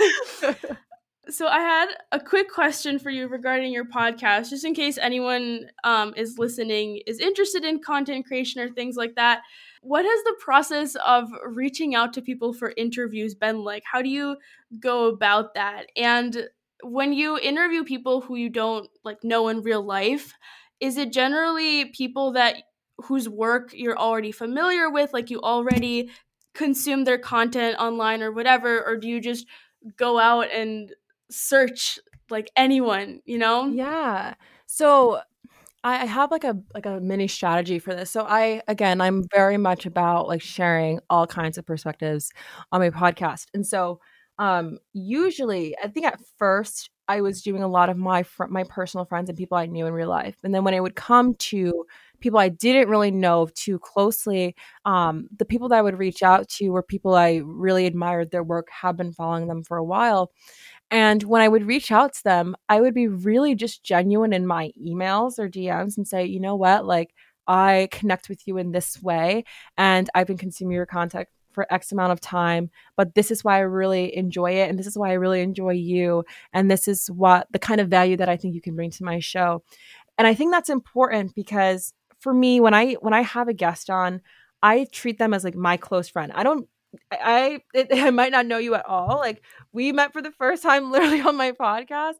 So 1.29 1.47
I 1.47 1.59
had 1.59 1.88
a 2.11 2.19
quick 2.19 2.51
question 2.51 2.99
for 2.99 3.09
you 3.09 3.27
regarding 3.27 3.71
your 3.71 3.85
podcast, 3.85 4.51
just 4.51 4.63
in 4.63 4.75
case 4.75 4.99
anyone 4.99 5.65
um, 5.83 6.13
is 6.15 6.38
listening 6.38 7.01
is 7.07 7.19
interested 7.19 7.65
in 7.65 7.79
content 7.79 8.27
creation 8.27 8.61
or 8.61 8.69
things 8.69 8.95
like 8.95 9.15
that. 9.15 9.41
What 9.81 10.05
has 10.05 10.23
the 10.23 10.35
process 10.39 10.95
of 11.05 11.29
reaching 11.47 11.95
out 11.95 12.13
to 12.13 12.21
people 12.21 12.53
for 12.53 12.73
interviews 12.77 13.33
been 13.33 13.63
like? 13.63 13.83
How 13.91 14.03
do 14.03 14.09
you 14.09 14.38
go 14.79 15.07
about 15.07 15.55
that? 15.55 15.88
And 15.95 16.47
when 16.83 17.11
you 17.11 17.39
interview 17.39 17.83
people 17.83 18.21
who 18.21 18.35
you 18.35 18.49
don't 18.49 18.88
like 19.03 19.23
know 19.23 19.47
in 19.47 19.61
real 19.63 19.83
life, 19.83 20.33
is 20.79 20.97
it 20.97 21.11
generally 21.11 21.85
people 21.85 22.33
that 22.33 22.55
whose 22.99 23.27
work 23.27 23.71
you're 23.73 23.97
already 23.97 24.31
familiar 24.31 24.91
with, 24.91 25.11
like 25.11 25.31
you 25.31 25.41
already 25.41 26.11
consume 26.53 27.03
their 27.03 27.17
content 27.17 27.77
online 27.79 28.21
or 28.21 28.31
whatever, 28.31 28.85
or 28.85 28.95
do 28.95 29.07
you 29.07 29.19
just 29.19 29.47
go 29.97 30.19
out 30.19 30.51
and 30.51 30.91
search 31.29 31.99
like 32.29 32.49
anyone, 32.55 33.21
you 33.25 33.38
know? 33.38 33.67
Yeah. 33.67 34.35
So 34.67 35.21
I 35.83 36.05
have 36.05 36.31
like 36.31 36.43
a 36.43 36.57
like 36.73 36.85
a 36.88 36.99
mini 36.99 37.27
strategy 37.27 37.79
for 37.79 37.93
this. 37.95 38.09
So 38.11 38.25
I 38.27 38.61
again, 38.67 39.01
I'm 39.01 39.23
very 39.33 39.57
much 39.57 39.85
about 39.85 40.27
like 40.27 40.41
sharing 40.41 40.99
all 41.09 41.27
kinds 41.27 41.57
of 41.57 41.65
perspectives 41.65 42.31
on 42.71 42.81
my 42.81 42.89
podcast. 42.89 43.47
And 43.53 43.65
so 43.65 43.99
um 44.39 44.79
usually 44.93 45.75
I 45.83 45.88
think 45.88 46.05
at 46.07 46.19
first 46.38 46.89
I 47.07 47.21
was 47.21 47.43
doing 47.43 47.61
a 47.61 47.67
lot 47.67 47.89
of 47.89 47.97
my 47.97 48.23
fr- 48.23 48.47
my 48.47 48.63
personal 48.63 49.05
friends 49.05 49.29
and 49.29 49.38
people 49.38 49.57
I 49.57 49.67
knew 49.67 49.85
in 49.85 49.93
real 49.93 50.09
life. 50.09 50.35
And 50.43 50.53
then 50.55 50.63
when 50.63 50.73
it 50.73 50.81
would 50.81 50.95
come 50.95 51.35
to 51.35 51.85
people 52.19 52.39
I 52.39 52.49
didn't 52.49 52.89
really 52.89 53.11
know 53.11 53.47
too 53.53 53.77
closely, 53.79 54.55
um, 54.85 55.27
the 55.38 55.45
people 55.45 55.69
that 55.69 55.77
I 55.77 55.81
would 55.83 55.99
reach 55.99 56.23
out 56.23 56.49
to 56.49 56.69
were 56.69 56.81
people 56.83 57.13
I 57.15 57.41
really 57.45 57.85
admired 57.85 58.31
their 58.31 58.43
work, 58.43 58.67
have 58.71 58.97
been 58.97 59.13
following 59.13 59.47
them 59.47 59.63
for 59.63 59.77
a 59.77 59.83
while. 59.83 60.31
And 60.91 61.23
when 61.23 61.41
I 61.41 61.47
would 61.47 61.65
reach 61.65 61.91
out 61.91 62.13
to 62.13 62.23
them, 62.23 62.55
I 62.69 62.79
would 62.79 62.93
be 62.93 63.07
really 63.07 63.55
just 63.55 63.83
genuine 63.83 64.33
in 64.33 64.47
my 64.47 64.71
emails 64.79 65.39
or 65.39 65.49
DMs 65.49 65.97
and 65.97 66.07
say, 66.07 66.25
you 66.25 66.39
know 66.39 66.55
what, 66.55 66.85
like 66.85 67.13
I 67.47 67.89
connect 67.91 68.29
with 68.29 68.47
you 68.47 68.57
in 68.57 68.71
this 68.71 69.01
way, 69.01 69.43
and 69.77 70.09
I've 70.15 70.27
been 70.27 70.37
consuming 70.37 70.75
your 70.75 70.85
content 70.85 71.27
for 71.55 71.71
X 71.73 71.91
amount 71.91 72.11
of 72.11 72.19
time, 72.19 72.69
but 72.97 73.15
this 73.15 73.31
is 73.31 73.43
why 73.43 73.55
I 73.55 73.61
really 73.61 74.15
enjoy 74.15 74.51
it. 74.51 74.69
And 74.69 74.77
this 74.77 74.87
is 74.87 74.97
why 74.97 75.09
I 75.09 75.13
really 75.13 75.41
enjoy 75.41 75.71
you. 75.71 76.25
And 76.53 76.69
this 76.69 76.87
is 76.87 77.07
what 77.07 77.47
the 77.51 77.59
kind 77.59 77.79
of 77.79 77.87
value 77.87 78.17
that 78.17 78.29
I 78.29 78.35
think 78.37 78.53
you 78.53 78.61
can 78.61 78.75
bring 78.75 78.91
to 78.91 79.05
my 79.05 79.19
show. 79.19 79.63
And 80.17 80.27
I 80.27 80.33
think 80.33 80.51
that's 80.51 80.69
important 80.69 81.33
because 81.33 81.93
for 82.19 82.33
me, 82.33 82.59
when 82.59 82.73
I 82.73 82.93
when 82.93 83.13
I 83.13 83.21
have 83.21 83.47
a 83.47 83.53
guest 83.53 83.89
on, 83.89 84.21
I 84.61 84.85
treat 84.91 85.17
them 85.17 85.33
as 85.33 85.43
like 85.43 85.55
my 85.55 85.77
close 85.77 86.09
friend. 86.09 86.31
I 86.35 86.43
don't 86.43 86.67
I 87.12 87.62
it, 87.73 87.88
I 87.93 88.12
might 88.12 88.31
not 88.31 88.45
know 88.45 88.58
you 88.58 88.75
at 88.75 88.86
all. 88.86 89.17
Like 89.17 89.43
we 89.73 89.91
met 89.91 90.13
for 90.13 90.21
the 90.21 90.31
first 90.31 90.63
time 90.63 90.91
literally 90.91 91.21
on 91.21 91.36
my 91.36 91.51
podcast 91.51 92.15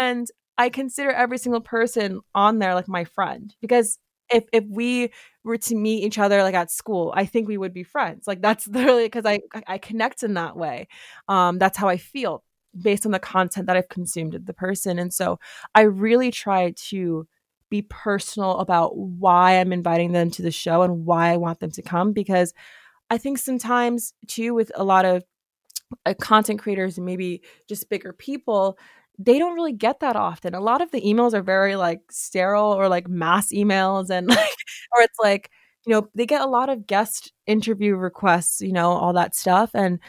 and 0.00 0.28
I 0.58 0.68
consider 0.68 1.10
every 1.10 1.38
single 1.38 1.60
person 1.60 2.20
on 2.34 2.58
there 2.58 2.74
like 2.74 2.88
my 2.88 3.04
friend 3.04 3.54
because 3.60 3.98
if 4.32 4.44
if 4.52 4.64
we 4.68 5.10
were 5.44 5.58
to 5.58 5.74
meet 5.74 6.04
each 6.04 6.18
other 6.18 6.42
like 6.42 6.54
at 6.54 6.70
school, 6.70 7.12
I 7.16 7.26
think 7.26 7.48
we 7.48 7.58
would 7.58 7.74
be 7.74 7.82
friends. 7.84 8.26
Like 8.26 8.42
that's 8.42 8.66
literally 8.68 9.04
because 9.06 9.26
I 9.26 9.40
I 9.66 9.78
connect 9.78 10.22
in 10.22 10.34
that 10.34 10.56
way. 10.56 10.88
Um, 11.28 11.58
that's 11.58 11.78
how 11.78 11.88
I 11.88 11.96
feel 11.96 12.44
based 12.80 13.04
on 13.04 13.12
the 13.12 13.18
content 13.18 13.66
that 13.66 13.76
I've 13.76 13.88
consumed 13.88 14.34
of 14.34 14.46
the 14.46 14.54
person, 14.54 14.98
and 14.98 15.12
so 15.12 15.38
I 15.74 15.82
really 15.82 16.30
try 16.30 16.72
to 16.88 17.26
be 17.70 17.82
personal 17.82 18.58
about 18.58 18.96
why 18.98 19.58
I'm 19.58 19.72
inviting 19.72 20.12
them 20.12 20.30
to 20.32 20.42
the 20.42 20.50
show 20.50 20.82
and 20.82 21.06
why 21.06 21.32
I 21.32 21.38
want 21.38 21.60
them 21.60 21.70
to 21.72 21.82
come 21.82 22.12
because 22.12 22.52
I 23.12 23.18
think 23.18 23.38
sometimes 23.38 24.14
too 24.26 24.54
with 24.54 24.72
a 24.74 24.84
lot 24.84 25.04
of 25.04 25.22
uh, 26.06 26.14
content 26.20 26.60
creators 26.60 26.96
and 26.98 27.06
maybe 27.06 27.42
just 27.68 27.88
bigger 27.90 28.12
people 28.12 28.78
they 29.18 29.38
don't 29.38 29.54
really 29.54 29.74
get 29.74 30.00
that 30.00 30.16
often. 30.16 30.54
A 30.54 30.60
lot 30.60 30.80
of 30.80 30.90
the 30.90 31.00
emails 31.02 31.34
are 31.34 31.42
very 31.42 31.76
like 31.76 32.00
sterile 32.10 32.72
or 32.72 32.88
like 32.88 33.08
mass 33.08 33.52
emails 33.52 34.10
and 34.10 34.26
like 34.28 34.56
or 34.96 35.02
it's 35.02 35.18
like, 35.22 35.50
you 35.86 35.92
know, 35.92 36.08
they 36.14 36.26
get 36.26 36.40
a 36.40 36.46
lot 36.46 36.70
of 36.70 36.86
guest 36.86 37.32
interview 37.46 37.96
requests, 37.96 38.60
you 38.62 38.72
know, 38.72 38.90
all 38.92 39.12
that 39.14 39.36
stuff 39.36 39.70
and 39.74 40.00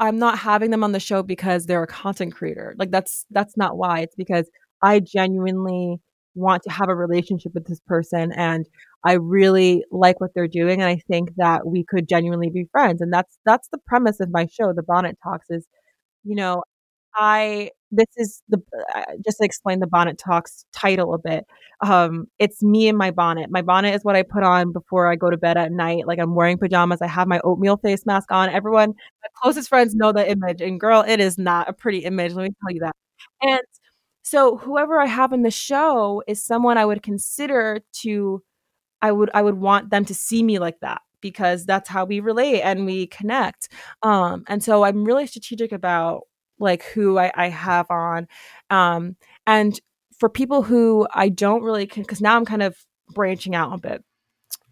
I'm 0.00 0.18
not 0.18 0.38
having 0.38 0.70
them 0.70 0.84
on 0.84 0.92
the 0.92 1.00
show 1.00 1.22
because 1.22 1.66
they're 1.66 1.82
a 1.82 1.86
content 1.88 2.34
creator. 2.34 2.74
Like 2.78 2.90
that's 2.90 3.26
that's 3.30 3.56
not 3.56 3.78
why. 3.78 4.00
It's 4.00 4.16
because 4.16 4.50
I 4.82 5.00
genuinely 5.00 6.00
want 6.34 6.62
to 6.62 6.70
have 6.70 6.88
a 6.88 6.94
relationship 6.94 7.52
with 7.54 7.66
this 7.66 7.80
person 7.86 8.32
and 8.32 8.66
I 9.04 9.14
really 9.14 9.84
like 9.90 10.20
what 10.20 10.30
they're 10.34 10.48
doing 10.48 10.80
and 10.80 10.88
I 10.88 11.00
think 11.08 11.30
that 11.36 11.66
we 11.66 11.84
could 11.84 12.08
genuinely 12.08 12.50
be 12.50 12.66
friends 12.70 13.00
and 13.00 13.12
that's 13.12 13.38
that's 13.44 13.68
the 13.72 13.78
premise 13.86 14.20
of 14.20 14.30
my 14.30 14.46
show 14.46 14.72
the 14.72 14.82
bonnet 14.82 15.18
talks 15.24 15.46
is 15.50 15.66
you 16.24 16.36
know 16.36 16.62
I 17.16 17.70
this 17.92 18.06
is 18.16 18.42
the 18.48 18.62
uh, 18.94 19.02
just 19.24 19.38
to 19.38 19.44
explain 19.44 19.80
the 19.80 19.86
bonnet 19.86 20.18
talks 20.18 20.64
title 20.72 21.12
a 21.14 21.18
bit. 21.18 21.44
Um, 21.84 22.26
it's 22.38 22.62
me 22.62 22.88
and 22.88 22.96
my 22.96 23.10
bonnet. 23.10 23.50
My 23.50 23.62
bonnet 23.62 23.94
is 23.94 24.04
what 24.04 24.14
I 24.16 24.22
put 24.22 24.44
on 24.44 24.72
before 24.72 25.10
I 25.10 25.16
go 25.16 25.28
to 25.30 25.36
bed 25.36 25.56
at 25.56 25.72
night. 25.72 26.06
Like 26.06 26.20
I'm 26.20 26.34
wearing 26.34 26.58
pajamas. 26.58 27.02
I 27.02 27.08
have 27.08 27.26
my 27.26 27.40
oatmeal 27.42 27.78
face 27.78 28.06
mask 28.06 28.30
on. 28.30 28.48
Everyone, 28.50 28.90
my 28.90 29.28
closest 29.42 29.68
friends 29.68 29.94
know 29.94 30.12
the 30.12 30.28
image, 30.30 30.60
and 30.60 30.78
girl, 30.78 31.04
it 31.06 31.20
is 31.20 31.36
not 31.38 31.68
a 31.68 31.72
pretty 31.72 31.98
image. 32.00 32.32
Let 32.34 32.44
me 32.44 32.50
tell 32.62 32.74
you 32.74 32.80
that. 32.80 32.94
And 33.42 33.60
so 34.22 34.56
whoever 34.56 35.00
I 35.00 35.06
have 35.06 35.32
in 35.32 35.42
the 35.42 35.50
show 35.50 36.22
is 36.26 36.44
someone 36.44 36.78
I 36.78 36.84
would 36.84 37.02
consider 37.02 37.80
to. 38.02 38.42
I 39.02 39.12
would 39.12 39.30
I 39.32 39.42
would 39.42 39.54
want 39.54 39.90
them 39.90 40.04
to 40.04 40.14
see 40.14 40.42
me 40.42 40.58
like 40.58 40.80
that 40.80 41.00
because 41.20 41.64
that's 41.66 41.88
how 41.88 42.04
we 42.04 42.20
relate 42.20 42.62
and 42.62 42.86
we 42.86 43.06
connect. 43.06 43.68
Um, 44.02 44.44
and 44.48 44.62
so 44.62 44.84
I'm 44.84 45.04
really 45.04 45.26
strategic 45.26 45.72
about 45.72 46.22
like 46.58 46.82
who 46.84 47.18
I, 47.18 47.32
I 47.34 47.48
have 47.48 47.90
on. 47.90 48.28
Um, 48.68 49.16
and 49.46 49.78
for 50.18 50.28
people 50.28 50.62
who 50.62 51.06
I 51.12 51.30
don't 51.30 51.62
really, 51.62 51.86
because 51.86 52.20
now 52.20 52.36
I'm 52.36 52.44
kind 52.44 52.62
of 52.62 52.76
branching 53.14 53.54
out 53.54 53.72
a 53.72 53.78
bit. 53.78 54.04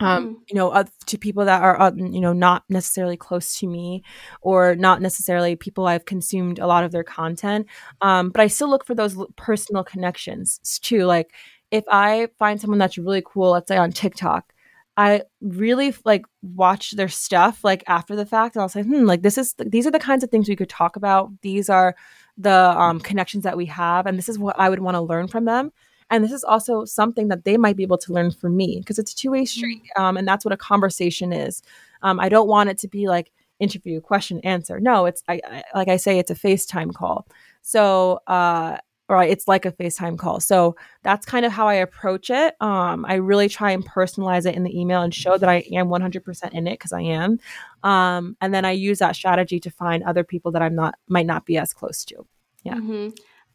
Um, 0.01 0.29
mm. 0.29 0.37
you 0.49 0.55
know, 0.55 0.71
uh, 0.71 0.85
to 1.07 1.19
people 1.19 1.45
that 1.47 1.61
are, 1.61 1.81
uh, 1.81 1.91
you 1.97 2.21
know, 2.21 2.33
not 2.33 2.63
necessarily 2.69 3.17
close 3.17 3.59
to 3.59 3.67
me 3.67 4.05
or 4.41 4.77
not 4.77 5.03
necessarily 5.03 5.57
people 5.57 5.87
I've 5.87 6.05
consumed 6.05 6.61
a 6.61 6.67
lot 6.69 6.85
of 6.85 6.93
their 6.93 7.03
content. 7.03 7.67
Um, 8.01 8.31
but 8.31 8.41
I 8.41 8.47
still 8.47 8.71
look 8.71 8.87
for 8.87 8.95
those 8.95 9.17
personal 9.37 9.83
connections 9.83 10.61
too. 10.83 11.05
Like 11.05 11.33
if 11.71 11.85
I 11.91 12.29
find 12.39 12.61
someone 12.61 12.79
that's 12.79 12.99
really 12.99 13.23
cool, 13.27 13.51
let's 13.51 13.69
say 13.69 13.77
on 13.77 13.91
TikTok, 13.91 14.53
I 14.99 15.23
really 15.41 15.95
like 16.05 16.27
watch 16.43 16.91
their 16.91 17.09
stuff 17.09 17.63
like 17.63 17.85
after 17.87 18.17
the 18.17 18.27
fact 18.27 18.57
and 18.57 18.63
I'll 18.63 18.69
say, 18.69 18.83
hmm, 18.83 19.05
like 19.05 19.23
this 19.23 19.39
is 19.39 19.55
these 19.57 19.87
are 19.87 19.93
the 19.93 20.01
kinds 20.01 20.25
of 20.25 20.31
things 20.31 20.49
we 20.49 20.57
could 20.57 20.69
talk 20.69 20.97
about. 20.97 21.31
These 21.41 21.71
are 21.71 21.95
the 22.37 22.53
um, 22.53 22.99
connections 22.99 23.45
that 23.45 23.57
we 23.57 23.67
have, 23.67 24.07
and 24.07 24.19
this 24.19 24.29
is 24.29 24.41
what 24.41 24.59
I 24.59 24.69
would 24.69 24.81
want 24.81 24.97
to 24.97 25.01
learn 25.01 25.29
from 25.29 25.45
them. 25.45 25.71
And 26.11 26.25
this 26.25 26.33
is 26.33 26.44
also 26.44 26.85
something 26.85 27.29
that 27.29 27.44
they 27.44 27.57
might 27.57 27.77
be 27.77 27.83
able 27.83 27.99
to 27.99 28.12
learn 28.12 28.31
from 28.31 28.57
me 28.57 28.79
because 28.79 28.99
it's 28.99 29.12
a 29.12 29.16
two 29.16 29.31
way 29.31 29.44
street, 29.44 29.83
mm. 29.97 30.03
um, 30.03 30.16
and 30.16 30.27
that's 30.27 30.44
what 30.44 30.53
a 30.53 30.57
conversation 30.57 31.33
is. 31.33 31.62
Um, 32.03 32.18
I 32.21 32.29
don't 32.29 32.49
want 32.49 32.71
it 32.71 32.79
to 32.79 32.88
be 32.88 33.09
like 33.09 33.31
interview, 33.61 34.01
question, 34.01 34.40
answer. 34.40 34.81
No, 34.81 35.07
it's 35.07 35.23
I, 35.29 35.40
I 35.44 35.62
like 35.75 35.88
I 35.88 35.97
say, 35.97 36.18
it's 36.18 36.31
a 36.31 36.35
FaceTime 36.35 36.94
call. 36.94 37.27
So 37.62 38.21
uh, 38.27 38.79
or 39.09 39.23
it's 39.23 39.49
like 39.49 39.64
a 39.64 39.73
FaceTime 39.73 40.18
call. 40.18 40.38
So 40.40 40.77
that's 41.03 41.25
kind 41.25 41.47
of 41.47 41.53
how 41.53 41.66
I 41.66 41.75
approach 41.75 42.29
it. 42.31 42.55
Um, 42.61 43.07
I 43.07 43.14
really 43.14 43.49
try 43.49 43.71
and 43.71 43.87
personalize 43.87 44.44
it 44.44 44.55
in 44.55 44.64
the 44.64 44.79
email 44.79 45.01
and 45.03 45.14
show 45.14 45.38
that 45.38 45.49
I 45.49 45.64
am 45.73 45.88
100% 45.88 46.53
in 46.53 46.66
it 46.66 46.75
because 46.75 46.92
I 46.92 47.01
am. 47.01 47.38
Um, 47.83 48.37
and 48.40 48.53
then 48.53 48.64
I 48.64 48.73
use 48.73 48.99
that 48.99 49.16
strategy 49.16 49.61
to 49.61 49.71
find 49.71 50.03
other 50.05 50.25
people 50.25 50.53
that 50.53 50.62
I'm 50.62 50.75
not 50.75 50.97
might 51.09 51.27
not 51.27 51.47
be 51.47 51.57
as 51.57 51.73
close 51.73 52.05
to. 52.07 52.26
Yeah. 52.64 52.74
Mm-hmm. 52.74 53.09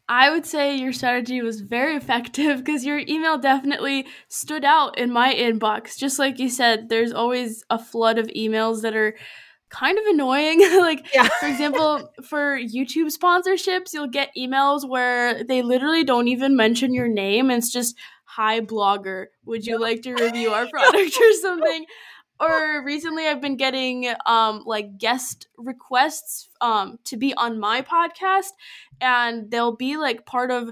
I 0.08 0.30
would 0.30 0.44
say 0.44 0.76
your 0.76 0.92
strategy 0.92 1.40
was 1.40 1.60
very 1.60 1.96
effective 1.96 2.58
because 2.58 2.84
your 2.84 2.98
email 2.98 3.38
definitely 3.38 4.06
stood 4.28 4.64
out 4.64 4.98
in 4.98 5.10
my 5.10 5.34
inbox. 5.34 5.96
Just 5.96 6.18
like 6.18 6.38
you 6.38 6.50
said, 6.50 6.88
there's 6.88 7.12
always 7.12 7.64
a 7.70 7.78
flood 7.78 8.18
of 8.18 8.26
emails 8.28 8.82
that 8.82 8.94
are 8.94 9.14
kind 9.70 9.98
of 9.98 10.04
annoying. 10.06 10.60
like, 10.78 11.06
yeah. 11.14 11.28
for 11.40 11.46
example, 11.46 12.10
for 12.22 12.58
YouTube 12.58 13.16
sponsorships, 13.16 13.92
you'll 13.92 14.08
get 14.08 14.30
emails 14.36 14.88
where 14.88 15.42
they 15.42 15.62
literally 15.62 16.04
don't 16.04 16.28
even 16.28 16.54
mention 16.54 16.92
your 16.92 17.08
name. 17.08 17.50
It's 17.50 17.72
just, 17.72 17.96
hi, 18.24 18.60
blogger, 18.60 19.26
would 19.44 19.66
you 19.66 19.78
like 19.78 20.02
to 20.02 20.12
review 20.12 20.50
our 20.50 20.66
product 20.70 21.18
or 21.18 21.32
something? 21.40 21.86
Or 22.40 22.82
recently 22.84 23.26
I've 23.26 23.40
been 23.40 23.56
getting 23.56 24.12
um 24.26 24.62
like 24.66 24.98
guest 24.98 25.48
requests 25.56 26.48
um 26.60 26.98
to 27.04 27.16
be 27.16 27.34
on 27.34 27.58
my 27.58 27.82
podcast 27.82 28.52
and 29.00 29.50
they'll 29.50 29.76
be 29.76 29.96
like 29.96 30.26
part 30.26 30.50
of 30.50 30.70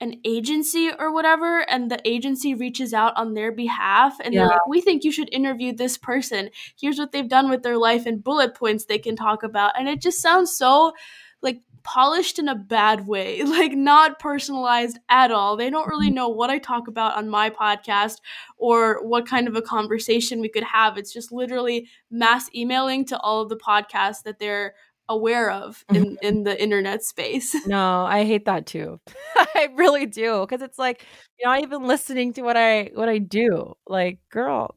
an 0.00 0.16
agency 0.24 0.90
or 0.98 1.12
whatever 1.12 1.60
and 1.70 1.88
the 1.88 2.00
agency 2.04 2.54
reaches 2.54 2.92
out 2.92 3.16
on 3.16 3.34
their 3.34 3.52
behalf 3.52 4.16
and 4.24 4.34
yeah. 4.34 4.40
they're 4.40 4.48
like 4.48 4.66
we 4.66 4.80
think 4.80 5.04
you 5.04 5.12
should 5.12 5.32
interview 5.32 5.72
this 5.72 5.96
person 5.96 6.50
here's 6.80 6.98
what 6.98 7.12
they've 7.12 7.28
done 7.28 7.48
with 7.48 7.62
their 7.62 7.78
life 7.78 8.04
and 8.04 8.24
bullet 8.24 8.54
points 8.54 8.86
they 8.86 8.98
can 8.98 9.14
talk 9.14 9.44
about 9.44 9.78
and 9.78 9.88
it 9.88 10.00
just 10.00 10.20
sounds 10.20 10.50
so 10.50 10.92
like 11.40 11.60
polished 11.84 12.38
in 12.38 12.48
a 12.48 12.54
bad 12.54 13.06
way, 13.06 13.42
like 13.44 13.72
not 13.72 14.18
personalized 14.18 14.98
at 15.08 15.30
all. 15.30 15.56
They 15.56 15.70
don't 15.70 15.88
really 15.88 16.06
mm-hmm. 16.06 16.16
know 16.16 16.28
what 16.28 16.50
I 16.50 16.58
talk 16.58 16.88
about 16.88 17.16
on 17.16 17.28
my 17.28 17.50
podcast 17.50 18.16
or 18.56 19.04
what 19.06 19.26
kind 19.26 19.48
of 19.48 19.56
a 19.56 19.62
conversation 19.62 20.40
we 20.40 20.48
could 20.48 20.64
have. 20.64 20.96
It's 20.96 21.12
just 21.12 21.32
literally 21.32 21.88
mass 22.10 22.48
emailing 22.54 23.04
to 23.06 23.18
all 23.18 23.42
of 23.42 23.48
the 23.48 23.56
podcasts 23.56 24.22
that 24.24 24.38
they're 24.38 24.74
aware 25.08 25.50
of 25.50 25.84
in 25.92 26.16
in 26.22 26.44
the 26.44 26.60
internet 26.60 27.04
space. 27.04 27.54
No, 27.66 28.04
I 28.04 28.24
hate 28.24 28.46
that 28.46 28.66
too. 28.66 29.00
I 29.36 29.68
really 29.76 30.06
do 30.06 30.40
because 30.40 30.62
it's 30.62 30.78
like 30.78 31.06
you're 31.38 31.50
not 31.50 31.62
even 31.62 31.86
listening 31.86 32.32
to 32.34 32.42
what 32.42 32.56
I 32.56 32.90
what 32.94 33.08
I 33.08 33.18
do. 33.18 33.74
Like, 33.86 34.18
girl, 34.30 34.74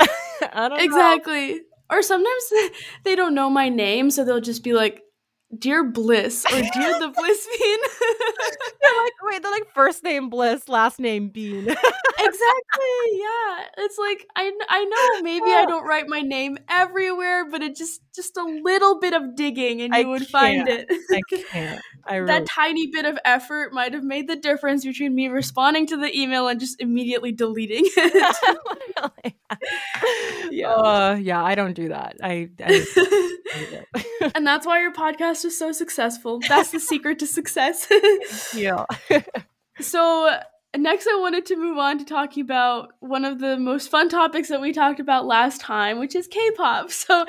I 0.00 0.68
don't 0.68 0.80
exactly. 0.80 1.54
Know. 1.54 1.60
Or 1.92 2.02
sometimes 2.02 2.52
they 3.02 3.16
don't 3.16 3.34
know 3.34 3.50
my 3.50 3.68
name, 3.68 4.12
so 4.12 4.24
they'll 4.24 4.40
just 4.40 4.62
be 4.62 4.74
like, 4.74 5.02
Dear 5.58 5.82
Bliss 5.84 6.44
or 6.46 6.50
Dear 6.60 6.98
the 7.00 7.12
Bliss 7.14 7.48
Bean. 7.58 7.78
they're 8.80 9.02
like, 9.02 9.12
wait, 9.24 9.42
they're 9.42 9.50
like 9.50 9.66
first 9.74 10.04
name 10.04 10.30
Bliss, 10.30 10.68
last 10.68 11.00
name 11.00 11.28
Bean. 11.28 11.64
exactly. 11.66 11.80
Yeah. 13.12 13.64
It's 13.78 13.98
like 13.98 14.26
I 14.36 14.52
I 14.68 14.84
know 14.84 15.22
maybe 15.22 15.46
I 15.50 15.64
don't 15.68 15.84
write 15.86 16.08
my 16.08 16.20
name 16.20 16.56
everywhere, 16.68 17.48
but 17.50 17.62
it 17.62 17.74
just 17.74 18.00
just 18.14 18.36
a 18.36 18.44
little 18.44 19.00
bit 19.00 19.12
of 19.12 19.34
digging 19.34 19.80
and 19.82 19.92
you 19.94 20.00
I 20.00 20.04
would 20.04 20.20
can't. 20.20 20.30
find 20.30 20.68
it. 20.68 20.88
I 21.10 21.20
can't. 21.28 21.82
I 22.04 22.16
really 22.16 22.26
that 22.28 22.46
tiny 22.46 22.86
bit 22.86 23.04
of 23.04 23.18
effort 23.24 23.72
might 23.72 23.92
have 23.92 24.04
made 24.04 24.28
the 24.28 24.36
difference 24.36 24.84
between 24.84 25.14
me 25.14 25.28
responding 25.28 25.86
to 25.88 25.96
the 25.96 26.16
email 26.16 26.46
and 26.48 26.60
just 26.60 26.80
immediately 26.80 27.32
deleting 27.32 27.82
it. 27.84 29.10
yeah. 30.50 30.70
Uh, 30.72 31.14
yeah, 31.20 31.42
I 31.42 31.54
don't 31.54 31.74
do 31.74 31.88
that. 31.88 32.16
I, 32.22 32.50
I 32.60 32.86
and 34.34 34.46
that's 34.46 34.66
why 34.66 34.80
your 34.80 34.92
podcast 34.92 35.39
is 35.44 35.58
so 35.58 35.72
successful. 35.72 36.40
That's 36.48 36.70
the 36.70 36.80
secret 36.80 37.18
to 37.20 37.26
success. 37.26 37.86
yeah. 38.54 38.84
so 39.80 40.38
next 40.76 41.06
i 41.08 41.18
wanted 41.18 41.44
to 41.44 41.56
move 41.56 41.78
on 41.78 41.98
to 41.98 42.04
talking 42.04 42.42
about 42.42 42.92
one 43.00 43.24
of 43.24 43.40
the 43.40 43.58
most 43.58 43.90
fun 43.90 44.08
topics 44.08 44.48
that 44.48 44.60
we 44.60 44.72
talked 44.72 45.00
about 45.00 45.26
last 45.26 45.60
time 45.60 45.98
which 45.98 46.14
is 46.14 46.26
k-pop. 46.28 46.90
So 47.00 47.26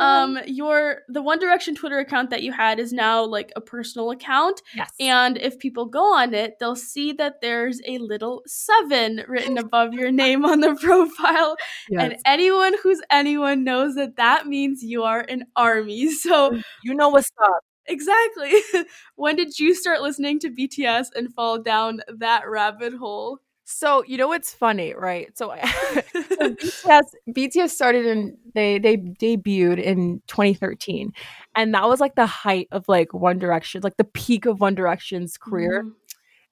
um 0.00 0.38
your 0.46 0.98
the 1.08 1.22
one 1.22 1.38
direction 1.38 1.74
twitter 1.74 1.98
account 1.98 2.30
that 2.30 2.42
you 2.42 2.52
had 2.52 2.78
is 2.78 2.92
now 2.92 3.24
like 3.24 3.52
a 3.56 3.60
personal 3.60 4.10
account. 4.10 4.60
Yes. 4.74 4.90
and 5.00 5.38
if 5.38 5.58
people 5.58 5.86
go 5.86 6.14
on 6.14 6.34
it 6.34 6.58
they'll 6.60 6.76
see 6.76 7.12
that 7.14 7.40
there's 7.40 7.80
a 7.86 7.98
little 7.98 8.42
seven 8.46 9.24
written 9.28 9.56
above 9.56 9.94
your 9.94 10.10
name 10.10 10.44
on 10.44 10.60
the 10.60 10.74
profile. 10.80 11.56
Yes. 11.88 12.02
and 12.02 12.16
anyone 12.26 12.74
who's 12.82 13.00
anyone 13.10 13.64
knows 13.64 13.94
that 13.94 14.16
that 14.16 14.46
means 14.46 14.82
you 14.82 15.04
are 15.04 15.20
an 15.20 15.44
army. 15.56 16.10
So 16.10 16.60
you 16.82 16.94
know 16.94 17.08
what's 17.08 17.30
up 17.42 17.60
Exactly. 17.86 18.52
when 19.16 19.36
did 19.36 19.58
you 19.58 19.74
start 19.74 20.00
listening 20.00 20.38
to 20.40 20.50
BTS 20.50 21.08
and 21.14 21.32
fall 21.34 21.58
down 21.58 22.00
that 22.08 22.48
rabbit 22.48 22.94
hole? 22.94 23.40
So 23.64 24.04
you 24.04 24.18
know 24.18 24.28
what's 24.28 24.52
funny, 24.52 24.94
right? 24.94 25.36
So, 25.36 25.54
so 25.64 26.20
BTS 26.50 27.02
BTS 27.30 27.70
started 27.70 28.04
in 28.04 28.36
they 28.54 28.78
they 28.78 28.96
debuted 28.96 29.82
in 29.82 30.20
2013, 30.26 31.12
and 31.54 31.74
that 31.74 31.88
was 31.88 31.98
like 31.98 32.14
the 32.14 32.26
height 32.26 32.68
of 32.72 32.84
like 32.88 33.14
One 33.14 33.38
Direction, 33.38 33.80
like 33.82 33.96
the 33.96 34.04
peak 34.04 34.44
of 34.44 34.60
One 34.60 34.74
Direction's 34.74 35.38
career. 35.38 35.82
Mm-hmm. 35.82 35.90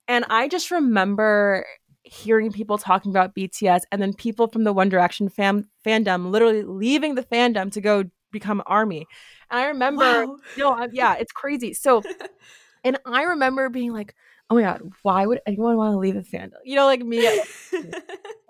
And 0.09 0.25
I 0.31 0.49
just 0.49 0.71
remember 0.71 1.67
hearing 2.03 2.51
people 2.51 2.79
talking 2.79 3.11
about 3.11 3.35
BTS, 3.35 3.83
and 3.93 4.01
then 4.01 4.15
people 4.15 4.49
from 4.49 4.65
the 4.65 4.73
One 4.73 4.89
Direction 4.89 5.29
fam- 5.29 5.69
fandom 5.87 6.31
literally 6.31 6.63
leaving 6.63 7.15
the 7.15 7.23
fandom 7.23 7.71
to 7.73 7.81
go 7.83 8.05
become 8.33 8.63
Army. 8.67 9.07
I 9.53 9.67
remember, 9.67 10.27
wow. 10.27 10.37
no, 10.57 10.89
yeah, 10.93 11.15
it's 11.15 11.33
crazy. 11.33 11.75
So, 11.75 12.03
and 12.85 12.99
I 13.07 13.23
remember 13.25 13.69
being 13.69 13.93
like, 13.93 14.15
oh 14.53 14.55
my 14.57 14.63
god, 14.63 14.93
why 15.01 15.25
would 15.25 15.41
anyone 15.47 15.79
want 15.79 15.95
to 15.95 15.99
leave 15.99 16.15
a 16.15 16.21
fandom? 16.21 16.59
You 16.63 16.77
know, 16.77 16.85
like 16.85 17.01
me. 17.01 17.27
oh 17.73 17.85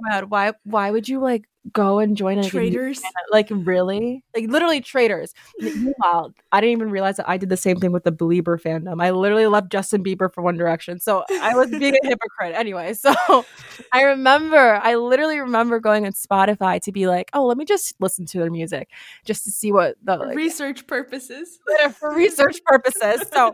my 0.01 0.11
god, 0.11 0.25
why 0.31 0.53
why 0.65 0.91
would 0.91 1.09
you 1.09 1.21
like 1.21 1.49
go 1.73 2.01
and 2.01 2.17
join 2.17 2.39
a 2.39 2.45
traitors? 2.45 3.01
Like 3.31 3.47
really? 3.51 4.25
Like 4.35 4.49
literally 4.49 4.81
traitors. 4.81 5.33
Meanwhile, 5.61 6.35
I 6.51 6.61
didn't 6.61 6.73
even 6.73 6.91
realize 6.91 7.19
that 7.19 7.29
I 7.29 7.37
did 7.37 7.51
the 7.51 7.57
same 7.57 7.77
thing 7.77 7.93
with 7.93 8.03
the 8.03 8.11
Belieber 8.11 8.61
fandom. 8.61 9.01
I 9.01 9.11
literally 9.11 9.47
left 9.47 9.71
Justin 9.71 10.03
Bieber 10.03 10.33
for 10.33 10.43
One 10.43 10.57
Direction. 10.57 10.99
So 10.99 11.25
I 11.31 11.55
was 11.55 11.71
being 11.71 11.95
a 11.95 12.09
hypocrite 12.09 12.55
anyway. 12.57 12.95
So 12.95 13.15
I 13.93 14.03
remember, 14.03 14.81
I 14.83 14.97
literally 14.97 15.39
remember 15.39 15.79
going 15.79 16.05
on 16.05 16.13
Spotify 16.13 16.81
to 16.83 16.91
be 16.91 17.07
like, 17.07 17.31
oh, 17.33 17.47
let 17.47 17.57
me 17.57 17.65
just 17.65 17.95
listen 18.01 18.27
to 18.27 18.39
their 18.39 18.51
music 18.51 18.89
just 19.25 19.45
to 19.45 19.53
see 19.53 19.71
what 19.71 19.95
the 20.03 20.17
like, 20.17 20.37
research 20.37 20.85
purposes. 20.89 21.61
For 22.01 22.13
research 22.13 22.59
purposes. 22.65 23.25
So 23.33 23.53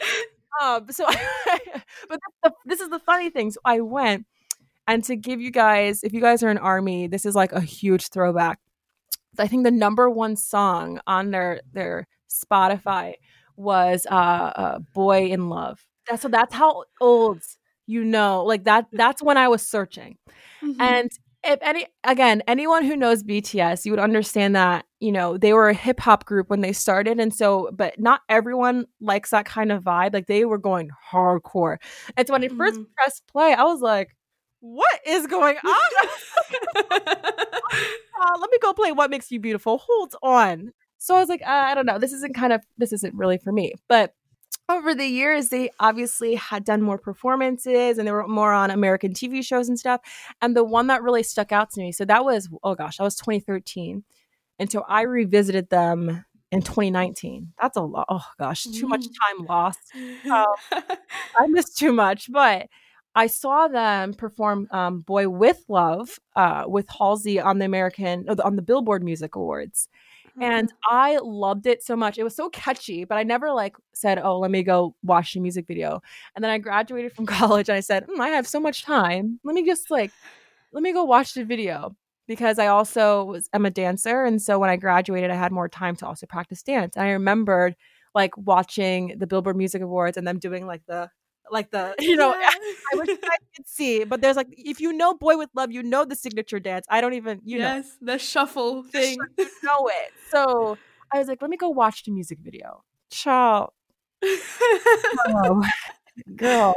um, 0.61 0.87
so, 0.91 1.07
but 2.09 2.21
the, 2.43 2.53
this 2.67 2.81
is 2.81 2.89
the 2.89 2.99
funny 2.99 3.31
thing. 3.31 3.51
So 3.51 3.61
I 3.65 3.81
went, 3.81 4.27
and 4.87 5.05
to 5.05 5.17
give 5.17 5.41
you 5.41 5.51
guys, 5.51 6.03
if 6.03 6.13
you 6.13 6.21
guys 6.21 6.43
are 6.43 6.49
an 6.49 6.59
army, 6.59 7.07
this 7.07 7.27
is 7.27 7.35
like 7.35 7.53
a 7.53 7.61
huge 7.61 8.09
throwback. 8.09 8.59
I 9.39 9.47
think 9.47 9.65
the 9.65 9.71
number 9.71 10.11
one 10.11 10.37
song 10.37 11.01
on 11.07 11.31
their 11.31 11.61
their 11.73 12.07
Spotify 12.29 13.15
was 13.57 14.07
uh, 14.11 14.15
uh 14.15 14.79
"Boy 14.95 15.27
in 15.27 15.49
Love." 15.49 15.85
That's 16.09 16.23
so 16.23 16.29
that's 16.29 16.55
how 16.55 16.85
old 17.01 17.43
you 17.87 18.05
know. 18.05 18.45
Like 18.45 18.65
that. 18.65 18.87
That's 18.93 19.23
when 19.23 19.37
I 19.37 19.49
was 19.49 19.63
searching, 19.63 20.17
mm-hmm. 20.63 20.81
and 20.81 21.11
if 21.49 21.59
any 21.63 21.87
again 22.05 22.43
anyone 22.47 22.85
who 22.85 22.95
knows 22.95 23.23
bts 23.23 23.85
you 23.85 23.91
would 23.91 23.99
understand 23.99 24.55
that 24.55 24.85
you 25.01 25.11
know 25.11 25.39
they 25.39 25.53
were 25.53 25.69
a 25.69 25.75
hip 25.75 25.99
hop 25.99 26.25
group 26.27 26.51
when 26.51 26.61
they 26.61 26.73
started 26.73 27.19
and 27.19 27.35
so 27.35 27.71
but 27.73 27.99
not 27.99 28.21
everyone 28.29 28.85
likes 29.01 29.31
that 29.31 29.47
kind 29.47 29.73
of 29.73 29.83
vibe 29.83 30.13
like 30.13 30.27
they 30.27 30.45
were 30.45 30.59
going 30.59 30.91
hardcore. 31.11 31.79
And 32.17 32.27
so 32.27 32.35
when 32.35 32.45
i 32.45 32.49
1st 32.49 32.73
mm-hmm. 32.73 32.83
pressed 32.97 33.27
play 33.27 33.55
i 33.55 33.65
was 33.65 33.81
like 33.81 34.15
what 34.61 35.01
is 35.07 35.27
going 35.27 35.57
on? 35.65 36.85
Uh, 38.21 38.37
let 38.41 38.51
me 38.51 38.59
go 38.61 38.73
play 38.73 38.91
what 38.91 39.11
makes 39.11 39.31
you 39.31 39.39
beautiful. 39.39 39.79
Hold 39.79 40.17
on. 40.25 40.73
So 40.99 41.15
i 41.15 41.21
was 41.21 41.29
like 41.29 41.43
uh, 41.43 41.67
i 41.69 41.75
don't 41.75 41.87
know. 41.87 41.99
This 42.01 42.13
isn't 42.13 42.35
kind 42.35 42.53
of 42.53 42.63
this 42.79 42.93
isn't 42.93 43.15
really 43.15 43.39
for 43.39 43.53
me. 43.53 43.75
But 43.89 44.13
over 44.69 44.95
the 44.95 45.07
years, 45.07 45.49
they 45.49 45.71
obviously 45.81 46.35
had 46.35 46.65
done 46.65 46.83
more 46.83 46.99
performances 46.99 47.99
and 47.99 48.07
they 48.07 48.13
were 48.13 48.27
more 48.27 48.53
on 48.53 48.71
American 48.71 49.13
TV 49.13 49.45
shows 49.45 49.69
and 49.69 49.79
stuff. 49.79 50.01
And 50.43 50.57
the 50.57 50.65
one 50.65 50.89
that 50.89 51.03
really 51.03 51.23
stuck 51.23 51.53
out 51.53 51.71
to 51.71 51.81
me, 51.81 51.93
so 51.93 52.05
that 52.05 52.25
was, 52.25 52.49
oh 52.63 52.75
gosh, 52.75 52.99
that 52.99 53.05
was 53.05 53.17
2013. 53.17 54.05
And 54.59 54.71
so 54.71 54.85
I 54.89 55.03
revisited 55.03 55.71
them 55.71 56.25
in 56.51 56.63
2019. 56.63 57.53
That's 57.61 57.77
a 57.77 57.83
lot. 57.83 58.07
Oh 58.09 58.25
gosh, 58.39 58.65
too 58.65 58.89
much 58.89 59.03
mm. 59.03 59.13
time 59.27 59.47
lost. 59.47 59.81
Oh, 60.27 60.55
I 60.73 61.47
missed 61.49 61.79
too 61.79 61.93
much. 61.93 62.31
But 62.31 62.69
I 63.15 63.27
saw 63.27 63.69
them 63.69 64.15
perform 64.15 64.69
um, 64.71 65.01
"Boy 65.01 65.29
with 65.29 65.65
Love" 65.69 66.19
uh, 66.37 66.65
with 66.67 66.87
Halsey 66.89 67.41
on 67.41 67.59
the 67.59 67.65
American 67.65 68.27
on 68.43 68.57
the 68.57 68.63
Billboard 68.63 69.03
Music 69.03 69.35
Awards, 69.37 69.89
and 70.41 70.69
mm-hmm. 70.69 70.95
I 70.97 71.19
loved 71.23 71.67
it 71.67 71.83
so 71.83 71.97
much. 71.97 72.19
It 72.19 72.25
was 72.25 72.37
so 72.37 72.49
catchy, 72.51 73.05
but 73.05 73.19
I 73.19 73.23
never 73.23 73.53
like 73.53 73.77
said, 73.95 74.19
"Oh, 74.19 74.39
let 74.39 74.51
me 74.51 74.63
go 74.63 74.95
watch 75.03 75.35
the 75.35 75.41
music 75.41 75.67
video." 75.67 76.01
And 76.35 76.45
then 76.45 76.51
I 76.51 76.59
graduated 76.59 77.13
from 77.13 77.27
college 77.39 77.69
and 77.69 77.77
I 77.77 77.81
said, 77.81 78.07
mm, 78.07 78.21
"I 78.21 78.29
have 78.29 78.47
so 78.47 78.61
much 78.61 78.83
time. 78.83 79.41
Let 79.45 79.55
me 79.55 79.65
just 79.65 79.91
like 79.91 80.13
let 80.73 80.83
me 80.83 80.93
go 80.93 81.05
watch 81.05 81.35
the 81.35 81.45
video." 81.45 81.97
Because 82.27 82.59
I 82.59 82.67
also 82.67 83.25
was 83.25 83.49
I'm 83.55 83.65
a 83.65 83.71
dancer 83.71 84.25
and 84.25 84.41
so 84.43 84.59
when 84.59 84.69
I 84.69 84.77
graduated 84.77 85.31
I 85.31 85.35
had 85.35 85.51
more 85.51 85.69
time 85.69 85.97
to 85.97 86.07
also 86.07 86.27
practice 86.27 86.63
dance. 86.63 86.95
And 86.95 87.07
I 87.07 87.13
remembered 87.13 87.75
like 88.15 88.37
watching 88.37 89.15
the 89.19 89.27
Billboard 89.27 89.57
Music 89.57 89.81
Awards 89.81 90.17
and 90.19 90.27
them 90.27 90.39
doing 90.39 90.67
like 90.67 90.83
the 90.87 91.09
like 91.51 91.71
the 91.71 91.95
you 92.01 92.17
know 92.17 92.35
I 92.37 92.97
wish 92.97 93.09
I 93.23 93.37
could 93.57 93.69
see, 93.69 94.05
but 94.05 94.21
there's 94.21 94.37
like 94.37 94.49
if 94.51 94.81
you 94.81 94.93
know 94.93 95.15
Boy 95.15 95.37
with 95.37 95.51
Love, 95.55 95.73
you 95.73 95.83
know 95.83 96.05
the 96.05 96.17
signature 96.17 96.61
dance. 96.61 96.87
I 96.89 97.01
don't 97.01 97.15
even 97.15 97.41
you 97.45 97.59
yes, 97.59 97.97
know 98.01 98.13
the 98.13 98.19
shuffle 98.19 98.83
thing. 98.83 99.19
you 99.39 99.51
know 99.63 99.89
it. 99.89 100.13
So 100.31 100.79
I 101.13 101.19
was 101.19 101.29
like, 101.29 101.41
let 101.43 101.51
me 101.51 101.57
go 101.57 101.69
watch 101.69 102.05
the 102.05 102.13
music 102.13 102.39
video. 102.41 102.83
Ciao. 103.11 103.73
oh, 104.25 105.63
girl, 106.37 106.75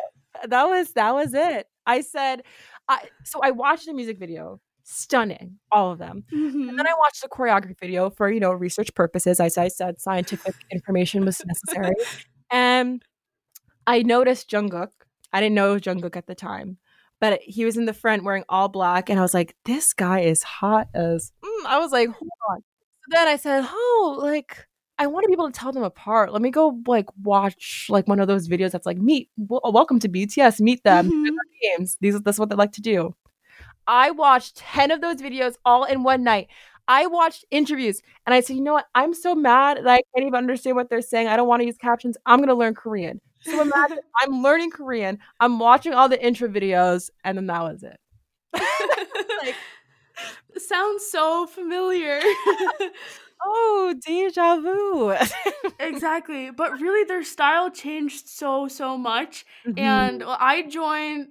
that 0.47 0.65
was 0.65 0.93
that 0.93 1.13
was 1.13 1.33
it. 1.33 1.67
I 1.85 2.01
said, 2.01 2.43
I 2.87 3.09
so 3.23 3.39
I 3.41 3.51
watched 3.51 3.85
the 3.85 3.93
music 3.93 4.19
video 4.19 4.59
stunning 4.83 5.57
all 5.71 5.91
of 5.91 5.99
them 5.99 6.23
mm-hmm. 6.33 6.69
and 6.69 6.77
then 6.77 6.87
i 6.87 6.93
watched 6.97 7.21
the 7.21 7.29
choreography 7.29 7.79
video 7.79 8.09
for 8.09 8.31
you 8.31 8.39
know 8.39 8.51
research 8.51 8.93
purposes 8.95 9.39
as 9.39 9.57
i 9.57 9.67
said 9.67 10.01
scientific 10.01 10.55
information 10.71 11.23
was 11.23 11.41
necessary 11.45 11.93
and 12.51 13.03
I 13.87 14.03
noticed 14.03 14.49
Jungkook. 14.49 14.89
I 15.33 15.39
didn't 15.39 15.55
know 15.55 15.75
Jungkook 15.77 16.15
at 16.15 16.27
the 16.27 16.35
time, 16.35 16.77
but 17.19 17.41
he 17.41 17.65
was 17.65 17.77
in 17.77 17.85
the 17.85 17.93
front 17.93 18.23
wearing 18.23 18.43
all 18.49 18.67
black, 18.67 19.09
and 19.09 19.19
I 19.19 19.21
was 19.21 19.33
like, 19.33 19.55
"This 19.65 19.93
guy 19.93 20.21
is 20.21 20.43
hot 20.43 20.87
as." 20.93 21.31
Mm. 21.43 21.65
I 21.65 21.79
was 21.79 21.91
like, 21.91 22.09
hold 22.09 22.29
on. 22.49 22.57
So 22.59 23.15
then 23.15 23.27
I 23.27 23.35
said, 23.35 23.65
oh, 23.67 24.19
like 24.21 24.67
I 24.99 25.07
want 25.07 25.23
to 25.23 25.27
be 25.27 25.33
able 25.33 25.51
to 25.51 25.59
tell 25.59 25.71
them 25.71 25.83
apart. 25.83 26.31
Let 26.31 26.41
me 26.41 26.51
go 26.51 26.79
like 26.85 27.07
watch 27.23 27.87
like 27.89 28.07
one 28.07 28.19
of 28.19 28.27
those 28.27 28.47
videos 28.47 28.71
that's 28.71 28.85
like 28.85 28.97
meet 28.97 29.29
w- 29.37 29.61
welcome 29.63 29.99
to 29.99 30.09
BTS, 30.09 30.59
meet 30.59 30.83
them, 30.83 31.09
mm-hmm. 31.09 31.35
games. 31.61 31.97
These 32.01 32.21
that's 32.21 32.37
what 32.37 32.49
they 32.49 32.55
like 32.55 32.73
to 32.73 32.81
do. 32.81 33.15
I 33.87 34.11
watched 34.11 34.57
10 34.57 34.91
of 34.91 35.01
those 35.01 35.17
videos 35.17 35.55
all 35.65 35.85
in 35.85 36.03
one 36.03 36.23
night. 36.23 36.49
I 36.87 37.07
watched 37.07 37.45
interviews 37.51 38.01
and 38.25 38.33
I 38.35 38.41
said, 38.41 38.55
you 38.55 38.61
know 38.61 38.73
what? 38.73 38.85
I'm 38.93 39.13
so 39.13 39.33
mad 39.33 39.77
that 39.77 39.87
I 39.87 40.01
can't 40.13 40.27
even 40.27 40.35
understand 40.35 40.75
what 40.75 40.89
they're 40.89 41.01
saying. 41.01 41.27
I 41.27 41.35
don't 41.35 41.47
want 41.47 41.61
to 41.61 41.65
use 41.65 41.77
captions. 41.77 42.17
I'm 42.25 42.37
going 42.37 42.49
to 42.49 42.55
learn 42.55 42.75
Korean. 42.75 43.21
So 43.41 43.61
imagine 43.61 43.99
I'm 44.21 44.41
learning 44.41 44.71
Korean. 44.71 45.19
I'm 45.39 45.59
watching 45.59 45.93
all 45.93 46.09
the 46.09 46.23
intro 46.23 46.47
videos, 46.47 47.09
and 47.23 47.37
then 47.37 47.47
that 47.47 47.61
was 47.63 47.83
it. 47.83 47.99
like, 49.43 49.55
sounds 50.57 51.05
so 51.09 51.47
familiar. 51.47 52.19
Oh, 53.45 53.93
deja 54.05 54.57
vu. 54.57 55.15
exactly. 55.79 56.51
But 56.51 56.79
really 56.79 57.03
their 57.05 57.23
style 57.23 57.69
changed 57.69 58.27
so 58.27 58.67
so 58.67 58.97
much. 58.97 59.45
Mm-hmm. 59.65 59.79
And 59.79 60.23
I 60.25 60.63
joined 60.63 61.27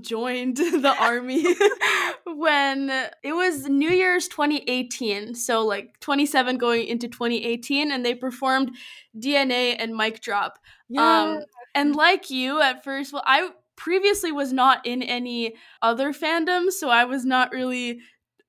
joined 0.00 0.56
the 0.56 0.94
army 0.98 1.44
when 2.26 2.90
it 3.22 3.32
was 3.32 3.68
New 3.68 3.90
Year's 3.90 4.28
2018. 4.28 5.34
So 5.34 5.64
like 5.64 5.98
27 6.00 6.58
going 6.58 6.86
into 6.86 7.08
2018 7.08 7.90
and 7.90 8.04
they 8.04 8.14
performed 8.14 8.76
DNA 9.18 9.76
and 9.78 9.96
Mic 9.96 10.20
Drop. 10.20 10.58
Yeah. 10.88 11.22
Um 11.22 11.40
and 11.74 11.94
like 11.94 12.30
you 12.30 12.60
at 12.60 12.84
first, 12.84 13.12
well 13.12 13.22
I 13.26 13.50
previously 13.76 14.30
was 14.30 14.52
not 14.52 14.84
in 14.84 15.02
any 15.02 15.54
other 15.80 16.12
fandoms, 16.12 16.72
so 16.72 16.90
I 16.90 17.04
was 17.04 17.24
not 17.24 17.50
really 17.50 18.00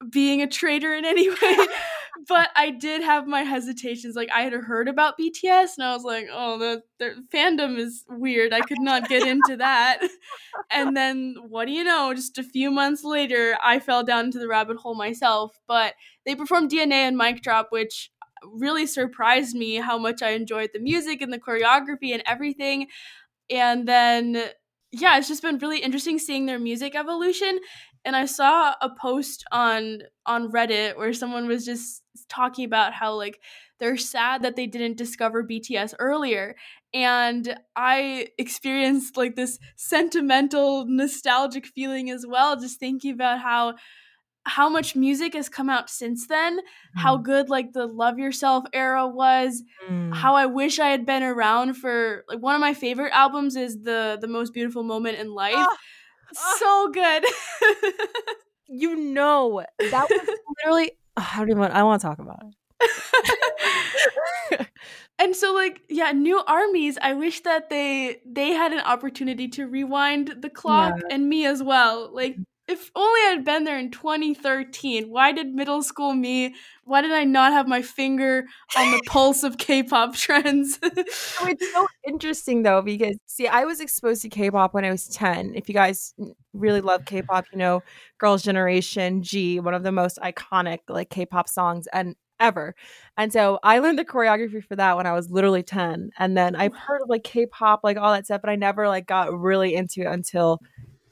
being 0.10 0.42
a 0.42 0.48
traitor 0.48 0.94
in 0.94 1.06
any 1.06 1.30
way. 1.42 1.58
But 2.28 2.50
I 2.56 2.72
did 2.72 3.02
have 3.02 3.28
my 3.28 3.44
hesitations. 3.44 4.16
Like 4.16 4.30
I 4.34 4.42
had 4.42 4.54
heard 4.54 4.88
about 4.88 5.18
BTS 5.18 5.78
and 5.78 5.86
I 5.86 5.94
was 5.94 6.04
like, 6.04 6.28
oh, 6.32 6.58
the, 6.58 6.84
the 7.00 7.24
fandom 7.34 7.78
is 7.78 8.04
weird. 8.10 8.54
I 8.54 8.62
could 8.62 8.80
not 8.80 9.10
get 9.10 9.28
into 9.28 9.58
that. 9.58 10.02
and 10.70 10.96
then 10.96 11.36
what 11.48 11.66
do 11.66 11.72
you 11.72 11.84
know? 11.84 12.14
Just 12.14 12.38
a 12.38 12.44
few 12.44 12.72
months 12.72 13.04
later, 13.04 13.58
I 13.64 13.80
fell 13.80 14.04
down 14.04 14.26
into 14.26 14.40
the 14.40 14.48
rabbit 14.48 14.78
hole 14.78 14.96
myself. 14.96 15.60
But 15.68 15.94
they 16.26 16.36
performed 16.36 16.72
DNA 16.72 17.08
and 17.08 17.18
Mic 17.18 17.42
Drop, 17.42 17.68
which 17.72 18.12
really 18.44 18.86
surprised 18.86 19.56
me 19.56 19.76
how 19.76 19.98
much 19.98 20.22
I 20.22 20.32
enjoyed 20.32 20.72
the 20.74 20.80
music 20.80 21.22
and 21.22 21.32
the 21.32 21.40
choreography 21.40 22.14
and 22.14 22.24
everything. 22.26 22.88
And 23.50 23.88
then 23.88 24.52
yeah, 24.92 25.18
it's 25.18 25.30
just 25.30 25.42
been 25.42 25.58
really 25.58 25.80
interesting 25.80 26.20
seeing 26.20 26.46
their 26.46 26.60
music 26.60 26.96
evolution 26.96 27.60
and 28.06 28.16
I 28.16 28.26
saw 28.26 28.74
a 28.82 28.90
post 28.90 29.44
on 29.52 30.00
on 30.26 30.52
Reddit 30.52 30.98
where 30.98 31.14
someone 31.14 31.48
was 31.48 31.66
just 31.66 32.04
talking 32.30 32.66
about 32.66 32.94
how 32.94 33.14
like 33.14 33.40
they're 33.80 33.98
sad 33.98 34.44
that 34.44 34.56
they 34.56 34.68
didn't 34.68 34.98
discover 34.98 35.44
BTS 35.44 35.94
earlier 36.00 36.56
and 36.94 37.56
I 37.76 38.28
experienced 38.38 39.18
like 39.18 39.36
this 39.36 39.60
sentimental 39.76 40.86
nostalgic 40.88 41.66
feeling 41.66 42.10
as 42.10 42.26
well 42.28 42.60
just 42.60 42.80
thinking 42.80 43.14
about 43.14 43.40
how 43.40 43.76
how 44.44 44.68
much 44.70 44.96
music 44.96 45.36
has 45.36 45.50
come 45.50 45.70
out 45.70 45.88
since 45.90 46.26
then 46.28 46.58
mm. 46.58 46.62
how 46.96 47.16
good 47.16 47.48
like 47.50 47.74
the 47.74 47.86
love 47.86 48.18
yourself 48.18 48.64
era 48.74 49.08
was 49.08 49.62
mm. 49.88 50.12
how 50.16 50.34
i 50.34 50.48
wish 50.48 50.80
i 50.80 50.88
had 50.88 51.06
been 51.06 51.22
around 51.22 51.76
for 51.76 52.26
like 52.28 52.40
one 52.40 52.56
of 52.56 52.60
my 52.60 52.74
favorite 52.74 53.12
albums 53.14 53.56
is 53.56 53.84
the 53.84 54.18
the 54.20 54.28
most 54.28 54.52
beautiful 54.52 54.82
moment 54.82 55.20
in 55.20 55.32
life 55.32 55.54
oh 55.56 55.76
so 56.34 56.90
good. 56.92 57.26
you 58.68 58.96
know, 58.96 59.64
that 59.80 60.10
was 60.10 60.38
literally. 60.58 60.92
Oh, 61.18 61.30
I 61.34 61.40
don't 61.40 61.50
even. 61.50 61.60
Want, 61.60 61.74
I 61.74 61.84
want 61.84 62.02
to 62.02 62.08
talk 62.08 62.20
about 62.20 62.40
it. 62.44 62.56
and 65.20 65.36
so 65.36 65.54
like 65.54 65.82
yeah 65.88 66.12
new 66.12 66.42
armies 66.48 66.98
i 67.02 67.14
wish 67.14 67.42
that 67.42 67.70
they 67.70 68.20
they 68.26 68.50
had 68.54 68.74
an 68.74 68.80
opportunity 68.80 69.48
to 69.48 69.68
rewind 69.68 70.34
the 70.40 70.50
clock 70.50 70.96
yeah. 70.98 71.16
and 71.16 71.30
me 71.30 71.46
as 71.46 71.62
well 71.62 72.10
like 72.12 72.36
if 72.72 72.90
only 72.96 73.20
I'd 73.28 73.44
been 73.46 73.66
there 73.66 73.78
in 73.78 73.92
2013. 73.92 75.10
Why 75.10 75.32
did 75.32 75.54
middle 75.54 75.84
school 75.84 76.14
me? 76.14 76.56
Why 76.86 77.02
did 77.02 77.12
I 77.12 77.24
not 77.24 77.52
have 77.52 77.68
my 77.68 77.82
finger 77.82 78.46
on 78.78 78.92
the 78.92 79.02
pulse 79.06 79.44
of 79.44 79.58
K-pop 79.58 80.16
trends? 80.16 80.80
it's 80.84 81.74
so 81.74 81.88
interesting 82.08 82.64
though 82.64 82.82
because 82.82 83.18
see, 83.28 83.48
I 83.48 83.66
was 83.66 83.80
exposed 83.80 84.22
to 84.24 84.30
K-pop 84.30 84.74
when 84.74 84.86
I 84.86 84.90
was 84.90 85.08
10. 85.10 85.54
If 85.56 85.68
you 85.70 85.76
guys 85.76 86.14
really 86.54 86.82
love 86.82 87.06
K-pop, 87.06 87.46
you 87.52 87.58
know, 87.58 87.84
Girls' 88.18 88.42
Generation, 88.42 89.22
G, 89.22 89.60
one 89.60 89.74
of 89.74 89.84
the 89.84 89.92
most 89.92 90.18
iconic 90.24 90.80
like 90.88 91.10
K-pop 91.10 91.48
songs 91.50 91.88
and 91.94 92.16
ever. 92.40 92.74
And 93.18 93.32
so 93.32 93.60
I 93.64 93.80
learned 93.80 94.00
the 94.00 94.06
choreography 94.06 94.66
for 94.66 94.76
that 94.76 94.98
when 94.98 95.06
I 95.06 95.14
was 95.14 95.30
literally 95.30 95.64
10. 95.64 96.10
And 96.18 96.36
then 96.36 96.56
I've 96.56 96.76
heard 96.76 97.02
of 97.02 97.10
like 97.10 97.24
K-pop, 97.24 97.82
like 97.84 97.98
all 97.98 98.12
that 98.12 98.26
stuff, 98.26 98.42
but 98.42 98.50
I 98.50 98.56
never 98.56 98.88
like 98.88 99.06
got 99.06 99.38
really 99.38 99.76
into 99.76 100.02
it 100.02 100.08
until 100.08 100.60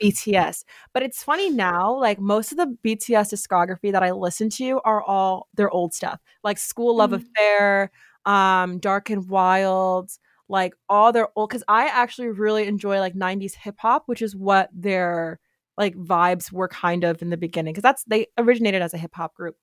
BTS. 0.01 0.63
But 0.93 1.03
it's 1.03 1.23
funny 1.23 1.49
now, 1.49 1.93
like 1.95 2.19
most 2.19 2.51
of 2.51 2.57
the 2.57 2.77
BTS 2.83 3.33
discography 3.33 3.91
that 3.91 4.03
I 4.03 4.11
listen 4.11 4.49
to 4.51 4.79
are 4.85 5.01
all 5.03 5.47
their 5.53 5.69
old 5.69 5.93
stuff, 5.93 6.19
like 6.43 6.57
School 6.57 6.97
Love 6.97 7.11
mm-hmm. 7.11 7.25
Affair, 7.35 7.91
um, 8.25 8.79
Dark 8.79 9.09
and 9.09 9.27
Wild, 9.29 10.11
like 10.47 10.73
all 10.87 11.11
their 11.11 11.29
old. 11.35 11.49
Because 11.49 11.63
I 11.67 11.87
actually 11.87 12.29
really 12.29 12.67
enjoy 12.67 12.99
like 12.99 13.13
'90s 13.13 13.55
hip 13.55 13.75
hop, 13.79 14.03
which 14.07 14.21
is 14.21 14.35
what 14.35 14.69
their 14.73 15.39
like 15.77 15.95
vibes 15.95 16.51
were 16.51 16.67
kind 16.67 17.03
of 17.03 17.21
in 17.21 17.29
the 17.29 17.37
beginning. 17.37 17.73
Because 17.73 17.83
that's 17.83 18.03
they 18.05 18.27
originated 18.37 18.81
as 18.81 18.93
a 18.93 18.97
hip 18.97 19.13
hop 19.13 19.33
group, 19.35 19.55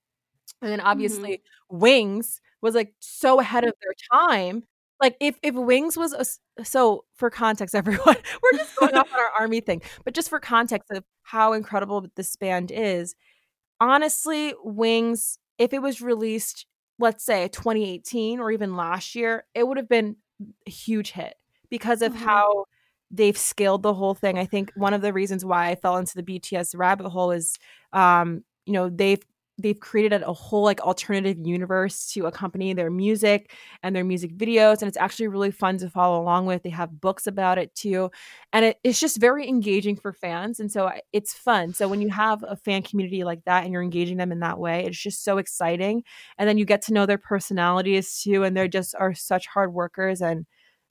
and 0.63 0.71
then 0.71 0.81
obviously 0.81 1.39
mm-hmm. 1.71 1.79
Wings 1.79 2.41
was 2.61 2.75
like 2.75 2.95
so 3.01 3.41
ahead 3.41 3.65
of 3.65 3.75
their 3.83 4.21
time 4.21 4.65
like 5.01 5.17
if 5.21 5.39
if 5.43 5.55
wings 5.55 5.97
was 5.97 6.13
a, 6.13 6.65
so 6.65 7.05
for 7.15 7.31
context 7.31 7.75
everyone 7.75 8.17
we're 8.43 8.59
just 8.59 8.77
going 8.77 8.95
off 8.95 9.13
on 9.13 9.21
our 9.21 9.41
army 9.41 9.61
thing 9.61 9.83
but 10.05 10.15
just 10.15 10.29
for 10.29 10.41
context 10.41 10.91
of 10.91 11.05
how 11.23 11.53
incredible 11.53 12.07
this 12.17 12.37
band 12.37 12.71
is 12.71 13.15
honestly 13.81 14.55
wings 14.63 15.39
if 15.59 15.73
it 15.73 15.83
was 15.83 16.01
released 16.01 16.67
let's 16.99 17.25
say 17.25 17.49
2018 17.49 18.41
or 18.41 18.51
even 18.51 18.77
last 18.77 19.15
year 19.15 19.45
it 19.55 19.67
would 19.67 19.77
have 19.77 19.89
been 19.89 20.17
a 20.67 20.71
huge 20.71 21.13
hit 21.13 21.35
because 21.71 22.03
of 22.03 22.13
mm-hmm. 22.13 22.25
how 22.25 22.65
they've 23.11 23.39
scaled 23.39 23.83
the 23.83 23.95
whole 23.95 24.15
thing 24.15 24.39
i 24.39 24.45
think 24.45 24.73
one 24.75 24.95
of 24.95 25.03
the 25.03 25.13
reasons 25.13 25.45
why 25.45 25.69
i 25.69 25.75
fell 25.75 25.97
into 25.97 26.15
the 26.15 26.23
bts 26.23 26.77
rabbit 26.77 27.09
hole 27.09 27.31
is 27.31 27.57
um 27.93 28.43
you 28.65 28.73
know 28.73 28.89
they've 28.89 29.23
they've 29.59 29.81
created 29.81 30.23
a 30.23 30.33
whole 30.33 30.63
like 30.63 30.81
alternative 30.81 31.39
universe 31.47 32.11
to 32.13 32.27
accompany 32.27 32.73
their 32.75 32.91
music 32.91 33.53
and 33.83 33.97
their 33.97 34.05
music 34.05 34.37
videos 34.37 34.81
and 34.83 34.89
it's 34.89 34.97
actually 34.99 35.29
really 35.29 35.51
fun 35.51 35.79
to 35.79 35.89
follow 35.89 36.21
along 36.21 36.45
with 36.47 36.63
they 36.63 36.71
have 36.71 37.01
books 37.01 37.27
about 37.27 37.57
it 37.59 37.75
too 37.75 38.11
and 38.53 38.65
it, 38.67 38.79
it's 38.85 39.01
just 39.01 39.19
very 39.19 39.49
engaging 39.49 39.97
for 39.97 40.13
fans 40.13 40.61
and 40.61 40.71
so 40.71 40.91
it's 41.13 41.33
fun 41.33 41.73
so 41.73 41.89
when 41.89 42.03
you 42.03 42.09
have 42.09 42.45
a 42.47 42.57
fan 42.57 42.83
community 42.83 43.25
like 43.25 43.43
that 43.45 43.65
and 43.65 43.73
you're 43.73 43.83
engaging 43.83 44.17
them 44.19 44.33
in 44.33 44.41
that 44.41 44.59
way 44.59 44.85
it's 44.85 44.99
just 44.99 45.25
so 45.25 45.39
exciting 45.39 46.03
and 46.39 46.49
then 46.49 46.59
you 46.59 46.65
get 46.65 46.83
to 46.83 46.93
know 46.93 47.07
their 47.07 47.19
personalities 47.19 48.21
too 48.23 48.45
and 48.45 48.57
they're 48.57 48.69
just 48.69 48.95
are 48.99 49.15
such 49.15 49.47
hard 49.47 49.73
workers 49.73 50.21
and 50.21 50.47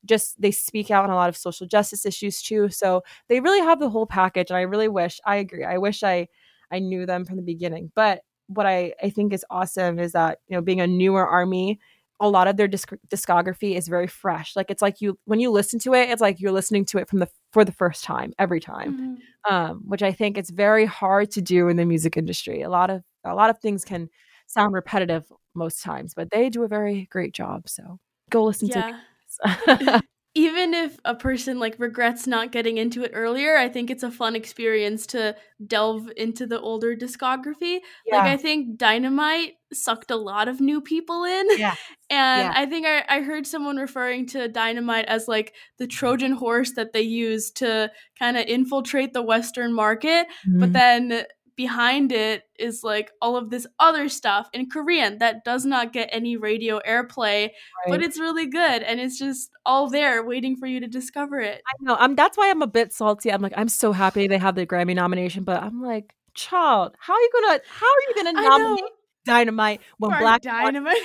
just 0.06 0.40
they 0.42 0.52
speak 0.52 0.92
out 0.92 1.04
on 1.04 1.10
a 1.10 1.16
lot 1.16 1.30
of 1.30 1.38
social 1.38 1.66
justice 1.68 2.06
issues 2.06 2.42
too 2.42 2.70
so 2.70 3.02
they 3.28 3.40
really 3.40 3.60
have 3.62 3.80
the 3.80 3.90
whole 3.90 4.06
package 4.06 4.50
and 4.50 4.58
i 4.58 4.62
really 4.62 4.88
wish 4.88 5.20
i 5.26 5.36
agree 5.36 5.64
i 5.64 5.78
wish 5.78 6.04
i 6.04 6.28
I 6.72 6.80
knew 6.80 7.06
them 7.06 7.26
from 7.26 7.36
the 7.38 7.44
beginning. 7.44 7.92
But 7.96 8.22
what 8.48 8.66
I, 8.66 8.94
I 9.02 9.10
think 9.10 9.34
is 9.34 9.46
awesome 9.50 10.00
is 10.00 10.12
that 10.14 10.40
you 10.48 10.56
know 10.56 10.62
being 10.62 10.82
a 10.82 10.88
newer 10.88 11.26
army 11.26 11.80
a 12.20 12.30
lot 12.30 12.48
of 12.48 12.56
their 12.56 12.68
disc- 12.68 12.94
discography 13.10 13.76
is 13.76 13.88
very 13.88 14.08
fresh 14.08 14.56
like 14.56 14.72
it's 14.72 14.82
like 14.82 15.02
you 15.02 15.18
when 15.26 15.40
you 15.40 15.52
listen 15.52 15.80
to 15.80 15.94
it 15.94 16.10
it's 16.10 16.22
like 16.22 16.40
you're 16.40 16.52
listening 16.52 16.86
to 16.86 16.98
it 16.98 17.10
from 17.10 17.20
the 17.20 17.28
for 17.52 17.66
the 17.66 17.72
first 17.72 18.04
time 18.04 18.34
every 18.40 18.60
time 18.60 18.98
mm-hmm. 18.98 19.54
um, 19.54 19.82
which 19.86 20.02
i 20.02 20.12
think 20.12 20.38
it's 20.38 20.50
very 20.50 20.86
hard 20.86 21.30
to 21.32 21.42
do 21.42 21.68
in 21.68 21.78
the 21.78 21.86
music 21.86 22.16
industry 22.16 22.62
a 22.62 22.70
lot 22.70 22.90
of 22.90 23.04
a 23.26 23.36
lot 23.36 23.50
of 23.50 23.60
things 23.60 23.84
can 23.84 24.10
sound 24.48 24.74
repetitive 24.74 25.26
most 25.56 25.82
times 25.84 26.14
but 26.14 26.30
they 26.32 26.50
do 26.50 26.64
a 26.64 26.68
very 26.68 27.08
great 27.12 27.34
job 27.34 27.68
so 27.68 28.00
go 28.30 28.44
listen 28.44 28.68
yeah. 28.68 28.98
to 29.44 30.04
even 30.36 30.74
if 30.74 31.00
a 31.06 31.16
person 31.16 31.60
like 31.60 31.76
regrets 31.80 32.28
not 32.28 32.52
getting 32.52 32.78
into 32.78 33.04
it 33.04 33.12
earlier, 33.14 33.58
I 33.58 33.70
think 33.70 33.90
it's 33.90 34.04
a 34.04 34.12
fun 34.12 34.36
experience 34.36 35.08
to 35.08 35.34
delve 35.66 36.10
into 36.18 36.46
the 36.46 36.60
older 36.60 36.94
discography. 36.94 37.80
Yeah. 38.06 38.18
Like 38.18 38.26
I 38.26 38.38
think 38.38 38.78
Dynamite 38.78 39.54
sucked 39.72 40.12
a 40.12 40.18
lot 40.18 40.50
of 40.50 40.60
new 40.60 40.82
people 40.82 41.24
in. 41.24 41.48
Yeah. 41.58 41.76
And 42.12 42.54
yeah. 42.54 42.54
I 42.56 42.68
think 42.68 42.86
I, 42.86 43.04
I 43.10 43.22
heard 43.22 43.48
someone 43.48 43.78
referring 43.78 44.28
to 44.28 44.48
Dynamite 44.48 45.06
as 45.06 45.28
like 45.28 45.56
the 45.80 45.88
Trojan 45.88 46.34
horse 46.34 46.74
that 46.74 46.94
they 46.94 47.02
use 47.02 47.50
to 47.54 47.92
kind 48.20 48.38
of 48.38 48.46
infiltrate 48.46 49.14
the 49.14 49.24
Western 49.24 49.74
market. 49.74 50.28
Mm-hmm. 50.48 50.60
But 50.60 50.74
then 50.74 51.24
behind 51.56 52.12
it 52.12 52.44
is 52.60 52.84
like 52.84 53.12
all 53.22 53.38
of 53.38 53.50
this 53.50 53.66
other 53.80 54.10
stuff 54.10 54.50
in 54.54 54.70
Korean 54.70 55.20
that 55.20 55.44
does 55.44 55.66
not 55.66 55.94
get 55.94 56.10
any 56.12 56.38
radio 56.38 56.80
airplay, 56.88 57.44
right. 57.44 57.52
but 57.88 58.02
it's 58.02 58.20
really 58.20 58.48
good 58.48 58.84
and 58.84 59.00
it's 59.00 59.18
just 59.18 59.52
all 59.66 59.90
there 59.90 60.24
waiting 60.24 60.56
for 60.58 60.68
you 60.68 60.80
to 60.80 60.88
discover 60.88 61.40
it. 61.40 61.62
I 61.66 61.74
know. 61.84 61.96
I'm 62.00 62.16
that's 62.16 62.38
why 62.38 62.50
I'm 62.50 62.62
a 62.62 62.68
bit 62.68 62.94
salty. 62.94 63.32
I'm 63.32 63.42
like 63.42 63.54
I'm 63.56 63.70
so 63.70 63.92
happy 63.92 64.28
they 64.28 64.38
have 64.38 64.56
the 64.56 64.66
Grammy 64.66 64.96
nomination, 64.96 65.44
but 65.44 65.62
I'm 65.64 65.82
like, 65.82 66.14
child, 66.34 66.96
how 67.00 67.14
are 67.14 67.22
you 67.22 67.30
gonna 67.34 67.60
how 67.68 67.88
are 67.88 68.02
you 68.08 68.24
gonna 68.24 68.42
nominate 68.42 68.92
Dynamite 69.26 69.82
when 69.98 70.12
Spark 70.12 70.22
Black 70.22 70.42
Dynamite. 70.42 70.96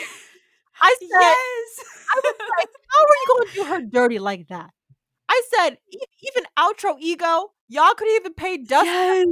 I 0.81 0.97
said, 1.01 1.09
yes. 1.11 1.87
I 2.13 2.21
was 2.23 2.35
like, 2.59 2.69
how 2.89 3.03
are 3.03 3.17
you 3.21 3.27
going 3.29 3.49
to 3.49 3.55
do 3.55 3.65
her 3.65 3.91
dirty 3.91 4.19
like 4.19 4.49
that? 4.49 4.71
I 5.29 5.43
said, 5.55 5.79
even 6.23 6.45
outro 6.59 6.97
ego, 7.01 7.53
y'all 7.69 7.95
could 7.95 8.09
even 8.17 8.35
pay 8.35 8.59
Dust. 8.59 8.87
Yes. 8.87 9.27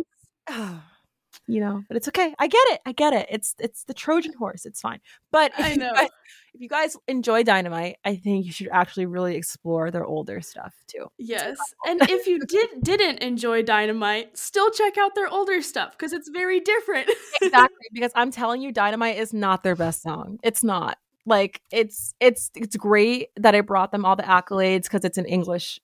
You 1.49 1.61
know, 1.61 1.83
but 1.89 1.97
it's 1.97 2.07
okay. 2.09 2.35
I 2.39 2.47
get 2.47 2.63
it. 2.69 2.81
I 2.85 2.93
get 2.93 3.15
it. 3.15 3.27
It's 3.31 3.55
it's 3.59 3.85
the 3.85 3.95
Trojan 3.95 4.35
horse. 4.35 4.67
It's 4.67 4.83
fine. 4.83 5.01
But 5.33 5.53
if 5.59 5.65
I 5.65 5.71
you 5.71 5.79
know. 5.79 5.93
guys, 5.95 6.09
if 6.55 6.61
you 6.61 6.69
guys 6.69 6.97
enjoy 7.09 7.43
Dynamite, 7.43 7.97
I 8.05 8.17
think 8.17 8.45
you 8.45 8.53
should 8.53 8.69
actually 8.71 9.07
really 9.07 9.35
explore 9.35 9.91
their 9.91 10.05
older 10.05 10.43
stuff 10.43 10.75
too. 10.87 11.07
Yes. 11.17 11.57
And 11.87 12.03
if 12.03 12.27
you 12.27 12.39
did 12.41 12.69
didn't 12.83 13.23
enjoy 13.23 13.63
Dynamite, 13.63 14.37
still 14.37 14.71
check 14.71 14.99
out 14.99 15.15
their 15.15 15.29
older 15.29 15.63
stuff 15.63 15.93
because 15.93 16.13
it's 16.13 16.29
very 16.29 16.61
different. 16.61 17.11
Exactly, 17.41 17.87
because 17.93 18.11
I'm 18.15 18.31
telling 18.31 18.61
you, 18.61 18.73
Dynamite 18.73 19.17
is 19.17 19.33
not 19.33 19.63
their 19.63 19.77
best 19.77 20.03
song. 20.03 20.39
It's 20.43 20.63
not. 20.63 20.99
Like 21.25 21.63
it's 21.71 22.15
it's 22.21 22.51
it's 22.55 22.77
great 22.77 23.29
that 23.37 23.55
it 23.55 23.67
brought 23.67 23.93
them 23.93 24.05
all 24.05 24.17
the 24.17 24.23
accolades 24.23 24.85
because 24.85 25.05
it's 25.05 25.19
an 25.19 25.27
English 25.27 25.81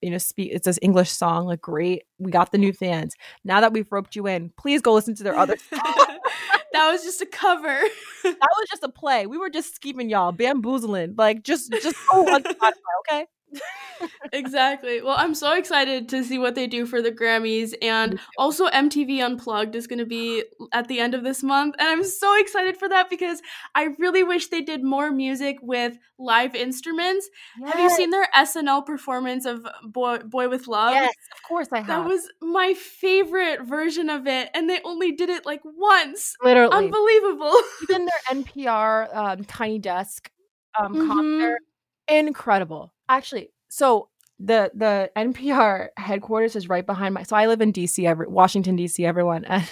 you 0.00 0.10
know 0.10 0.18
speak 0.18 0.50
it's 0.52 0.64
this 0.64 0.78
english 0.82 1.10
song 1.10 1.46
like 1.46 1.60
great 1.60 2.04
we 2.18 2.30
got 2.30 2.52
the 2.52 2.58
new 2.58 2.72
fans. 2.72 3.14
Now 3.44 3.60
that 3.60 3.72
we've 3.72 3.90
roped 3.90 4.16
you 4.16 4.26
in 4.26 4.50
please 4.56 4.80
go 4.80 4.92
listen 4.94 5.14
to 5.16 5.22
their 5.22 5.36
other 5.36 5.56
that 5.70 6.90
was 6.90 7.02
just 7.02 7.20
a 7.20 7.26
cover. 7.26 7.80
that 8.22 8.36
was 8.38 8.68
just 8.70 8.82
a 8.82 8.88
play. 8.88 9.26
We 9.26 9.38
were 9.38 9.50
just 9.50 9.74
scheming 9.74 10.08
y'all 10.08 10.32
bamboozling 10.32 11.14
like 11.16 11.42
just 11.42 11.72
just 11.72 11.96
go 12.10 12.26
on 12.26 12.42
Spotify, 12.42 12.72
okay 13.00 13.26
exactly. 14.32 15.02
Well, 15.02 15.16
I'm 15.18 15.34
so 15.34 15.52
excited 15.54 16.08
to 16.10 16.24
see 16.24 16.38
what 16.38 16.54
they 16.54 16.66
do 16.66 16.86
for 16.86 17.00
the 17.02 17.12
Grammys. 17.12 17.74
And 17.82 18.18
also, 18.36 18.66
MTV 18.66 19.20
Unplugged 19.20 19.74
is 19.74 19.86
going 19.86 19.98
to 19.98 20.06
be 20.06 20.44
at 20.72 20.88
the 20.88 21.00
end 21.00 21.14
of 21.14 21.22
this 21.24 21.42
month. 21.42 21.74
And 21.78 21.88
I'm 21.88 22.04
so 22.04 22.38
excited 22.40 22.76
for 22.76 22.88
that 22.88 23.10
because 23.10 23.42
I 23.74 23.88
really 23.98 24.22
wish 24.24 24.48
they 24.48 24.62
did 24.62 24.82
more 24.82 25.10
music 25.10 25.56
with 25.62 25.96
live 26.18 26.54
instruments. 26.54 27.28
Have 27.66 27.78
you 27.80 27.90
seen 27.90 28.10
their 28.10 28.28
SNL 28.34 28.82
performance 28.82 29.44
of 29.46 29.66
Boy, 29.84 30.18
Boy 30.18 30.48
with 30.48 30.66
Love? 30.68 30.94
yes 30.94 31.14
of 31.32 31.42
course 31.42 31.68
i 31.72 31.80
have 31.80 32.04
That 32.04 32.04
was 32.04 32.28
my 32.40 32.74
favorite 32.74 33.62
version 33.64 34.10
of 34.10 34.26
it. 34.26 34.50
And 34.54 34.68
they 34.68 34.80
only 34.84 35.12
did 35.12 35.28
it 35.30 35.44
like 35.46 35.60
once. 35.64 36.36
literally 36.42 36.86
Unbelievable. 36.86 37.54
even 37.82 38.06
their 38.06 38.36
npr 38.42 39.14
um, 39.14 39.44
tiny 39.44 39.78
desk 39.78 40.30
um, 40.80 40.94
Mhm. 40.94 41.06
concert 41.06 41.58
incredible 42.08 42.93
actually 43.08 43.50
so 43.68 44.08
the 44.38 44.70
the 44.74 45.10
npr 45.16 45.88
headquarters 45.96 46.56
is 46.56 46.68
right 46.68 46.86
behind 46.86 47.14
my 47.14 47.22
so 47.22 47.36
i 47.36 47.46
live 47.46 47.60
in 47.60 47.72
dc 47.72 48.04
every 48.06 48.26
washington 48.26 48.76
dc 48.76 49.04
everyone 49.06 49.44
and 49.48 49.68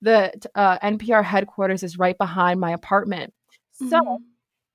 the 0.00 0.32
uh, 0.54 0.78
npr 0.80 1.22
headquarters 1.24 1.82
is 1.82 1.98
right 1.98 2.16
behind 2.18 2.60
my 2.60 2.70
apartment 2.72 3.32
so 3.74 3.98
Mhm. 4.00 4.16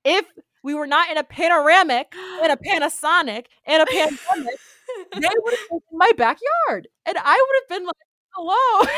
if 0.04 0.26
we 0.62 0.74
were 0.74 0.86
not 0.86 1.10
in 1.10 1.18
a 1.18 1.24
panoramic 1.24 2.14
in 2.42 2.50
a 2.50 2.56
panasonic 2.56 3.46
in 3.66 3.80
a 3.80 3.86
pandemic 3.86 4.58
they 5.20 5.28
would 5.42 5.54
have 5.54 5.68
been 5.70 5.80
in 5.92 5.98
my 5.98 6.12
backyard 6.16 6.88
and 7.06 7.16
i 7.18 7.36
would 7.46 7.56
have 7.62 7.68
been 7.78 7.86
like 7.86 7.96
hello 8.34 8.88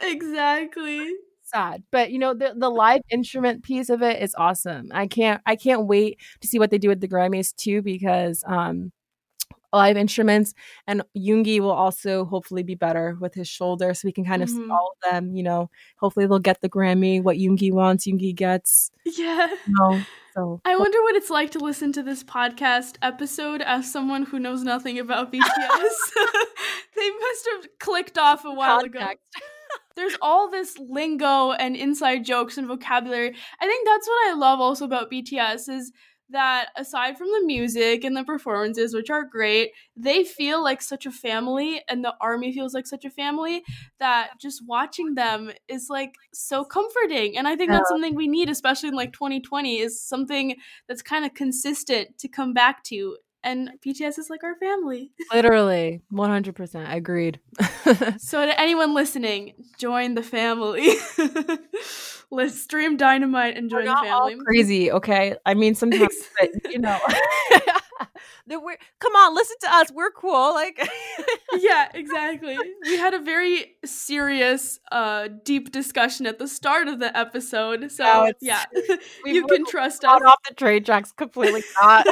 exactly. 0.00 1.10
Sad 1.52 1.82
but 1.90 2.10
you 2.10 2.18
know 2.18 2.34
the, 2.34 2.54
the 2.56 2.68
live 2.70 3.02
instrument 3.10 3.62
piece 3.62 3.90
of 3.90 4.02
it 4.02 4.22
is 4.22 4.34
awesome 4.38 4.88
i 4.92 5.06
can't 5.06 5.40
i 5.46 5.56
can't 5.56 5.86
wait 5.86 6.18
to 6.40 6.46
see 6.48 6.58
what 6.58 6.70
they 6.70 6.78
do 6.78 6.88
with 6.88 7.00
the 7.00 7.08
grammys 7.08 7.54
too 7.54 7.82
because 7.82 8.42
um 8.46 8.92
live 9.72 9.96
instruments 9.96 10.52
and 10.88 11.00
Yoongi 11.16 11.60
will 11.60 11.70
also 11.70 12.24
hopefully 12.24 12.64
be 12.64 12.74
better 12.74 13.16
with 13.20 13.34
his 13.34 13.46
shoulder 13.46 13.94
so 13.94 14.02
we 14.04 14.10
can 14.12 14.24
kind 14.24 14.42
of 14.42 14.50
see 14.50 14.58
Mhm. 14.58 14.70
all 14.72 14.92
of 14.96 15.10
them 15.12 15.36
you 15.36 15.44
know 15.44 15.70
hopefully 15.98 16.26
they'll 16.26 16.40
get 16.40 16.60
the 16.60 16.68
grammy 16.68 17.22
what 17.22 17.36
Yoongi 17.36 17.72
wants 17.72 18.04
Yoongi 18.04 18.34
gets 18.34 18.90
Yeah. 19.04 19.46
you 19.46 19.74
know 19.78 20.00
so 20.34 20.60
I 20.64 20.76
wonder 20.76 21.00
what 21.02 21.14
it's 21.16 21.30
like 21.30 21.50
to 21.52 21.58
listen 21.60 21.92
to 21.92 22.02
this 22.02 22.22
podcast 22.24 22.96
episode 23.02 23.62
as 23.62 23.90
someone 23.92 24.24
who 24.24 24.38
knows 24.40 24.62
nothing 24.62 24.98
about 24.98 25.32
BTS. 25.32 25.40
they 26.96 27.10
must 27.10 27.48
have 27.52 27.68
clicked 27.80 28.16
off 28.18 28.44
a 28.44 28.52
while 28.52 28.78
ago. 28.80 29.00
There's 29.96 30.16
all 30.22 30.50
this 30.50 30.78
lingo 30.78 31.52
and 31.52 31.76
inside 31.76 32.24
jokes 32.24 32.56
and 32.58 32.66
vocabulary. 32.66 33.34
I 33.60 33.66
think 33.66 33.86
that's 33.86 34.08
what 34.08 34.30
I 34.30 34.34
love 34.34 34.60
also 34.60 34.84
about 34.84 35.10
BTS 35.10 35.68
is 35.68 35.92
that 36.30 36.68
aside 36.76 37.18
from 37.18 37.26
the 37.26 37.44
music 37.44 38.04
and 38.04 38.16
the 38.16 38.24
performances, 38.24 38.94
which 38.94 39.10
are 39.10 39.24
great, 39.24 39.72
they 39.96 40.24
feel 40.24 40.62
like 40.62 40.80
such 40.80 41.04
a 41.04 41.10
family, 41.10 41.82
and 41.88 42.04
the 42.04 42.14
army 42.20 42.52
feels 42.52 42.72
like 42.72 42.86
such 42.86 43.04
a 43.04 43.10
family 43.10 43.62
that 43.98 44.30
just 44.40 44.62
watching 44.66 45.14
them 45.14 45.50
is 45.68 45.88
like 45.90 46.14
so 46.32 46.64
comforting. 46.64 47.36
And 47.36 47.48
I 47.48 47.56
think 47.56 47.72
that's 47.72 47.88
something 47.88 48.14
we 48.14 48.28
need, 48.28 48.48
especially 48.48 48.90
in 48.90 48.94
like 48.94 49.12
2020, 49.12 49.80
is 49.80 50.00
something 50.00 50.56
that's 50.88 51.02
kind 51.02 51.24
of 51.24 51.34
consistent 51.34 52.16
to 52.18 52.28
come 52.28 52.52
back 52.52 52.84
to. 52.84 53.16
And 53.42 53.70
BTS 53.84 54.18
is 54.18 54.28
like 54.28 54.44
our 54.44 54.54
family. 54.56 55.12
literally 55.32 56.02
100% 56.12 56.94
agreed 56.94 57.40
So 58.18 58.44
to 58.46 58.60
anyone 58.60 58.94
listening, 58.94 59.54
join 59.78 60.14
the 60.14 60.22
family. 60.22 60.90
Let's 62.30 62.60
stream 62.60 62.96
Dynamite 62.96 63.56
and 63.56 63.68
join 63.70 63.86
the 63.86 63.96
family. 63.96 64.36
crazy 64.46 64.92
okay 64.92 65.34
i 65.44 65.54
mean 65.54 65.74
sometimes 65.74 66.14
but, 66.38 66.50
you 66.70 66.78
know 66.78 66.98
that 68.46 68.62
we're 68.62 68.76
come 68.98 69.14
on 69.14 69.34
listen 69.34 69.56
to 69.60 69.68
us 69.74 69.90
we're 69.92 70.10
cool 70.10 70.54
like 70.54 70.88
yeah, 71.58 71.88
exactly. 71.94 72.56
We 72.84 72.96
had 72.96 73.14
a 73.14 73.18
very 73.18 73.76
serious, 73.84 74.78
uh, 74.92 75.28
deep 75.44 75.72
discussion 75.72 76.26
at 76.26 76.38
the 76.38 76.46
start 76.48 76.88
of 76.88 76.98
the 77.00 77.16
episode. 77.16 77.90
So 77.90 78.04
Now 78.04 78.24
it's- 78.26 78.36
yeah, 78.40 78.64
you 79.26 79.46
can 79.46 79.66
trust 79.66 80.04
us. 80.04 80.20
off 80.24 80.38
the 80.48 80.54
train 80.54 80.84
tracks 80.84 81.12
completely 81.12 81.62
not 81.80 82.06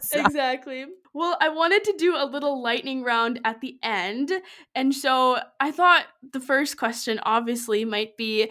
So- 0.00 0.20
exactly. 0.20 0.86
Well, 1.14 1.36
I 1.40 1.48
wanted 1.48 1.82
to 1.84 1.94
do 1.98 2.14
a 2.14 2.26
little 2.26 2.62
lightning 2.62 3.02
round 3.02 3.40
at 3.44 3.60
the 3.60 3.76
end. 3.82 4.30
And 4.74 4.94
so 4.94 5.38
I 5.58 5.72
thought 5.72 6.04
the 6.32 6.38
first 6.38 6.76
question 6.76 7.18
obviously 7.24 7.84
might 7.84 8.16
be 8.16 8.50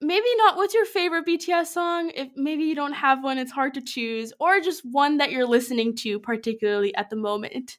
maybe 0.00 0.26
not 0.36 0.56
what's 0.56 0.74
your 0.74 0.84
favorite 0.84 1.26
BTS 1.26 1.66
song? 1.66 2.10
If 2.14 2.28
maybe 2.36 2.64
you 2.64 2.74
don't 2.74 2.92
have 2.92 3.22
one, 3.24 3.38
it's 3.38 3.52
hard 3.52 3.74
to 3.74 3.80
choose, 3.80 4.32
or 4.40 4.60
just 4.60 4.82
one 4.84 5.16
that 5.18 5.30
you're 5.32 5.46
listening 5.46 5.94
to 5.96 6.18
particularly 6.18 6.94
at 6.96 7.10
the 7.10 7.16
moment. 7.16 7.78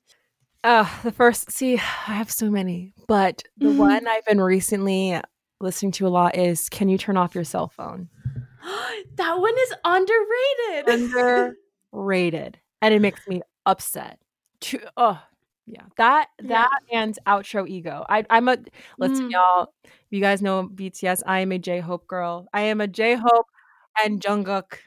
Uh, 0.63 0.89
the 1.03 1.11
first, 1.11 1.51
see, 1.51 1.75
I 1.75 2.13
have 2.13 2.31
so 2.31 2.49
many, 2.49 2.93
but 3.07 3.43
the 3.57 3.69
Mhm. 3.69 3.77
one 4.01 4.07
I've 4.07 4.25
been 4.25 4.41
recently 4.41 5.19
listening 5.61 5.91
to 5.93 6.07
a 6.07 6.09
lot 6.09 6.35
is 6.35 6.67
Can 6.69 6.89
You 6.89 6.97
Turn 6.97 7.17
Off 7.17 7.35
Your 7.35 7.43
Cell 7.43 7.67
Phone? 7.69 8.09
that 9.15 9.39
one 9.39 9.53
is 9.57 9.73
underrated. 9.85 11.53
Underrated. 11.93 12.59
And 12.81 12.93
it 12.93 12.99
makes 13.01 13.25
me 13.27 13.41
upset. 13.65 14.19
To, 14.61 14.79
oh, 14.97 15.21
yeah. 15.67 15.83
That, 15.97 16.29
Yeah. 16.41 16.67
that 16.67 16.79
and 16.91 17.17
Outro 17.27 17.67
Ego. 17.67 18.05
I, 18.09 18.25
I'm 18.29 18.47
a, 18.49 18.57
listen, 18.99 19.27
Mm. 19.27 19.31
y'all, 19.31 19.73
if 19.83 19.91
you 20.11 20.21
guys 20.21 20.41
know 20.41 20.67
BTS, 20.67 21.23
I 21.27 21.39
am 21.41 21.51
a 21.51 21.59
J 21.59 21.79
Hope 21.81 22.07
girl. 22.07 22.47
I 22.53 22.61
am 22.61 22.81
a 22.81 22.87
J 22.87 23.15
Hope 23.15 23.47
and 24.03 24.21
Jungkook 24.21 24.79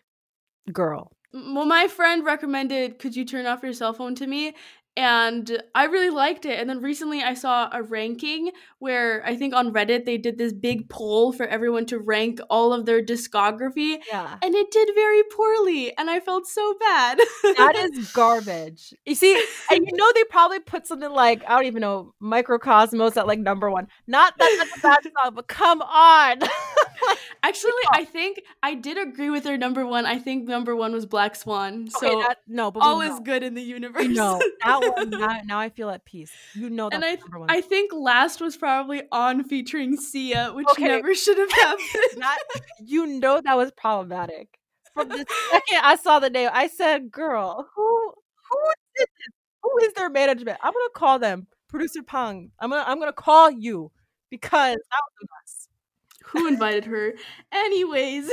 girl. 0.73 1.13
Well, 1.33 1.65
my 1.67 1.87
friend 1.89 2.25
recommended 2.25 2.99
Could 2.99 3.15
You 3.17 3.25
Turn 3.25 3.47
Off 3.47 3.63
Your 3.63 3.73
Cell 3.73 3.93
Phone 3.93 4.15
to 4.17 4.27
me? 4.27 4.55
And 5.01 5.63
I 5.75 5.85
really 5.87 6.11
liked 6.11 6.45
it. 6.45 6.61
And 6.61 6.69
then 6.69 6.83
recently 6.83 7.23
I 7.23 7.33
saw 7.33 7.71
a 7.73 7.83
ranking 7.83 8.51
where 8.81 9.25
I 9.25 9.35
think 9.35 9.55
on 9.55 9.73
Reddit 9.73 10.05
they 10.05 10.19
did 10.19 10.37
this 10.37 10.53
big 10.53 10.91
poll 10.91 11.33
for 11.33 11.47
everyone 11.47 11.87
to 11.87 11.99
rank 11.99 12.39
all 12.51 12.75
of 12.75 12.85
their 12.85 13.03
discography. 13.03 13.97
Yeah. 14.09 14.37
And 14.43 14.55
it 14.55 14.71
did 14.71 14.91
very 14.95 15.23
poorly. 15.23 15.97
And 15.97 16.11
I 16.11 16.21
felt 16.21 16.47
so 16.47 16.75
bad. 16.79 17.19
That 17.57 17.77
is 17.77 18.13
garbage. 18.15 18.93
You 19.07 19.15
see, 19.15 19.33
and 19.71 19.87
you 19.87 19.97
know 19.97 20.07
they 20.15 20.25
probably 20.25 20.61
put 20.61 20.87
something 20.87 21.11
like 21.11 21.45
I 21.49 21.57
don't 21.57 21.65
even 21.65 21.81
know 21.81 22.13
Mikrokosmos 22.23 23.17
at 23.17 23.27
like 23.27 23.39
number 23.39 23.71
one. 23.71 23.87
Not 24.07 24.37
that 24.37 24.55
that's 24.59 24.77
a 24.77 24.81
bad 24.83 24.99
song, 25.23 25.35
but 25.35 25.49
come 25.49 25.81
on. 25.81 26.41
Actually, 27.43 27.73
I 27.91 28.05
think 28.05 28.43
I 28.63 28.75
did 28.75 28.99
agree 28.99 29.31
with 29.31 29.45
their 29.45 29.57
number 29.57 29.87
one. 29.87 30.05
I 30.05 30.19
think 30.19 30.47
number 30.47 30.77
one 30.77 30.93
was 30.93 31.07
Black 31.07 31.37
Swan. 31.37 31.89
So 31.89 32.07
okay, 32.07 32.29
that, 32.29 32.39
no, 32.47 32.71
but 32.71 32.81
all 32.81 33.01
know. 33.01 33.15
is 33.15 33.21
good 33.21 33.43
in 33.43 33.55
the 33.55 33.63
universe. 33.63 34.09
Know 34.09 34.39
that. 34.39 34.90
Now, 35.09 35.41
now 35.45 35.59
I 35.59 35.69
feel 35.69 35.91
at 35.91 36.05
peace. 36.05 36.33
You 36.55 36.71
know 36.71 36.89
And 36.93 37.05
I. 37.05 37.19
I 37.49 37.61
think 37.61 37.93
last 37.93 38.41
was 38.41 38.57
probably 38.57 39.03
on 39.13 39.45
featuring 39.45 39.97
Sia, 39.97 40.53
which 40.55 40.69
Okay. 40.73 40.85
never 40.89 41.15
should 41.15 41.39
have 41.39 41.53
happened. 41.63 41.89
that, 42.19 42.39
you 42.85 43.07
know 43.07 43.41
that 43.45 43.57
was 43.57 43.71
problematic. 43.73 44.59
From 44.95 45.09
the 45.09 45.25
second 45.51 45.79
I 45.83 45.97
saw 45.97 46.19
the 46.19 46.31
name, 46.31 46.51
I 46.53 46.67
said, 46.69 47.11
"Girl, 47.11 47.69
who 47.75 48.13
who 48.51 48.59
did 48.97 49.07
this? 49.09 49.35
Who 49.63 49.79
is 49.83 49.93
their 49.95 50.11
management? 50.11 50.59
I'm 50.63 50.73
gonna 50.73 50.91
call 50.95 51.19
them, 51.19 51.47
producer 51.69 52.03
Bang. 52.03 52.51
I'm 52.59 52.71
gonna 52.71 52.85
I'm 52.87 52.99
gonna 52.99 53.13
call 53.13 53.51
you 53.51 53.93
because 54.31 54.77
that 54.77 55.03
was 55.03 55.23
a 55.23 55.27
mess." 55.43 55.69
Who 56.27 56.47
invited 56.47 56.85
her? 56.85 57.15
Anyways, 57.53 58.31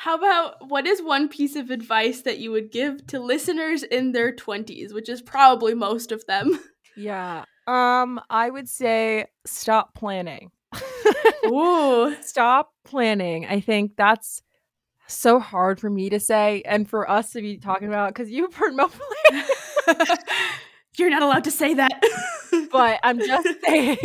how 0.00 0.14
about 0.14 0.66
what 0.66 0.86
is 0.86 1.02
one 1.02 1.28
piece 1.28 1.56
of 1.56 1.70
advice 1.70 2.22
that 2.22 2.38
you 2.38 2.50
would 2.52 2.72
give 2.72 3.06
to 3.08 3.20
listeners 3.20 3.82
in 3.82 4.12
their 4.12 4.34
20s, 4.34 4.94
which 4.94 5.10
is 5.10 5.20
probably 5.20 5.74
most 5.74 6.10
of 6.10 6.24
them? 6.26 6.58
Yeah. 6.96 7.44
Um, 7.68 8.20
I 8.28 8.50
would 8.50 8.68
say 8.68 9.26
stop 9.46 9.94
planning. 9.94 10.50
Ooh. 11.46 12.14
Stop 12.20 12.72
planning. 12.84 13.46
I 13.46 13.60
think 13.60 13.92
that's 13.96 14.42
so 15.06 15.38
hard 15.38 15.80
for 15.80 15.88
me 15.88 16.10
to 16.10 16.18
say 16.18 16.62
and 16.66 16.90
for 16.90 17.08
us 17.08 17.30
to 17.32 17.40
be 17.40 17.56
talking 17.58 17.88
about 17.88 18.12
because 18.12 18.28
you 18.28 18.48
promote 18.48 18.92
planning. 18.92 19.48
You're 20.98 21.10
not 21.10 21.22
allowed 21.22 21.44
to 21.44 21.52
say 21.52 21.74
that. 21.74 22.02
but 22.72 22.98
I'm 23.02 23.18
just 23.20 23.48
saying. 23.64 23.96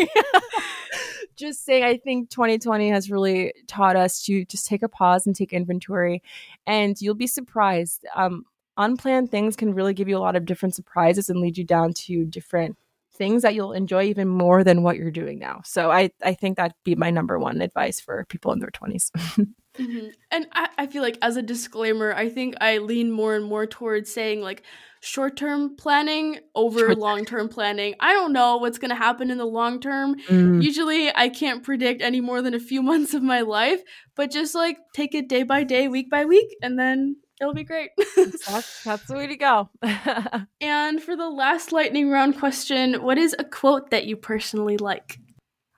Just 1.35 1.65
saying, 1.65 1.83
I 1.83 1.97
think 1.97 2.29
2020 2.29 2.89
has 2.89 3.11
really 3.11 3.53
taught 3.67 3.95
us 3.95 4.23
to 4.25 4.45
just 4.45 4.67
take 4.67 4.83
a 4.83 4.89
pause 4.89 5.25
and 5.25 5.35
take 5.35 5.53
inventory, 5.53 6.21
and 6.65 6.99
you'll 7.01 7.15
be 7.15 7.27
surprised. 7.27 8.05
Um, 8.15 8.45
unplanned 8.77 9.31
things 9.31 9.55
can 9.55 9.73
really 9.73 9.93
give 9.93 10.09
you 10.09 10.17
a 10.17 10.19
lot 10.19 10.35
of 10.35 10.45
different 10.45 10.75
surprises 10.75 11.29
and 11.29 11.39
lead 11.39 11.57
you 11.57 11.63
down 11.63 11.93
to 11.93 12.25
different 12.25 12.77
things 13.13 13.43
that 13.43 13.55
you'll 13.55 13.71
enjoy 13.71 14.03
even 14.03 14.27
more 14.27 14.63
than 14.63 14.83
what 14.83 14.97
you're 14.97 15.11
doing 15.11 15.39
now. 15.39 15.61
So 15.63 15.91
I, 15.91 16.11
I 16.21 16.33
think 16.33 16.57
that'd 16.57 16.75
be 16.83 16.95
my 16.95 17.09
number 17.11 17.39
one 17.39 17.61
advice 17.61 17.99
for 17.99 18.25
people 18.25 18.51
in 18.51 18.59
their 18.59 18.69
20s. 18.69 19.11
mm-hmm. 19.77 20.07
And 20.31 20.47
I, 20.51 20.69
I 20.77 20.87
feel 20.87 21.01
like 21.01 21.17
as 21.21 21.37
a 21.37 21.41
disclaimer, 21.41 22.13
I 22.13 22.29
think 22.29 22.55
I 22.61 22.79
lean 22.79 23.11
more 23.11 23.35
and 23.35 23.45
more 23.45 23.65
towards 23.65 24.13
saying 24.13 24.41
like 24.41 24.63
short 25.05 25.37
term 25.37 25.75
planning 25.75 26.39
over 26.55 26.95
long 26.95 27.25
term 27.25 27.47
planning. 27.47 27.95
I 27.99 28.13
don't 28.13 28.33
know 28.33 28.57
what's 28.57 28.79
going 28.79 28.89
to 28.89 28.95
happen 28.95 29.29
in 29.29 29.37
the 29.37 29.45
long 29.45 29.79
term. 29.79 30.15
Mm. 30.27 30.63
Usually 30.63 31.15
I 31.15 31.29
can't 31.29 31.63
predict 31.63 32.01
any 32.01 32.21
more 32.21 32.41
than 32.41 32.53
a 32.53 32.59
few 32.59 32.81
months 32.91 33.13
of 33.13 33.23
my 33.23 33.41
life, 33.41 33.81
but 34.15 34.31
just 34.31 34.55
like 34.55 34.77
take 34.93 35.13
it 35.13 35.29
day 35.29 35.43
by 35.43 35.63
day, 35.63 35.87
week 35.87 36.09
by 36.09 36.25
week, 36.25 36.55
and 36.61 36.77
then 36.77 37.17
it'll 37.39 37.53
be 37.53 37.63
great. 37.63 37.91
that's, 38.15 38.83
that's 38.83 39.05
the 39.07 39.15
way 39.15 39.27
to 39.27 39.35
go. 39.35 39.69
and 40.61 41.01
for 41.01 41.15
the 41.15 41.29
last 41.29 41.71
lightning 41.71 42.09
round 42.09 42.39
question, 42.39 43.03
what 43.03 43.17
is 43.17 43.35
a 43.37 43.43
quote 43.43 43.91
that 43.91 44.05
you 44.05 44.15
personally 44.15 44.77
like? 44.77 45.19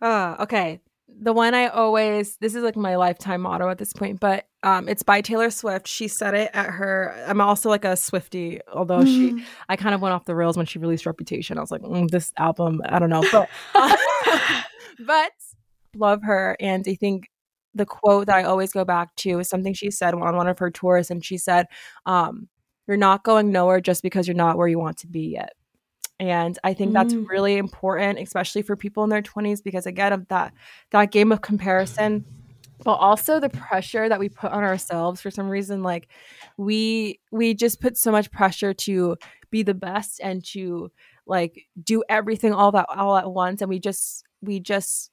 Uh, 0.01 0.35
okay. 0.39 0.79
The 1.19 1.33
one 1.33 1.53
I 1.55 1.67
always 1.67 2.37
this 2.37 2.53
is 2.53 2.63
like 2.63 2.75
my 2.75 2.95
lifetime 2.95 3.41
motto 3.41 3.69
at 3.69 3.77
this 3.77 3.93
point, 3.93 4.19
but 4.19 4.45
um 4.63 4.87
it's 4.87 5.03
by 5.03 5.21
Taylor 5.21 5.49
Swift. 5.49 5.87
She 5.87 6.07
said 6.07 6.33
it 6.33 6.51
at 6.53 6.69
her 6.69 7.15
I'm 7.27 7.41
also 7.41 7.69
like 7.69 7.85
a 7.85 7.93
Swiftie, 7.93 8.59
although 8.71 9.03
she 9.03 9.43
I 9.69 9.75
kind 9.75 9.95
of 9.95 10.01
went 10.01 10.13
off 10.13 10.25
the 10.25 10.35
rails 10.35 10.57
when 10.57 10.65
she 10.65 10.79
released 10.79 11.05
Reputation. 11.05 11.57
I 11.57 11.61
was 11.61 11.71
like, 11.71 11.81
mm, 11.81 12.09
this 12.09 12.31
album, 12.37 12.81
I 12.85 12.99
don't 12.99 13.09
know. 13.09 13.23
But 13.31 13.49
but 14.99 15.31
love 15.95 16.21
her 16.23 16.55
and 16.59 16.85
I 16.87 16.93
think 16.95 17.29
the 17.77 17.85
quote 17.85 18.27
that 18.27 18.35
I 18.35 18.43
always 18.43 18.71
go 18.71 18.83
back 18.83 19.15
to 19.17 19.39
is 19.39 19.49
something 19.49 19.73
she 19.73 19.91
said 19.91 20.13
on 20.13 20.35
one 20.35 20.47
of 20.47 20.59
her 20.59 20.71
tours, 20.71 21.09
and 21.09 21.23
she 21.23 21.37
said, 21.37 21.67
um, 22.05 22.49
"You're 22.87 22.97
not 22.97 23.23
going 23.23 23.51
nowhere 23.51 23.79
just 23.79 24.03
because 24.03 24.27
you're 24.27 24.35
not 24.35 24.57
where 24.57 24.67
you 24.67 24.79
want 24.79 24.97
to 24.99 25.07
be 25.07 25.27
yet." 25.27 25.53
And 26.19 26.57
I 26.63 26.73
think 26.73 26.93
that's 26.93 27.13
mm. 27.13 27.27
really 27.27 27.57
important, 27.57 28.19
especially 28.19 28.63
for 28.63 28.75
people 28.75 29.03
in 29.03 29.09
their 29.09 29.21
20s, 29.21 29.63
because 29.63 29.85
again, 29.85 30.13
of 30.13 30.27
that 30.29 30.53
that 30.91 31.11
game 31.11 31.31
of 31.31 31.41
comparison, 31.41 32.25
but 32.83 32.95
also 32.95 33.39
the 33.39 33.49
pressure 33.49 34.09
that 34.09 34.19
we 34.19 34.29
put 34.29 34.51
on 34.51 34.63
ourselves 34.63 35.21
for 35.21 35.29
some 35.29 35.47
reason. 35.47 35.83
Like 35.83 36.07
we 36.57 37.19
we 37.31 37.53
just 37.53 37.81
put 37.81 37.97
so 37.97 38.11
much 38.11 38.31
pressure 38.31 38.73
to 38.73 39.15
be 39.51 39.61
the 39.61 39.75
best 39.75 40.19
and 40.23 40.43
to 40.45 40.91
like 41.27 41.67
do 41.83 42.03
everything 42.09 42.51
all 42.51 42.71
that 42.71 42.87
all 42.89 43.15
at 43.15 43.31
once, 43.31 43.61
and 43.61 43.69
we 43.69 43.79
just 43.79 44.23
we 44.41 44.59
just 44.59 45.11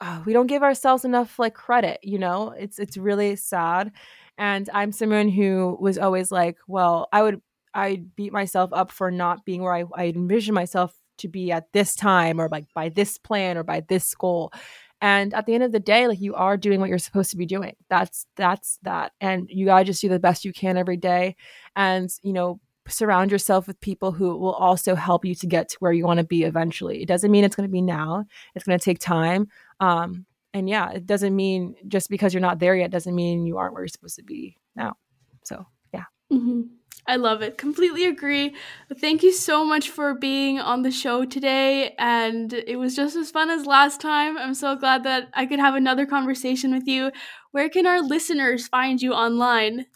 uh, 0.00 0.22
we 0.24 0.32
don't 0.32 0.46
give 0.46 0.62
ourselves 0.62 1.04
enough 1.04 1.38
like 1.38 1.54
credit 1.54 1.98
you 2.02 2.18
know 2.18 2.54
it's 2.58 2.78
it's 2.78 2.96
really 2.96 3.34
sad 3.36 3.90
and 4.36 4.68
i'm 4.74 4.92
someone 4.92 5.28
who 5.28 5.76
was 5.80 5.96
always 5.96 6.30
like 6.30 6.58
well 6.68 7.08
i 7.12 7.22
would 7.22 7.40
i 7.76 8.02
beat 8.16 8.32
myself 8.32 8.70
up 8.72 8.90
for 8.90 9.10
not 9.10 9.44
being 9.44 9.62
where 9.62 9.74
i, 9.74 9.84
I 9.94 10.06
envision 10.06 10.54
myself 10.54 10.94
to 11.18 11.28
be 11.28 11.52
at 11.52 11.72
this 11.72 11.94
time 11.94 12.40
or 12.40 12.48
like 12.48 12.66
by 12.74 12.88
this 12.88 13.18
plan 13.18 13.56
or 13.56 13.62
by 13.62 13.80
this 13.80 14.14
goal 14.14 14.52
and 15.00 15.34
at 15.34 15.46
the 15.46 15.54
end 15.54 15.62
of 15.62 15.72
the 15.72 15.80
day 15.80 16.08
like 16.08 16.20
you 16.20 16.34
are 16.34 16.56
doing 16.56 16.80
what 16.80 16.88
you're 16.88 16.98
supposed 16.98 17.30
to 17.30 17.36
be 17.36 17.46
doing 17.46 17.74
that's 17.88 18.26
that's 18.36 18.78
that 18.82 19.12
and 19.20 19.48
you 19.50 19.66
gotta 19.66 19.84
just 19.84 20.00
do 20.00 20.08
the 20.08 20.18
best 20.18 20.44
you 20.44 20.52
can 20.52 20.76
every 20.76 20.96
day 20.96 21.36
and 21.74 22.10
you 22.22 22.32
know 22.32 22.60
surround 22.88 23.30
yourself 23.30 23.66
with 23.66 23.80
people 23.80 24.12
who 24.12 24.36
will 24.36 24.54
also 24.54 24.94
help 24.94 25.24
you 25.24 25.34
to 25.34 25.46
get 25.46 25.68
to 25.68 25.76
where 25.80 25.92
you 25.92 26.04
want 26.04 26.18
to 26.18 26.24
be 26.24 26.44
eventually. 26.44 27.02
It 27.02 27.08
doesn't 27.08 27.30
mean 27.30 27.44
it's 27.44 27.56
going 27.56 27.68
to 27.68 27.72
be 27.72 27.82
now. 27.82 28.24
It's 28.54 28.64
going 28.64 28.78
to 28.78 28.84
take 28.84 28.98
time. 28.98 29.48
Um, 29.80 30.26
and 30.54 30.68
yeah, 30.68 30.90
it 30.92 31.06
doesn't 31.06 31.34
mean 31.34 31.74
just 31.88 32.08
because 32.08 32.32
you're 32.32 32.40
not 32.40 32.58
there 32.58 32.74
yet 32.74 32.90
doesn't 32.90 33.14
mean 33.14 33.44
you 33.44 33.58
aren't 33.58 33.74
where 33.74 33.82
you're 33.82 33.88
supposed 33.88 34.16
to 34.16 34.22
be 34.22 34.56
now. 34.74 34.96
So 35.44 35.66
yeah. 35.92 36.04
Mm-hmm. 36.32 36.62
I 37.08 37.16
love 37.16 37.40
it. 37.40 37.56
Completely 37.56 38.04
agree. 38.06 38.56
Thank 39.00 39.22
you 39.22 39.30
so 39.32 39.64
much 39.64 39.90
for 39.90 40.12
being 40.14 40.58
on 40.58 40.82
the 40.82 40.90
show 40.90 41.24
today. 41.24 41.94
And 41.98 42.52
it 42.52 42.76
was 42.76 42.96
just 42.96 43.14
as 43.14 43.30
fun 43.30 43.48
as 43.48 43.64
last 43.64 44.00
time. 44.00 44.36
I'm 44.36 44.54
so 44.54 44.74
glad 44.74 45.04
that 45.04 45.28
I 45.34 45.46
could 45.46 45.60
have 45.60 45.76
another 45.76 46.04
conversation 46.04 46.72
with 46.72 46.88
you. 46.88 47.12
Where 47.52 47.68
can 47.68 47.86
our 47.86 48.00
listeners 48.02 48.66
find 48.66 49.00
you 49.00 49.12
online? 49.12 49.86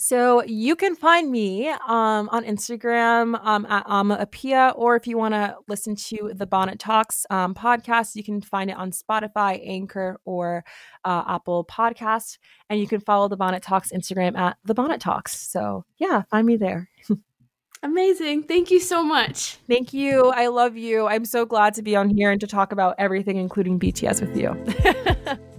So 0.00 0.44
you 0.44 0.76
can 0.76 0.94
find 0.94 1.28
me 1.28 1.68
um, 1.68 2.28
on 2.30 2.44
Instagram 2.44 3.38
um, 3.44 3.66
at 3.66 3.84
Ama 3.88 4.24
Appiah, 4.24 4.72
or 4.76 4.94
if 4.94 5.08
you 5.08 5.18
want 5.18 5.34
to 5.34 5.56
listen 5.66 5.96
to 5.96 6.30
the 6.32 6.46
Bonnet 6.46 6.78
Talks 6.78 7.26
um, 7.30 7.52
podcast, 7.52 8.14
you 8.14 8.22
can 8.22 8.40
find 8.40 8.70
it 8.70 8.76
on 8.76 8.92
Spotify, 8.92 9.60
Anchor, 9.66 10.20
or 10.24 10.64
uh, 11.04 11.24
Apple 11.26 11.64
Podcasts. 11.64 12.38
And 12.70 12.78
you 12.78 12.86
can 12.86 13.00
follow 13.00 13.26
the 13.26 13.36
Bonnet 13.36 13.64
Talks 13.64 13.90
Instagram 13.90 14.38
at 14.38 14.56
the 14.64 14.72
Bonnet 14.72 15.00
Talks. 15.00 15.36
So 15.36 15.84
yeah, 15.98 16.22
find 16.30 16.46
me 16.46 16.56
there. 16.56 16.88
Amazing. 17.82 18.44
Thank 18.44 18.70
you 18.70 18.78
so 18.78 19.02
much. 19.02 19.56
Thank 19.68 19.92
you. 19.92 20.26
I 20.30 20.46
love 20.46 20.76
you. 20.76 21.08
I'm 21.08 21.24
so 21.24 21.44
glad 21.44 21.74
to 21.74 21.82
be 21.82 21.96
on 21.96 22.08
here 22.08 22.30
and 22.30 22.40
to 22.40 22.46
talk 22.46 22.70
about 22.70 22.94
everything, 22.98 23.36
including 23.36 23.80
BTS 23.80 24.20
with 24.20 24.36
you. 24.36 25.48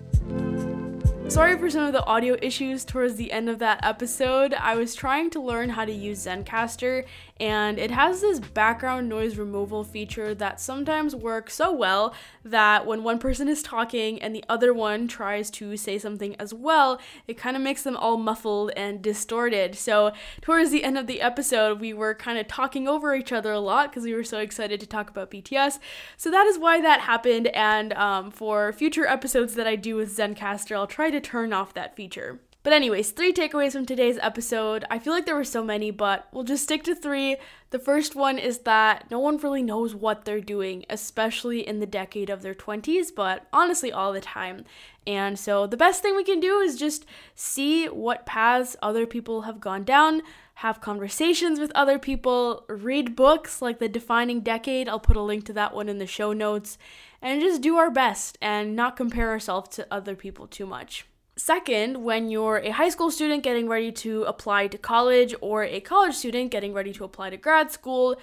Sorry 1.30 1.56
for 1.60 1.70
some 1.70 1.86
of 1.86 1.94
the 1.94 2.04
audio 2.06 2.38
issues 2.42 2.84
towards 2.84 3.16
the 3.16 3.32
end 3.32 3.50
of 3.50 3.60
that 3.60 3.86
episode. 3.86 4.56
I 4.56 4.74
was 4.74 4.96
trying 4.96 5.30
to 5.30 5.40
learn 5.40 5.70
how 5.70 5.86
to 5.86 5.92
use 5.92 6.26
Zencastr, 6.26 7.06
and 7.40 7.80
it 7.80 7.92
has 7.92 8.22
this 8.22 8.40
background 8.40 9.08
noise 9.08 9.38
removal 9.38 9.84
feature 9.84 10.36
that 10.36 10.60
sometimes 10.60 11.16
works 11.16 11.56
so 11.56 11.72
well 11.72 12.14
that 12.44 12.86
when 12.86 13.04
one 13.04 13.18
person 13.18 13.48
is 13.48 13.64
talking 13.64 14.22
and 14.22 14.36
the 14.36 14.44
other 14.50 14.74
one 14.74 15.08
tries 15.08 15.50
to 15.52 15.78
say 15.78 15.98
something 15.98 16.36
as 16.36 16.54
well, 16.54 17.00
it 17.28 17.38
kind 17.38 17.56
of 17.56 17.64
makes 17.64 17.84
them 17.84 17.96
all 17.96 18.18
muffled 18.18 18.72
and 18.76 19.02
distorted. 19.02 19.76
So, 19.76 20.12
towards 20.42 20.72
the 20.72 20.84
end 20.84 20.98
of 20.98 21.08
the 21.08 21.22
episode, 21.22 21.80
we 21.80 21.94
were 21.94 22.14
kind 22.14 22.38
of 22.38 22.48
talking 22.48 22.88
over 22.88 23.16
each 23.16 23.32
other 23.32 23.52
a 23.52 23.60
lot 23.60 23.90
because 23.90 24.04
we 24.04 24.14
were 24.14 24.24
so 24.24 24.40
excited 24.40 24.80
to 24.82 24.88
talk 24.88 25.10
about 25.10 25.32
BTS. 25.32 25.80
So, 26.18 26.30
that 26.32 26.46
is 26.46 26.58
why 26.58 26.82
that 26.82 27.02
happened, 27.02 27.48
and 27.48 27.94
um, 27.94 28.32
for 28.32 28.74
future 28.74 29.08
episodes 29.08 29.56
that 29.56 29.68
I 29.68 29.76
do 29.76 29.96
with 29.96 30.16
Zencastr, 30.16 30.76
I'll 30.76 30.88
try 30.88 31.10
to 31.10 31.22
turn 31.22 31.54
off 31.54 31.74
that 31.74 31.96
feature. 31.96 32.40
But, 32.62 32.74
anyways, 32.74 33.12
three 33.12 33.32
takeaways 33.32 33.72
from 33.72 33.86
today's 33.86 34.18
episode. 34.18 34.84
I 34.92 35.00
feel 35.00 35.14
like 35.14 35.26
there 35.26 35.36
were 35.36 35.46
so 35.46 35.64
many, 35.64 35.92
but 35.92 36.28
we'll 36.34 36.44
just 36.44 36.64
stick 36.64 36.84
to 36.84 36.94
three. 36.94 37.38
The 37.70 37.80
first 37.80 38.16
one 38.16 38.38
is 38.38 38.60
that 38.60 39.10
no 39.10 39.18
one 39.18 39.38
really 39.38 39.64
knows 39.64 39.96
what 39.96 40.26
they're 40.26 40.42
doing, 40.42 40.84
especially 40.90 41.66
in 41.66 41.80
the 41.80 41.86
decade 41.86 42.30
of 42.30 42.42
their 42.42 42.54
20s, 42.54 43.16
but 43.16 43.48
honestly, 43.54 43.94
all 43.94 44.12
the 44.12 44.20
time. 44.20 44.66
And 45.08 45.40
so, 45.40 45.68
the 45.68 45.78
best 45.78 46.02
thing 46.02 46.18
we 46.18 46.26
can 46.26 46.42
do 46.42 46.60
is 46.60 46.76
just 46.76 47.06
see 47.34 47.86
what 47.86 48.26
paths 48.26 48.76
other 48.82 49.06
people 49.06 49.44
have 49.44 49.62
gone 49.62 49.86
down, 49.86 50.22
have 50.56 50.82
conversations 50.82 51.62
with 51.62 51.72
other 51.74 51.98
people, 51.98 52.66
read 52.68 53.16
books 53.16 53.62
like 53.62 53.80
The 53.80 53.88
Defining 53.88 54.42
Decade. 54.42 54.90
I'll 54.90 55.00
put 55.00 55.16
a 55.16 55.22
link 55.22 55.46
to 55.46 55.54
that 55.54 55.74
one 55.74 55.88
in 55.88 56.00
the 56.00 56.06
show 56.06 56.34
notes 56.34 56.78
and 57.22 57.40
just 57.40 57.62
do 57.62 57.78
our 57.78 57.90
best 57.90 58.38
and 58.42 58.76
not 58.76 58.98
compare 58.98 59.30
ourselves 59.30 59.70
to 59.78 59.88
other 59.90 60.18
people 60.18 60.46
too 60.46 60.66
much. 60.66 61.06
Second, 61.40 62.04
when 62.04 62.30
you're 62.30 62.58
a 62.58 62.72
high 62.72 62.90
school 62.90 63.10
student 63.10 63.44
getting 63.44 63.70
ready 63.70 63.94
to 63.94 64.24
apply 64.24 64.68
to 64.68 64.78
college 64.78 65.34
or 65.40 65.64
a 65.64 65.80
college 65.80 66.14
student 66.14 66.52
getting 66.52 66.74
ready 66.74 66.92
to 66.92 67.06
apply 67.06 67.30
to 67.30 67.38
grad 67.38 67.72
school, 67.72 68.20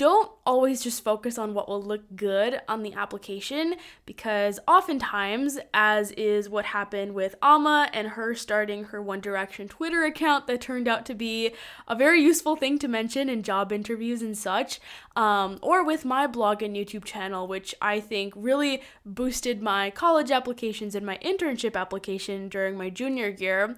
don't 0.00 0.32
always 0.46 0.82
just 0.82 1.04
focus 1.04 1.36
on 1.36 1.52
what 1.52 1.68
will 1.68 1.82
look 1.82 2.00
good 2.16 2.58
on 2.66 2.82
the 2.82 2.94
application 2.94 3.74
because 4.06 4.58
oftentimes, 4.66 5.58
as 5.74 6.10
is 6.12 6.48
what 6.48 6.64
happened 6.64 7.12
with 7.12 7.34
Ama 7.42 7.90
and 7.92 8.08
her 8.08 8.34
starting 8.34 8.84
her 8.84 9.02
One 9.02 9.20
Direction 9.20 9.68
Twitter 9.68 10.04
account 10.04 10.46
that 10.46 10.62
turned 10.62 10.88
out 10.88 11.04
to 11.04 11.14
be 11.14 11.52
a 11.86 11.94
very 11.94 12.22
useful 12.22 12.56
thing 12.56 12.78
to 12.78 12.88
mention 12.88 13.28
in 13.28 13.42
job 13.42 13.72
interviews 13.72 14.22
and 14.22 14.38
such, 14.38 14.80
um, 15.16 15.58
or 15.60 15.84
with 15.84 16.06
my 16.06 16.26
blog 16.26 16.62
and 16.62 16.74
YouTube 16.74 17.04
channel, 17.04 17.46
which 17.46 17.74
I 17.82 18.00
think 18.00 18.32
really 18.34 18.80
boosted 19.04 19.60
my 19.60 19.90
college 19.90 20.30
applications 20.30 20.94
and 20.94 21.04
my 21.04 21.18
internship 21.18 21.78
application 21.78 22.48
during 22.48 22.74
my 22.74 22.88
junior 22.88 23.28
year. 23.28 23.76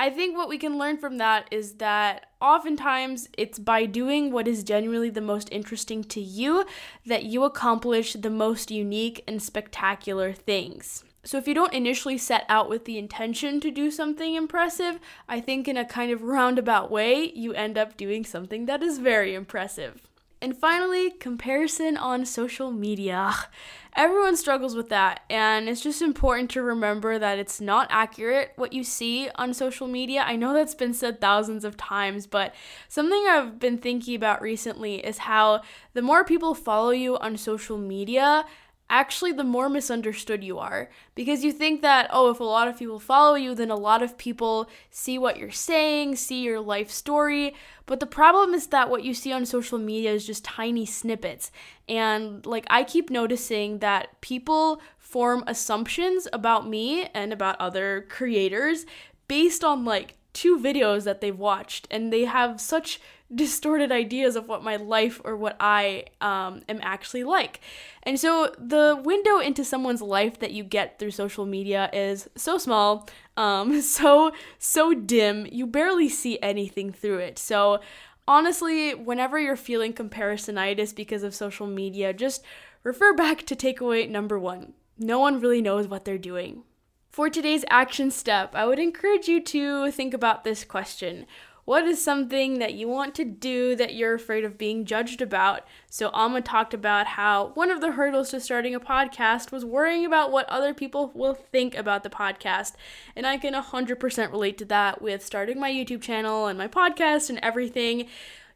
I 0.00 0.08
think 0.08 0.34
what 0.34 0.48
we 0.48 0.56
can 0.56 0.78
learn 0.78 0.96
from 0.96 1.18
that 1.18 1.46
is 1.50 1.74
that 1.74 2.30
oftentimes 2.40 3.28
it's 3.36 3.58
by 3.58 3.84
doing 3.84 4.32
what 4.32 4.48
is 4.48 4.64
genuinely 4.64 5.10
the 5.10 5.20
most 5.20 5.50
interesting 5.52 6.04
to 6.04 6.22
you 6.22 6.64
that 7.04 7.24
you 7.24 7.44
accomplish 7.44 8.14
the 8.14 8.30
most 8.30 8.70
unique 8.70 9.22
and 9.28 9.42
spectacular 9.42 10.32
things. 10.32 11.04
So, 11.22 11.36
if 11.36 11.46
you 11.46 11.52
don't 11.52 11.74
initially 11.74 12.16
set 12.16 12.46
out 12.48 12.70
with 12.70 12.86
the 12.86 12.96
intention 12.96 13.60
to 13.60 13.70
do 13.70 13.90
something 13.90 14.36
impressive, 14.36 15.00
I 15.28 15.38
think 15.42 15.68
in 15.68 15.76
a 15.76 15.84
kind 15.84 16.10
of 16.10 16.22
roundabout 16.22 16.90
way, 16.90 17.30
you 17.34 17.52
end 17.52 17.76
up 17.76 17.98
doing 17.98 18.24
something 18.24 18.64
that 18.64 18.82
is 18.82 18.96
very 18.96 19.34
impressive. 19.34 20.08
And 20.42 20.56
finally, 20.56 21.10
comparison 21.10 21.98
on 21.98 22.24
social 22.24 22.70
media. 22.70 23.34
Everyone 23.96 24.36
struggles 24.36 24.76
with 24.76 24.88
that, 24.90 25.22
and 25.28 25.68
it's 25.68 25.80
just 25.80 26.00
important 26.00 26.48
to 26.50 26.62
remember 26.62 27.18
that 27.18 27.40
it's 27.40 27.60
not 27.60 27.88
accurate 27.90 28.52
what 28.54 28.72
you 28.72 28.84
see 28.84 29.28
on 29.34 29.52
social 29.52 29.88
media. 29.88 30.22
I 30.24 30.36
know 30.36 30.54
that's 30.54 30.76
been 30.76 30.94
said 30.94 31.20
thousands 31.20 31.64
of 31.64 31.76
times, 31.76 32.28
but 32.28 32.54
something 32.88 33.26
I've 33.28 33.58
been 33.58 33.78
thinking 33.78 34.14
about 34.14 34.40
recently 34.40 35.04
is 35.04 35.18
how 35.18 35.62
the 35.92 36.02
more 36.02 36.24
people 36.24 36.54
follow 36.54 36.90
you 36.90 37.18
on 37.18 37.36
social 37.36 37.78
media, 37.78 38.46
actually 38.90 39.32
the 39.32 39.44
more 39.44 39.68
misunderstood 39.68 40.44
you 40.44 40.58
are 40.58 40.90
because 41.14 41.44
you 41.44 41.52
think 41.52 41.80
that 41.80 42.08
oh 42.12 42.30
if 42.30 42.40
a 42.40 42.44
lot 42.44 42.68
of 42.68 42.78
people 42.78 42.98
follow 42.98 43.36
you 43.36 43.54
then 43.54 43.70
a 43.70 43.76
lot 43.76 44.02
of 44.02 44.18
people 44.18 44.68
see 44.90 45.16
what 45.16 45.38
you're 45.38 45.50
saying 45.50 46.16
see 46.16 46.42
your 46.42 46.60
life 46.60 46.90
story. 46.90 47.54
But 47.86 48.00
the 48.00 48.06
problem 48.06 48.54
is 48.54 48.68
that 48.68 48.90
what 48.90 49.02
you 49.02 49.14
see 49.14 49.32
on 49.32 49.46
social 49.46 49.78
media 49.78 50.12
is 50.12 50.26
just 50.26 50.44
tiny 50.44 50.84
snippets. 50.84 51.50
And 51.88 52.44
like 52.44 52.66
i 52.68 52.84
keep 52.84 53.10
noticing 53.10 53.78
that 53.78 54.20
people 54.20 54.82
form 54.98 55.42
assumptions 55.46 56.28
about 56.32 56.68
me 56.68 57.06
and 57.14 57.32
about 57.32 57.60
other 57.60 58.06
creators 58.08 58.86
based 59.26 59.64
on 59.64 59.84
like 59.84 60.16
two 60.32 60.58
videos 60.58 61.04
that 61.04 61.20
they've 61.20 61.38
watched. 61.38 61.88
And 61.90 62.12
they 62.12 62.24
have 62.24 62.60
such 62.60 63.00
distorted 63.34 63.92
ideas 63.92 64.34
of 64.36 64.48
what 64.48 64.64
my 64.64 64.76
life 64.76 65.20
or 65.24 65.36
what 65.36 65.56
I 65.60 66.04
um, 66.20 66.62
am 66.68 66.80
actually 66.82 67.24
like. 67.24 67.60
And 68.02 68.18
so 68.18 68.54
the 68.58 69.00
window 69.02 69.38
into 69.38 69.64
someone's 69.64 70.02
life 70.02 70.40
that 70.40 70.50
you 70.52 70.64
get 70.64 70.98
through 70.98 71.12
social 71.12 71.46
media 71.46 71.88
is 71.92 72.28
so 72.36 72.58
small, 72.58 73.08
um, 73.36 73.80
so 73.82 74.32
so 74.58 74.94
dim, 74.94 75.46
you 75.50 75.66
barely 75.66 76.08
see 76.08 76.38
anything 76.40 76.92
through 76.92 77.18
it. 77.18 77.38
So 77.38 77.80
honestly, 78.26 78.94
whenever 78.94 79.38
you're 79.38 79.56
feeling 79.56 79.92
comparisonitis 79.92 80.94
because 80.94 81.22
of 81.22 81.34
social 81.34 81.66
media, 81.66 82.12
just 82.12 82.44
refer 82.82 83.14
back 83.14 83.46
to 83.46 83.56
takeaway 83.56 84.08
number 84.08 84.38
one. 84.38 84.72
No 84.98 85.18
one 85.18 85.40
really 85.40 85.62
knows 85.62 85.86
what 85.86 86.04
they're 86.04 86.18
doing. 86.18 86.64
For 87.10 87.28
today's 87.28 87.64
action 87.70 88.10
step, 88.12 88.54
I 88.54 88.66
would 88.66 88.78
encourage 88.78 89.26
you 89.26 89.42
to 89.42 89.90
think 89.90 90.14
about 90.14 90.44
this 90.44 90.64
question 90.64 91.26
what 91.64 91.84
is 91.84 92.02
something 92.02 92.58
that 92.58 92.74
you 92.74 92.88
want 92.88 93.14
to 93.16 93.24
do 93.24 93.76
that 93.76 93.94
you're 93.94 94.14
afraid 94.14 94.44
of 94.44 94.58
being 94.58 94.84
judged 94.84 95.20
about? 95.20 95.66
So, 95.88 96.10
Ama 96.14 96.40
talked 96.40 96.74
about 96.74 97.06
how 97.06 97.52
one 97.54 97.70
of 97.70 97.80
the 97.80 97.92
hurdles 97.92 98.30
to 98.30 98.40
starting 98.40 98.74
a 98.74 98.80
podcast 98.80 99.52
was 99.52 99.64
worrying 99.64 100.04
about 100.04 100.32
what 100.32 100.48
other 100.48 100.74
people 100.74 101.12
will 101.14 101.34
think 101.34 101.74
about 101.74 102.02
the 102.02 102.10
podcast. 102.10 102.74
And 103.14 103.26
I 103.26 103.38
can 103.38 103.54
100% 103.54 104.30
relate 104.30 104.58
to 104.58 104.64
that 104.66 105.02
with 105.02 105.24
starting 105.24 105.60
my 105.60 105.70
YouTube 105.70 106.02
channel 106.02 106.46
and 106.46 106.58
my 106.58 106.68
podcast 106.68 107.30
and 107.30 107.38
everything. 107.42 108.06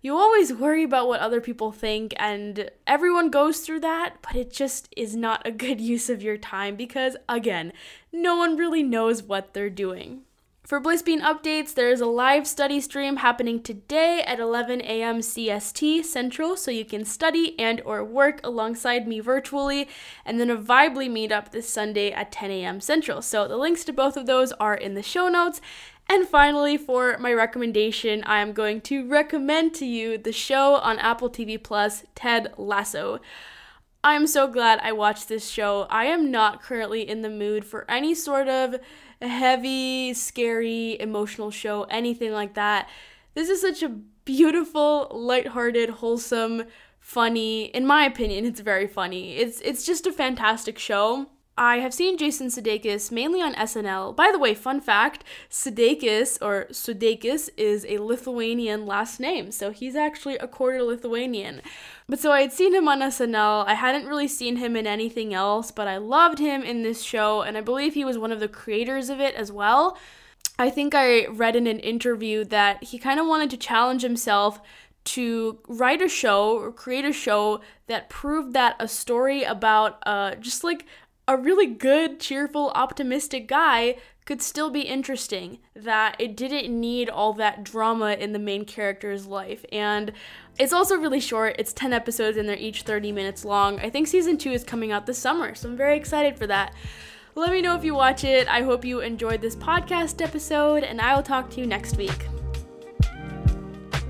You 0.04 0.18
always 0.18 0.52
worry 0.52 0.84
about 0.84 1.08
what 1.08 1.20
other 1.20 1.40
people 1.40 1.72
think, 1.72 2.12
and 2.18 2.70
everyone 2.86 3.30
goes 3.30 3.60
through 3.60 3.80
that, 3.80 4.16
but 4.20 4.36
it 4.36 4.52
just 4.52 4.92
is 4.94 5.16
not 5.16 5.46
a 5.46 5.50
good 5.50 5.80
use 5.94 6.10
of 6.10 6.22
your 6.22 6.36
time 6.36 6.76
because, 6.76 7.16
again, 7.26 7.72
no 8.12 8.36
one 8.36 8.58
really 8.58 8.82
knows 8.82 9.22
what 9.22 9.54
they're 9.54 9.70
doing. 9.70 10.22
For 10.66 10.80
Blissbean 10.80 11.20
updates, 11.20 11.74
there 11.74 11.90
is 11.90 12.00
a 12.00 12.06
live 12.06 12.46
study 12.46 12.80
stream 12.80 13.16
happening 13.16 13.62
today 13.62 14.22
at 14.26 14.40
11 14.40 14.80
a.m. 14.80 15.18
CST 15.18 16.02
Central, 16.06 16.56
so 16.56 16.70
you 16.70 16.86
can 16.86 17.04
study 17.04 17.54
and 17.58 17.82
or 17.84 18.02
work 18.02 18.40
alongside 18.42 19.06
me 19.06 19.20
virtually, 19.20 19.86
and 20.24 20.40
then 20.40 20.48
a 20.48 20.56
Vibely 20.56 21.06
meetup 21.06 21.50
this 21.50 21.68
Sunday 21.68 22.12
at 22.12 22.32
10 22.32 22.50
a.m. 22.50 22.80
Central. 22.80 23.20
So 23.20 23.46
the 23.46 23.58
links 23.58 23.84
to 23.84 23.92
both 23.92 24.16
of 24.16 24.24
those 24.24 24.52
are 24.52 24.74
in 24.74 24.94
the 24.94 25.02
show 25.02 25.28
notes. 25.28 25.60
And 26.08 26.26
finally, 26.26 26.78
for 26.78 27.18
my 27.18 27.34
recommendation, 27.34 28.24
I 28.24 28.40
am 28.40 28.54
going 28.54 28.80
to 28.82 29.06
recommend 29.06 29.74
to 29.74 29.84
you 29.84 30.16
the 30.16 30.32
show 30.32 30.76
on 30.76 30.98
Apple 30.98 31.28
TV 31.28 31.62
Plus, 31.62 32.04
Ted 32.14 32.54
Lasso. 32.56 33.20
I'm 34.04 34.26
so 34.26 34.46
glad 34.46 34.80
I 34.82 34.92
watched 34.92 35.28
this 35.28 35.48
show. 35.48 35.86
I 35.88 36.04
am 36.04 36.30
not 36.30 36.62
currently 36.62 37.08
in 37.08 37.22
the 37.22 37.30
mood 37.30 37.64
for 37.64 37.90
any 37.90 38.14
sort 38.14 38.48
of 38.48 38.76
heavy, 39.22 40.12
scary, 40.12 41.00
emotional 41.00 41.50
show, 41.50 41.84
anything 41.84 42.30
like 42.30 42.52
that. 42.52 42.86
This 43.32 43.48
is 43.48 43.62
such 43.62 43.82
a 43.82 43.88
beautiful, 44.26 45.08
lighthearted, 45.10 45.88
wholesome, 45.88 46.64
funny. 47.00 47.64
In 47.64 47.86
my 47.86 48.04
opinion, 48.04 48.44
it's 48.44 48.60
very 48.60 48.86
funny. 48.86 49.36
It's 49.36 49.62
it's 49.62 49.86
just 49.86 50.06
a 50.06 50.12
fantastic 50.12 50.78
show. 50.78 51.30
I 51.56 51.76
have 51.76 51.94
seen 51.94 52.18
Jason 52.18 52.48
Sudeikis 52.48 53.12
mainly 53.12 53.40
on 53.40 53.54
SNL. 53.54 54.16
By 54.16 54.30
the 54.32 54.40
way, 54.40 54.54
fun 54.54 54.80
fact 54.80 55.22
Sudeikis, 55.48 56.38
or 56.42 56.66
Sudeikis, 56.70 57.48
is 57.56 57.86
a 57.88 57.98
Lithuanian 57.98 58.86
last 58.86 59.20
name, 59.20 59.52
so 59.52 59.70
he's 59.70 59.94
actually 59.94 60.36
a 60.38 60.48
quarter 60.48 60.82
Lithuanian. 60.82 61.62
But 62.08 62.18
so 62.18 62.32
I 62.32 62.40
had 62.40 62.52
seen 62.52 62.74
him 62.74 62.88
on 62.88 63.00
SNL. 63.00 63.66
I 63.66 63.74
hadn't 63.74 64.08
really 64.08 64.26
seen 64.26 64.56
him 64.56 64.74
in 64.74 64.86
anything 64.86 65.32
else, 65.32 65.70
but 65.70 65.86
I 65.86 65.96
loved 65.98 66.40
him 66.40 66.62
in 66.62 66.82
this 66.82 67.02
show, 67.02 67.42
and 67.42 67.56
I 67.56 67.60
believe 67.60 67.94
he 67.94 68.04
was 68.04 68.18
one 68.18 68.32
of 68.32 68.40
the 68.40 68.48
creators 68.48 69.08
of 69.08 69.20
it 69.20 69.34
as 69.36 69.52
well. 69.52 69.96
I 70.58 70.70
think 70.70 70.94
I 70.94 71.26
read 71.26 71.54
in 71.54 71.68
an 71.68 71.80
interview 71.80 72.44
that 72.46 72.82
he 72.82 72.98
kind 72.98 73.20
of 73.20 73.26
wanted 73.26 73.50
to 73.50 73.56
challenge 73.56 74.02
himself 74.02 74.60
to 75.04 75.58
write 75.68 76.00
a 76.00 76.08
show 76.08 76.56
or 76.56 76.72
create 76.72 77.04
a 77.04 77.12
show 77.12 77.60
that 77.86 78.08
proved 78.08 78.54
that 78.54 78.74
a 78.80 78.88
story 78.88 79.42
about 79.42 80.02
uh, 80.06 80.34
just 80.36 80.64
like 80.64 80.86
a 81.26 81.36
really 81.36 81.66
good, 81.66 82.20
cheerful, 82.20 82.70
optimistic 82.74 83.48
guy 83.48 83.96
could 84.24 84.40
still 84.40 84.70
be 84.70 84.82
interesting. 84.82 85.58
That 85.74 86.16
it 86.18 86.36
didn't 86.36 86.78
need 86.78 87.08
all 87.08 87.32
that 87.34 87.64
drama 87.64 88.12
in 88.12 88.32
the 88.32 88.38
main 88.38 88.64
character's 88.64 89.26
life. 89.26 89.64
And 89.72 90.12
it's 90.58 90.72
also 90.72 90.96
really 90.96 91.20
short. 91.20 91.56
It's 91.58 91.72
10 91.72 91.92
episodes 91.92 92.36
and 92.36 92.48
they're 92.48 92.56
each 92.56 92.82
30 92.82 93.12
minutes 93.12 93.44
long. 93.44 93.78
I 93.80 93.90
think 93.90 94.06
season 94.06 94.38
2 94.38 94.50
is 94.50 94.64
coming 94.64 94.92
out 94.92 95.06
this 95.06 95.18
summer, 95.18 95.54
so 95.54 95.68
I'm 95.68 95.76
very 95.76 95.96
excited 95.96 96.38
for 96.38 96.46
that. 96.46 96.74
Let 97.36 97.50
me 97.50 97.62
know 97.62 97.74
if 97.74 97.84
you 97.84 97.94
watch 97.94 98.22
it. 98.22 98.46
I 98.46 98.62
hope 98.62 98.84
you 98.84 99.00
enjoyed 99.00 99.40
this 99.40 99.56
podcast 99.56 100.22
episode, 100.22 100.84
and 100.84 101.00
I 101.00 101.16
will 101.16 101.22
talk 101.22 101.50
to 101.50 101.60
you 101.60 101.66
next 101.66 101.96
week. 101.96 102.28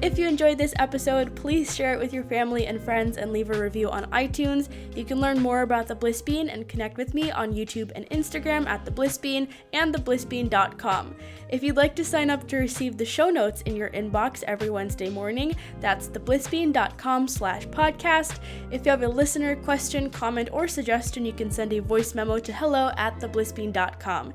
If 0.04 0.18
you 0.18 0.28
enjoyed 0.28 0.58
this 0.58 0.74
episode, 0.78 1.34
please 1.34 1.74
share 1.74 1.94
it 1.94 1.98
with 1.98 2.12
your 2.12 2.24
family 2.24 2.66
and 2.66 2.78
friends 2.78 3.16
and 3.16 3.32
leave 3.32 3.48
a 3.48 3.58
review 3.58 3.88
on 3.88 4.04
iTunes. 4.10 4.68
You 4.94 5.02
can 5.02 5.18
learn 5.18 5.40
more 5.40 5.62
about 5.62 5.86
the 5.86 5.94
Bliss 5.94 6.20
Bean 6.20 6.50
and 6.50 6.68
connect 6.68 6.98
with 6.98 7.14
me 7.14 7.30
on 7.30 7.54
YouTube 7.54 7.90
and 7.94 8.06
Instagram 8.10 8.66
at 8.66 8.84
the 8.84 8.90
Bliss 8.90 9.16
Bean 9.16 9.48
and 9.72 9.94
theblissbean.com. 9.94 11.16
If 11.48 11.62
you'd 11.62 11.78
like 11.78 11.96
to 11.96 12.04
sign 12.04 12.28
up 12.28 12.46
to 12.48 12.58
receive 12.58 12.98
the 12.98 13.06
show 13.06 13.30
notes 13.30 13.62
in 13.62 13.76
your 13.76 13.88
inbox 13.92 14.42
every 14.42 14.68
Wednesday 14.68 15.08
morning, 15.08 15.56
that's 15.80 16.08
theblissbean.com 16.08 17.26
slash 17.26 17.66
podcast. 17.68 18.40
If 18.70 18.84
you 18.84 18.90
have 18.90 19.02
a 19.02 19.08
listener 19.08 19.56
question, 19.56 20.10
comment, 20.10 20.50
or 20.52 20.68
suggestion, 20.68 21.24
you 21.24 21.32
can 21.32 21.50
send 21.50 21.72
a 21.72 21.78
voice 21.78 22.14
memo 22.14 22.38
to 22.40 22.52
hello 22.52 22.90
at 22.98 23.18
theblissbean.com. 23.20 24.34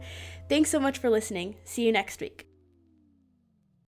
Thanks 0.49 0.71
so 0.71 0.79
much 0.79 0.97
for 0.97 1.11
listening. 1.11 1.57
See 1.63 1.85
you 1.85 1.91
next 1.91 2.19
week. 2.21 2.48